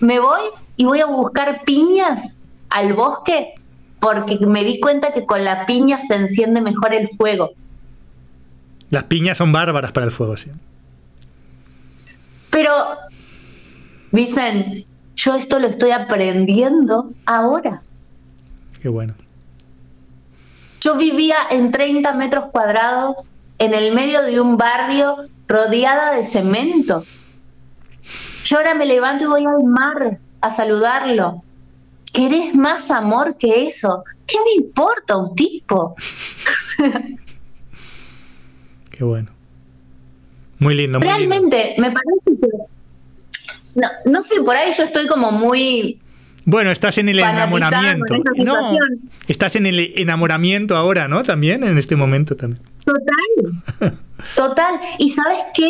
me 0.00 0.18
voy 0.18 0.42
y 0.76 0.84
voy 0.84 1.00
a 1.00 1.06
buscar 1.06 1.62
piñas 1.64 2.38
al 2.70 2.94
bosque 2.94 3.54
porque 4.02 4.36
me 4.44 4.64
di 4.64 4.80
cuenta 4.80 5.12
que 5.12 5.24
con 5.24 5.44
la 5.44 5.64
piña 5.64 5.96
se 5.96 6.16
enciende 6.16 6.60
mejor 6.60 6.92
el 6.92 7.06
fuego. 7.06 7.52
Las 8.90 9.04
piñas 9.04 9.38
son 9.38 9.52
bárbaras 9.52 9.92
para 9.92 10.04
el 10.06 10.10
fuego, 10.10 10.36
sí. 10.36 10.50
Pero, 12.50 12.72
Vicen, 14.10 14.84
yo 15.14 15.36
esto 15.36 15.60
lo 15.60 15.68
estoy 15.68 15.92
aprendiendo 15.92 17.12
ahora. 17.26 17.80
Qué 18.82 18.88
bueno. 18.88 19.14
Yo 20.80 20.96
vivía 20.96 21.36
en 21.52 21.70
30 21.70 22.12
metros 22.14 22.46
cuadrados, 22.50 23.30
en 23.58 23.72
el 23.72 23.94
medio 23.94 24.22
de 24.22 24.40
un 24.40 24.56
barrio 24.56 25.14
rodeada 25.46 26.16
de 26.16 26.24
cemento. 26.24 27.04
Yo 28.42 28.56
ahora 28.56 28.74
me 28.74 28.84
levanto 28.84 29.22
y 29.22 29.26
voy 29.28 29.46
al 29.46 29.62
mar 29.62 30.18
a 30.40 30.50
saludarlo. 30.50 31.44
¿Querés 32.12 32.54
más 32.54 32.90
amor 32.90 33.36
que 33.38 33.64
eso? 33.64 34.04
¿Qué 34.26 34.36
me 34.44 34.64
importa 34.64 35.16
un 35.16 35.34
tipo? 35.34 35.96
Qué 38.90 39.04
bueno. 39.04 39.32
Muy 40.58 40.74
lindo. 40.74 41.00
Realmente, 41.00 41.74
me 41.78 41.90
parece 41.90 42.40
que. 42.40 42.48
No, 43.80 43.88
no 44.04 44.22
sé, 44.22 44.42
por 44.42 44.54
ahí 44.54 44.70
yo 44.76 44.84
estoy 44.84 45.06
como 45.06 45.32
muy. 45.32 45.98
Bueno, 46.44 46.70
estás 46.70 46.98
en 46.98 47.08
el 47.08 47.18
enamoramiento. 47.18 48.14
No, 48.36 48.76
estás 49.26 49.56
en 49.56 49.66
el 49.66 49.92
enamoramiento 49.96 50.76
ahora, 50.76 51.08
¿no? 51.08 51.22
También, 51.22 51.64
en 51.64 51.78
este 51.78 51.96
momento 51.96 52.36
también. 52.36 52.62
Total. 52.84 53.98
Total. 54.36 54.80
¿Y 54.98 55.10
sabes 55.10 55.38
qué? 55.54 55.68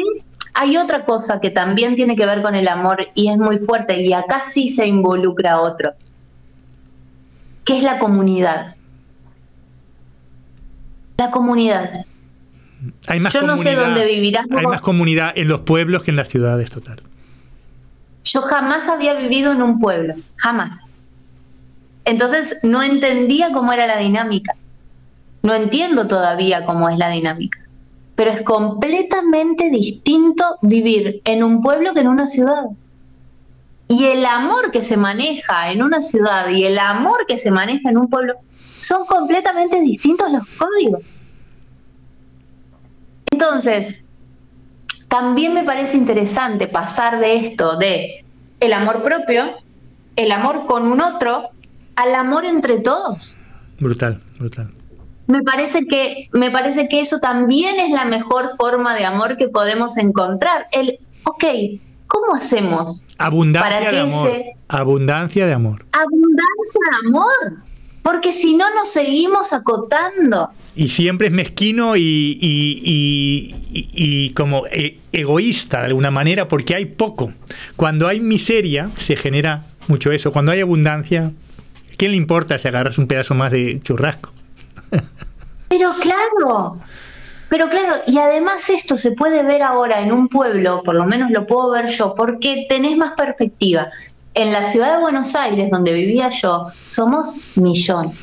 Hay 0.54 0.76
otra 0.76 1.04
cosa 1.04 1.40
que 1.40 1.50
también 1.50 1.94
tiene 1.94 2.16
que 2.16 2.26
ver 2.26 2.42
con 2.42 2.54
el 2.54 2.68
amor 2.68 3.08
y 3.14 3.30
es 3.30 3.38
muy 3.38 3.58
fuerte 3.58 4.00
y 4.02 4.12
acá 4.12 4.42
sí 4.44 4.68
se 4.68 4.86
involucra 4.86 5.58
otro, 5.60 5.92
que 7.64 7.78
es 7.78 7.82
la 7.82 7.98
comunidad. 7.98 8.76
La 11.18 11.30
comunidad. 11.30 12.04
Hay 13.06 13.20
más 13.20 13.32
Yo 13.32 13.42
no 13.42 13.56
sé 13.56 13.76
dónde 13.76 14.04
vivirás. 14.04 14.46
Hay 14.56 14.66
más 14.66 14.80
comunidad 14.80 15.32
en 15.36 15.48
los 15.48 15.60
pueblos 15.60 16.02
que 16.02 16.10
en 16.10 16.16
las 16.16 16.28
ciudades, 16.28 16.70
total. 16.70 17.02
Yo 18.24 18.42
jamás 18.42 18.88
había 18.88 19.14
vivido 19.14 19.52
en 19.52 19.62
un 19.62 19.78
pueblo, 19.78 20.14
jamás. 20.36 20.88
Entonces 22.04 22.58
no 22.64 22.82
entendía 22.82 23.52
cómo 23.52 23.72
era 23.72 23.86
la 23.86 23.98
dinámica. 23.98 24.54
No 25.42 25.54
entiendo 25.54 26.06
todavía 26.06 26.64
cómo 26.64 26.88
es 26.88 26.98
la 26.98 27.10
dinámica 27.10 27.62
pero 28.14 28.30
es 28.30 28.42
completamente 28.42 29.70
distinto 29.70 30.44
vivir 30.62 31.20
en 31.24 31.42
un 31.42 31.60
pueblo 31.60 31.94
que 31.94 32.00
en 32.00 32.08
una 32.08 32.26
ciudad. 32.26 32.66
Y 33.92 34.06
el 34.06 34.24
amor 34.24 34.70
que 34.70 34.80
se 34.80 34.96
maneja 34.96 35.70
en 35.70 35.82
una 35.82 36.00
ciudad 36.00 36.48
y 36.48 36.64
el 36.64 36.78
amor 36.78 37.26
que 37.28 37.36
se 37.36 37.50
maneja 37.50 37.90
en 37.90 37.98
un 37.98 38.08
pueblo 38.08 38.34
son 38.80 39.04
completamente 39.04 39.80
distintos 39.80 40.32
los 40.32 40.48
códigos. 40.56 41.22
Entonces, 43.30 44.02
también 45.08 45.52
me 45.52 45.62
parece 45.62 45.98
interesante 45.98 46.68
pasar 46.68 47.20
de 47.20 47.36
esto 47.36 47.76
de 47.76 48.24
el 48.60 48.72
amor 48.72 49.02
propio, 49.02 49.58
el 50.16 50.32
amor 50.32 50.64
con 50.66 50.90
un 50.90 51.02
otro, 51.02 51.50
al 51.96 52.14
amor 52.14 52.46
entre 52.46 52.78
todos. 52.78 53.36
Brutal, 53.78 54.22
brutal 54.38 54.72
me 55.26 55.42
parece 55.42 55.86
que 55.86 56.28
me 56.32 56.50
parece 56.50 56.88
que 56.88 57.00
eso 57.00 57.18
también 57.18 57.78
es 57.78 57.90
la 57.90 58.04
mejor 58.04 58.50
forma 58.56 58.94
de 58.94 59.04
amor 59.04 59.36
que 59.36 59.48
podemos 59.48 59.96
encontrar. 59.96 60.66
El, 60.72 60.98
ok, 61.24 61.44
¿cómo 62.12 62.34
hacemos? 62.34 63.02
Abundancia 63.16 63.90
de 63.90 64.00
amor. 64.00 64.30
Abundancia 64.68 65.46
de 65.46 65.52
amor. 65.54 65.86
Abundancia 65.92 66.80
de 66.90 67.08
amor. 67.08 67.62
Porque 68.02 68.32
si 68.32 68.54
no 68.54 68.66
nos 68.74 68.90
seguimos 68.90 69.54
acotando. 69.54 70.50
Y 70.74 70.88
siempre 70.88 71.28
es 71.28 71.32
mezquino 71.32 71.96
y, 71.96 72.38
y, 73.72 74.30
como 74.34 74.66
e, 74.66 74.98
egoísta 75.12 75.80
de 75.80 75.86
alguna 75.86 76.10
manera 76.10 76.48
porque 76.48 76.74
hay 76.74 76.84
poco. 76.86 77.32
Cuando 77.76 78.08
hay 78.08 78.20
miseria 78.20 78.90
se 78.96 79.16
genera 79.16 79.64
mucho 79.88 80.12
eso. 80.12 80.32
Cuando 80.32 80.52
hay 80.52 80.60
abundancia, 80.60 81.32
¿quién 81.96 82.10
le 82.10 82.16
importa 82.18 82.58
si 82.58 82.68
agarras 82.68 82.98
un 82.98 83.06
pedazo 83.06 83.34
más 83.34 83.52
de 83.52 83.80
churrasco? 83.80 84.32
Pero 85.68 85.92
claro, 86.00 86.78
pero 87.52 87.68
claro, 87.68 87.96
y 88.06 88.16
además 88.16 88.70
esto 88.70 88.96
se 88.96 89.12
puede 89.12 89.42
ver 89.42 89.62
ahora 89.62 90.00
en 90.00 90.10
un 90.10 90.28
pueblo, 90.28 90.82
por 90.82 90.94
lo 90.94 91.04
menos 91.04 91.30
lo 91.30 91.46
puedo 91.46 91.70
ver 91.72 91.86
yo, 91.86 92.14
porque 92.14 92.64
tenés 92.66 92.96
más 92.96 93.12
perspectiva. 93.12 93.90
En 94.32 94.54
la 94.54 94.62
ciudad 94.62 94.94
de 94.94 95.02
Buenos 95.02 95.36
Aires, 95.36 95.70
donde 95.70 95.92
vivía 95.92 96.30
yo, 96.30 96.68
somos 96.88 97.34
millones. 97.54 98.16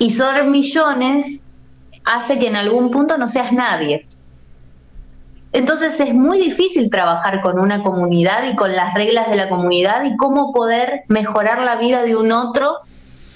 Y 0.00 0.10
ser 0.10 0.46
millones 0.46 1.38
hace 2.04 2.36
que 2.40 2.48
en 2.48 2.56
algún 2.56 2.90
punto 2.90 3.16
no 3.18 3.28
seas 3.28 3.52
nadie. 3.52 4.04
Entonces 5.52 6.00
es 6.00 6.12
muy 6.12 6.40
difícil 6.40 6.90
trabajar 6.90 7.40
con 7.40 7.60
una 7.60 7.84
comunidad 7.84 8.48
y 8.50 8.56
con 8.56 8.74
las 8.74 8.94
reglas 8.94 9.30
de 9.30 9.36
la 9.36 9.48
comunidad 9.48 10.02
y 10.06 10.16
cómo 10.16 10.52
poder 10.52 11.04
mejorar 11.06 11.62
la 11.62 11.76
vida 11.76 12.02
de 12.02 12.16
un 12.16 12.32
otro 12.32 12.78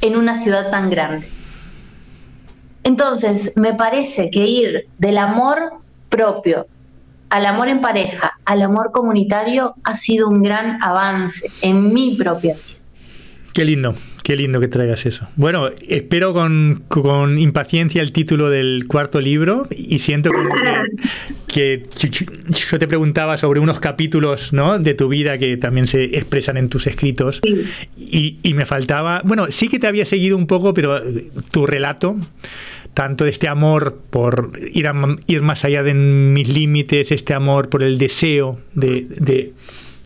en 0.00 0.16
una 0.16 0.34
ciudad 0.34 0.72
tan 0.72 0.90
grande. 0.90 1.37
Entonces, 2.84 3.52
me 3.56 3.74
parece 3.74 4.30
que 4.30 4.46
ir 4.46 4.86
del 4.98 5.18
amor 5.18 5.72
propio 6.08 6.66
al 7.30 7.46
amor 7.46 7.68
en 7.68 7.80
pareja, 7.80 8.38
al 8.44 8.62
amor 8.62 8.90
comunitario, 8.92 9.74
ha 9.84 9.94
sido 9.94 10.28
un 10.28 10.42
gran 10.42 10.82
avance 10.82 11.50
en 11.60 11.92
mi 11.92 12.16
propia 12.16 12.54
vida. 12.54 12.78
Qué 13.52 13.64
lindo, 13.64 13.94
qué 14.28 14.36
lindo 14.36 14.60
que 14.60 14.68
traigas 14.68 15.06
eso. 15.06 15.26
Bueno, 15.36 15.70
espero 15.88 16.34
con, 16.34 17.38
impaciencia 17.38 18.02
el 18.02 18.12
título 18.12 18.50
del 18.50 18.84
cuarto 18.86 19.22
libro 19.22 19.66
y 19.70 20.00
siento 20.00 20.30
que, 21.46 21.86
yo 22.70 22.78
te 22.78 22.86
preguntaba 22.86 23.38
sobre 23.38 23.58
unos 23.60 23.80
capítulos 23.80 24.52
¿no? 24.52 24.78
de 24.78 24.92
tu 24.92 25.08
vida 25.08 25.38
que 25.38 25.56
también 25.56 25.86
se 25.86 26.04
expresan 26.04 26.58
en 26.58 26.68
tus 26.68 26.86
escritos 26.86 27.40
y, 27.96 28.36
y 28.42 28.52
me 28.52 28.66
faltaba, 28.66 29.22
bueno, 29.24 29.46
sí 29.48 29.68
que 29.68 29.78
te 29.78 29.86
había 29.86 30.04
seguido 30.04 30.36
un 30.36 30.46
poco, 30.46 30.74
pero 30.74 31.00
tu 31.50 31.66
relato 31.66 32.14
tanto 32.92 33.24
de 33.24 33.30
este 33.30 33.48
amor 33.48 33.98
por 34.10 34.60
ir, 34.74 34.90
ir 35.26 35.40
más 35.40 35.64
allá 35.64 35.82
de 35.82 35.94
mis 35.94 36.50
límites, 36.50 37.12
este 37.12 37.32
amor 37.32 37.70
por 37.70 37.82
el 37.82 37.96
deseo 37.96 38.60
de, 38.74 39.06
de 39.08 39.54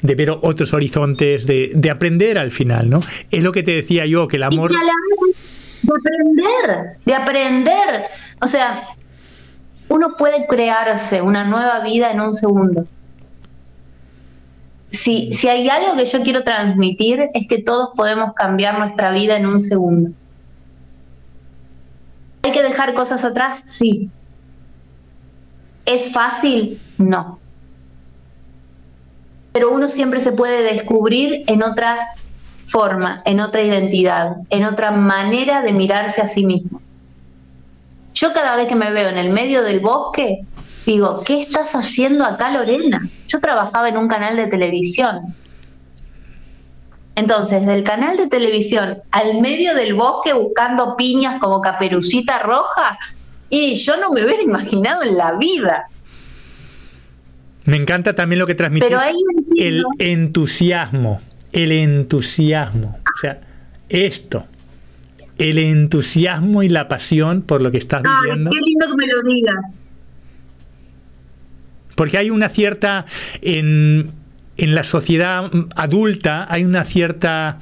ver 0.03 0.31
otros 0.31 0.73
horizontes, 0.75 1.47
de, 1.47 1.91
aprender 1.91 2.39
al 2.39 2.51
final, 2.51 2.91
¿no? 2.91 3.01
Es 3.31 3.43
lo 3.43 3.53
que 3.53 3.63
te 3.63 3.73
decía 3.73 4.05
yo, 4.07 4.29
que 4.29 4.37
el 4.37 4.43
amor... 4.43 4.73
De 4.73 4.79
aprender, 5.99 6.99
de 7.05 7.15
aprender. 7.15 8.05
O 8.41 8.47
sea, 8.47 8.89
uno 9.89 10.17
puede 10.17 10.47
crearse 10.47 11.23
una 11.23 11.45
nueva 11.45 11.81
vida 11.81 12.11
en 12.13 12.21
un 12.21 12.35
segundo. 12.35 12.87
Si, 14.91 15.33
si 15.33 15.49
hay 15.49 15.69
algo 15.69 15.97
que 15.97 16.05
yo 16.05 16.23
quiero 16.23 16.43
transmitir 16.43 17.31
es 17.35 17.49
que 17.49 17.63
todos 17.63 17.91
podemos 17.97 18.35
cambiar 18.35 18.79
nuestra 18.79 19.11
vida 19.13 19.37
en 19.37 19.47
un 19.47 19.59
segundo. 19.59 20.11
¿Hay 22.43 22.53
que 22.53 22.63
dejar 22.63 22.95
cosas 22.95 23.25
atrás? 23.25 23.63
Sí. 23.67 24.11
¿Es 25.85 26.13
fácil? 26.13 26.81
No 26.99 27.42
pero 29.53 29.71
uno 29.71 29.89
siempre 29.89 30.21
se 30.21 30.33
puede 30.33 30.63
descubrir 30.63 31.45
en 31.47 31.63
otra 31.63 32.09
forma, 32.65 33.23
en 33.25 33.41
otra 33.41 33.63
identidad, 33.63 34.37
en 34.51 34.65
otra 34.65 34.91
manera 34.91 35.63
de 35.63 35.73
mirarse 35.73 36.23
a 36.23 36.29
sí 36.29 36.47
mismo. 36.47 36.81
Yo 38.15 38.33
cada 38.33 38.57
vez 38.57 38.69
que 38.69 38.75
me 38.75 38.91
veo 38.91 39.09
en 39.09 39.19
el 39.19 39.31
medio 39.31 39.63
del 39.63 39.81
bosque, 39.81 40.45
digo, 40.87 41.23
¿qué 41.25 41.43
estás 41.43 41.75
haciendo 41.75 42.25
acá, 42.25 42.51
Lorena? 42.51 43.09
Yo 43.27 43.41
trabajaba 43.41 43.89
en 43.89 43.97
un 43.97 44.09
canal 44.09 44.37
de 44.37 44.47
televisión. 44.47 45.35
Entonces, 47.15 47.67
del 47.67 47.85
canal 47.85 48.17
de 48.17 48.27
televisión 48.29 49.03
al 49.11 49.41
medio 49.41 49.75
del 49.75 49.95
bosque 49.95 50.33
buscando 50.33 50.97
piñas 50.97 51.41
como 51.41 51.61
caperucita 51.61 52.39
roja, 52.39 52.99
y 53.51 53.75
yo 53.75 53.99
no 53.99 54.11
me 54.13 54.25
hubiera 54.25 54.43
imaginado 54.43 55.03
en 55.03 55.19
la 55.19 55.33
vida. 55.33 55.89
Me 57.65 57.77
encanta 57.77 58.15
también 58.15 58.39
lo 58.39 58.47
que 58.47 58.55
transmite 58.55 58.89
el 59.57 59.85
entusiasmo, 59.99 61.21
el 61.53 61.73
entusiasmo. 61.73 62.99
O 63.17 63.21
sea, 63.21 63.41
esto, 63.89 64.47
el 65.39 65.59
entusiasmo 65.59 66.63
y 66.63 66.69
la 66.69 66.89
pasión 66.89 67.43
por 67.43 67.61
lo 67.61 67.71
que 67.71 67.79
estás 67.79 68.03
viviendo. 68.03 68.51
Qué 68.51 68.59
lindo 68.59 68.87
que 68.87 68.95
me 68.97 69.13
lo 69.13 69.23
digas. 69.23 69.65
Porque 71.95 72.19
hay 72.19 72.31
una 72.31 72.49
cierta 72.49 73.07
en, 73.43 74.11
en 74.57 74.75
la 74.75 74.83
sociedad 74.83 75.51
adulta 75.77 76.47
hay 76.49 76.65
una 76.65 76.85
cierta 76.85 77.59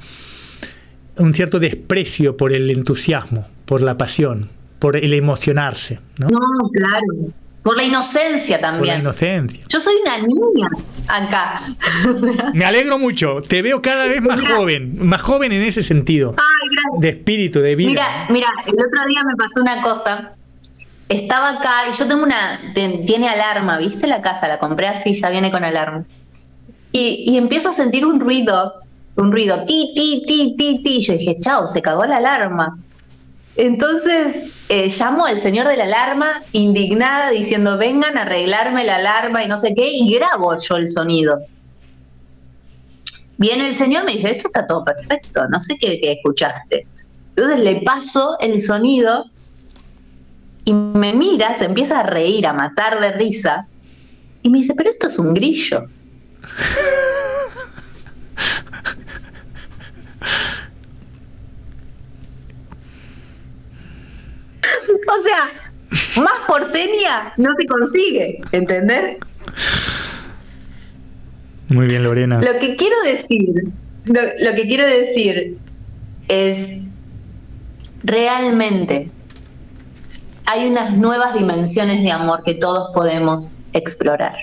un 1.17 1.33
cierto 1.33 1.59
desprecio 1.59 2.37
por 2.37 2.53
el 2.53 2.69
entusiasmo, 2.69 3.47
por 3.65 3.81
la 3.81 3.97
pasión, 3.97 4.49
por 4.79 4.95
el 4.95 5.13
emocionarse. 5.13 5.99
No, 6.19 6.29
no 6.29 6.69
claro. 6.69 7.33
Por 7.63 7.77
la 7.77 7.83
inocencia 7.83 8.59
también. 8.59 8.79
Por 8.79 8.87
la 8.87 8.99
inocencia. 8.99 9.63
Yo 9.67 9.79
soy 9.79 9.93
una 10.03 10.17
niña 10.17 10.67
acá. 11.07 11.61
Me 12.53 12.65
alegro 12.65 12.97
mucho. 12.97 13.41
Te 13.47 13.61
veo 13.61 13.81
cada 13.81 14.05
vez 14.05 14.21
más 14.21 14.39
joven, 14.41 15.05
más 15.05 15.21
joven 15.21 15.51
en 15.51 15.61
ese 15.61 15.83
sentido. 15.83 16.35
Ay, 16.37 16.69
gracias. 16.71 17.01
De 17.01 17.09
espíritu, 17.09 17.59
de 17.59 17.75
vida. 17.75 17.89
Mira, 17.89 18.25
mira, 18.29 18.47
el 18.65 18.73
otro 18.73 19.05
día 19.07 19.21
me 19.23 19.35
pasó 19.35 19.61
una 19.61 19.81
cosa. 19.81 20.31
Estaba 21.09 21.49
acá 21.51 21.89
y 21.89 21.93
yo 21.93 22.07
tengo 22.07 22.23
una. 22.23 22.59
Tiene 22.73 23.29
alarma, 23.29 23.77
¿viste 23.77 24.07
la 24.07 24.21
casa? 24.21 24.47
La 24.47 24.57
compré 24.57 24.87
así, 24.87 25.13
ya 25.13 25.29
viene 25.29 25.51
con 25.51 25.63
alarma. 25.63 26.05
Y, 26.91 27.25
y 27.27 27.37
empiezo 27.37 27.69
a 27.69 27.73
sentir 27.73 28.05
un 28.05 28.19
ruido, 28.19 28.73
un 29.15 29.31
ruido, 29.31 29.65
ti, 29.65 29.91
ti, 29.95 30.23
ti, 30.25 30.55
ti, 30.57 30.81
ti. 30.83 31.01
Yo 31.01 31.13
dije, 31.13 31.37
chao, 31.39 31.67
se 31.67 31.81
cagó 31.81 32.05
la 32.05 32.17
alarma. 32.17 32.77
Entonces 33.61 34.45
eh, 34.69 34.89
llamo 34.89 35.23
al 35.23 35.39
señor 35.39 35.67
de 35.67 35.77
la 35.77 35.83
alarma, 35.83 36.41
indignada, 36.51 37.29
diciendo, 37.29 37.77
vengan 37.77 38.17
a 38.17 38.23
arreglarme 38.23 38.83
la 38.83 38.95
alarma 38.95 39.43
y 39.43 39.47
no 39.47 39.59
sé 39.59 39.75
qué, 39.75 39.87
y 39.87 40.11
grabo 40.15 40.57
yo 40.57 40.77
el 40.77 40.87
sonido. 40.87 41.41
Viene 43.37 43.67
el 43.67 43.75
señor, 43.75 44.03
me 44.03 44.13
dice, 44.13 44.31
esto 44.31 44.47
está 44.47 44.65
todo 44.65 44.83
perfecto, 44.83 45.47
no 45.47 45.61
sé 45.61 45.75
qué, 45.79 45.99
qué 46.01 46.13
escuchaste. 46.13 46.87
Entonces 47.35 47.59
le 47.59 47.81
paso 47.81 48.35
el 48.39 48.59
sonido 48.59 49.25
y 50.65 50.73
me 50.73 51.13
mira, 51.13 51.53
se 51.53 51.65
empieza 51.65 51.99
a 51.99 52.03
reír, 52.03 52.47
a 52.47 52.53
matar 52.53 52.99
de 52.99 53.11
risa, 53.11 53.67
y 54.41 54.49
me 54.49 54.57
dice, 54.57 54.73
pero 54.75 54.89
esto 54.89 55.07
es 55.07 55.19
un 55.19 55.35
grillo. 55.35 55.85
o 65.17 65.21
sea, 65.21 66.21
más 66.21 66.33
porteña 66.47 67.33
no 67.37 67.49
se 67.57 67.65
consigue, 67.65 68.41
¿entendés? 68.51 69.17
Muy 71.69 71.87
bien, 71.87 72.03
Lorena. 72.03 72.39
Lo 72.41 72.59
que 72.59 72.75
quiero 72.75 72.95
decir, 73.03 73.71
lo, 74.05 74.55
que 74.55 74.67
quiero 74.67 74.85
decir 74.85 75.57
es 76.27 76.81
realmente 78.03 79.09
hay 80.45 80.67
unas 80.69 80.95
nuevas 80.97 81.33
dimensiones 81.33 82.03
de 82.03 82.11
amor 82.11 82.43
que 82.43 82.55
todos 82.55 82.89
podemos 82.93 83.59
explorar. 83.73 84.35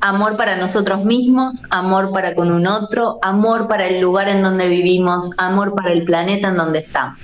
Amor 0.00 0.36
para 0.36 0.56
nosotros 0.56 1.04
mismos, 1.04 1.62
amor 1.70 2.12
para 2.12 2.36
con 2.36 2.52
un 2.52 2.68
otro, 2.68 3.18
amor 3.22 3.66
para 3.66 3.88
el 3.88 4.00
lugar 4.00 4.28
en 4.28 4.42
donde 4.42 4.68
vivimos, 4.68 5.32
amor 5.38 5.74
para 5.74 5.92
el 5.92 6.04
planeta 6.04 6.48
en 6.48 6.56
donde 6.56 6.78
estamos. 6.78 7.18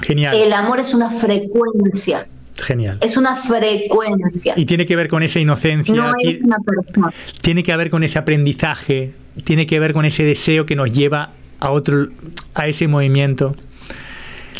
Genial. 0.00 0.34
El 0.34 0.52
amor 0.52 0.80
es 0.80 0.94
una 0.94 1.10
frecuencia. 1.10 2.26
Genial. 2.56 2.98
Es 3.00 3.16
una 3.16 3.36
frecuencia. 3.36 4.54
Y 4.56 4.64
tiene 4.66 4.86
que 4.86 4.96
ver 4.96 5.08
con 5.08 5.22
esa 5.22 5.40
inocencia. 5.40 5.94
No 5.94 6.12
es 6.20 6.40
una 6.42 6.56
persona. 6.58 7.12
Tiene 7.40 7.62
que 7.62 7.76
ver 7.76 7.90
con 7.90 8.04
ese 8.04 8.18
aprendizaje. 8.18 9.12
Tiene 9.44 9.66
que 9.66 9.80
ver 9.80 9.92
con 9.92 10.04
ese 10.04 10.24
deseo 10.24 10.64
que 10.66 10.76
nos 10.76 10.92
lleva 10.92 11.32
a 11.60 11.70
otro, 11.70 12.08
a 12.54 12.68
ese 12.68 12.86
movimiento. 12.88 13.56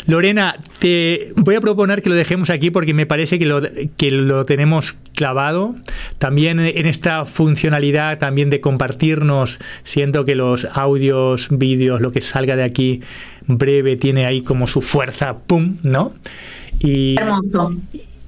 Lorena, 0.07 0.57
te 0.77 1.33
voy 1.35 1.55
a 1.55 1.61
proponer 1.61 2.03
que 2.03 2.09
lo 2.09 2.15
dejemos 2.15 2.51
aquí 2.51 2.69
porque 2.69 2.93
me 2.93 3.07
parece 3.07 3.39
que 3.39 3.45
lo, 3.45 3.61
que 3.97 4.11
lo 4.11 4.45
tenemos 4.45 4.95
clavado. 5.15 5.75
También 6.19 6.59
en 6.59 6.85
esta 6.85 7.25
funcionalidad 7.25 8.19
también 8.19 8.51
de 8.51 8.61
compartirnos, 8.61 9.59
siento 9.83 10.23
que 10.23 10.35
los 10.35 10.65
audios, 10.73 11.47
vídeos, 11.49 12.01
lo 12.01 12.11
que 12.11 12.21
salga 12.21 12.55
de 12.55 12.63
aquí 12.63 13.01
breve 13.47 13.95
tiene 13.97 14.25
ahí 14.25 14.41
como 14.41 14.67
su 14.67 14.81
fuerza, 14.81 15.37
¡pum! 15.39 15.77
¿no? 15.83 16.13
Y, 16.79 17.15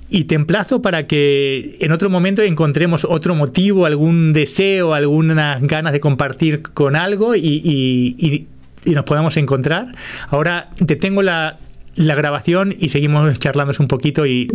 y 0.09 0.23
te 0.23 0.35
emplazo 0.35 0.81
para 0.81 1.05
que 1.05 1.77
en 1.81 1.91
otro 1.91 2.09
momento 2.09 2.41
encontremos 2.41 3.05
otro 3.05 3.35
motivo, 3.35 3.85
algún 3.85 4.31
deseo, 4.33 4.93
algunas 4.93 5.61
ganas 5.61 5.93
de 5.93 5.99
compartir 5.99 6.61
con 6.61 6.95
algo 6.95 7.35
y, 7.35 7.41
y, 7.41 8.47
y 8.85 8.91
nos 8.91 9.03
podamos 9.03 9.35
encontrar. 9.37 9.87
Ahora 10.29 10.69
te 10.85 10.95
tengo 10.95 11.21
la, 11.23 11.57
la 11.95 12.15
grabación 12.15 12.73
y 12.79 12.89
seguimos 12.89 13.37
charlando 13.39 13.73
un 13.79 13.87
poquito 13.87 14.25
y, 14.25 14.47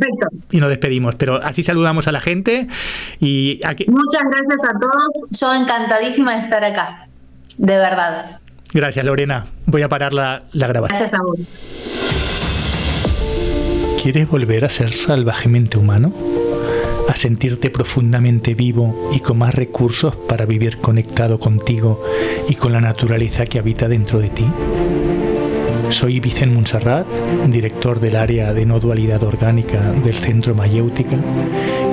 y 0.51 0.59
nos 0.59 0.71
despedimos. 0.71 1.17
Pero 1.17 1.37
así 1.43 1.63
saludamos 1.63 2.09
a 2.09 2.13
la 2.13 2.21
gente 2.21 2.69
y 3.21 3.61
aquí... 3.65 3.85
Muchas 3.89 4.23
gracias 4.31 4.71
a 4.75 4.79
todos. 4.79 5.09
Yo 5.39 5.55
encantadísima 5.55 6.37
de 6.37 6.43
estar 6.43 6.65
acá. 6.65 7.09
De 7.59 7.77
verdad. 7.77 8.39
Gracias, 8.73 9.05
Lorena. 9.05 9.47
Voy 9.67 9.83
a 9.83 9.89
parar 9.89 10.13
la, 10.13 10.45
la 10.53 10.67
grabación. 10.67 10.99
Gracias 10.99 11.21
a 11.21 11.23
vos. 11.23 11.39
¿Quieres 14.03 14.29
volver 14.29 14.65
a 14.65 14.69
ser 14.69 14.93
salvajemente 14.93 15.79
humano? 15.79 16.13
¿A 17.09 17.17
sentirte 17.17 17.71
profundamente 17.71 18.55
vivo 18.55 19.11
y 19.15 19.21
con 19.21 19.39
más 19.39 19.55
recursos 19.55 20.17
para 20.17 20.47
vivir 20.47 20.79
conectado 20.79 21.39
contigo 21.39 22.03
y 22.49 22.55
con 22.55 22.73
la 22.73 22.81
naturaleza 22.81 23.45
que 23.45 23.59
habita 23.59 23.89
dentro 23.89 24.19
de 24.19 24.29
ti? 24.29 24.47
Soy 25.91 26.21
Vicente 26.21 26.55
Monserrat, 26.55 27.07
director 27.49 28.01
del 28.01 28.17
área 28.17 28.55
de 28.55 28.65
no 28.65 28.81
dualidad 28.81 29.23
orgánica 29.25 29.79
del 30.05 30.15
Centro 30.15 30.55
Mayéutica, 30.55 31.17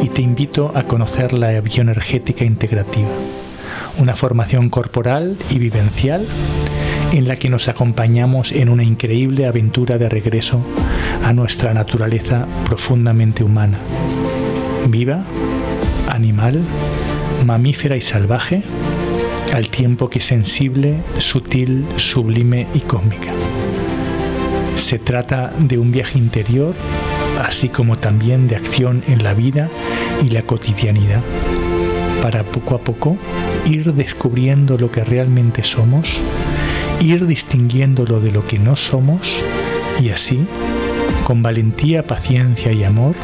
y 0.02 0.08
te 0.08 0.22
invito 0.22 0.72
a 0.74 0.84
conocer 0.84 1.34
la 1.34 1.60
bioenergética 1.60 2.46
integrativa, 2.46 3.10
una 4.00 4.16
formación 4.16 4.70
corporal 4.70 5.38
y 5.50 5.60
vivencial 5.60 6.26
en 7.12 7.28
la 7.28 7.36
que 7.36 7.50
nos 7.50 7.68
acompañamos 7.68 8.52
en 8.52 8.70
una 8.70 8.84
increíble 8.84 9.46
aventura 9.46 9.98
de 9.98 10.10
regreso 10.10 10.62
a 11.24 11.34
nuestra 11.34 11.74
naturaleza 11.74 12.48
profundamente 12.66 13.44
humana, 13.44 13.78
viva, 14.88 15.24
animal, 16.08 16.62
mamífera 17.46 17.98
y 17.98 18.02
salvaje, 18.02 18.64
al 19.54 19.68
tiempo 19.68 20.10
que 20.10 20.22
sensible, 20.22 20.96
sutil, 21.18 21.86
sublime 21.98 22.68
y 22.74 22.80
cósmica. 22.80 23.32
Se 24.78 25.00
trata 25.00 25.52
de 25.58 25.78
un 25.78 25.92
viaje 25.92 26.18
interior, 26.18 26.74
así 27.44 27.70
como 27.70 27.98
también 27.98 28.48
de 28.48 28.56
acción 28.56 29.04
en 29.08 29.24
la 29.24 29.34
vida 29.34 29.68
y 30.24 30.30
la 30.30 30.44
cotidianidad, 30.44 31.22
para 32.22 32.44
poco 32.44 32.76
a 32.76 32.80
poco 32.80 33.18
ir 33.66 33.94
descubriendo 33.94 34.78
lo 34.78 34.92
que 34.92 35.04
realmente 35.04 35.64
somos, 35.64 36.10
ir 37.00 37.26
distinguiéndolo 37.26 38.20
de 38.20 38.32
lo 38.32 38.46
que 38.46 38.60
no 38.60 38.76
somos 38.76 39.28
y 40.02 40.10
así, 40.10 40.46
con 41.24 41.42
valentía, 41.42 42.04
paciencia 42.04 42.72
y 42.72 42.84
amor, 42.84 43.16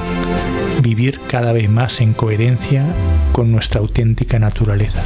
vivir 0.82 1.20
cada 1.28 1.54
vez 1.54 1.70
más 1.70 2.02
en 2.02 2.14
coherencia 2.14 2.86
con 3.32 3.52
nuestra 3.52 3.82
auténtica 3.82 4.40
naturaleza. 4.40 5.04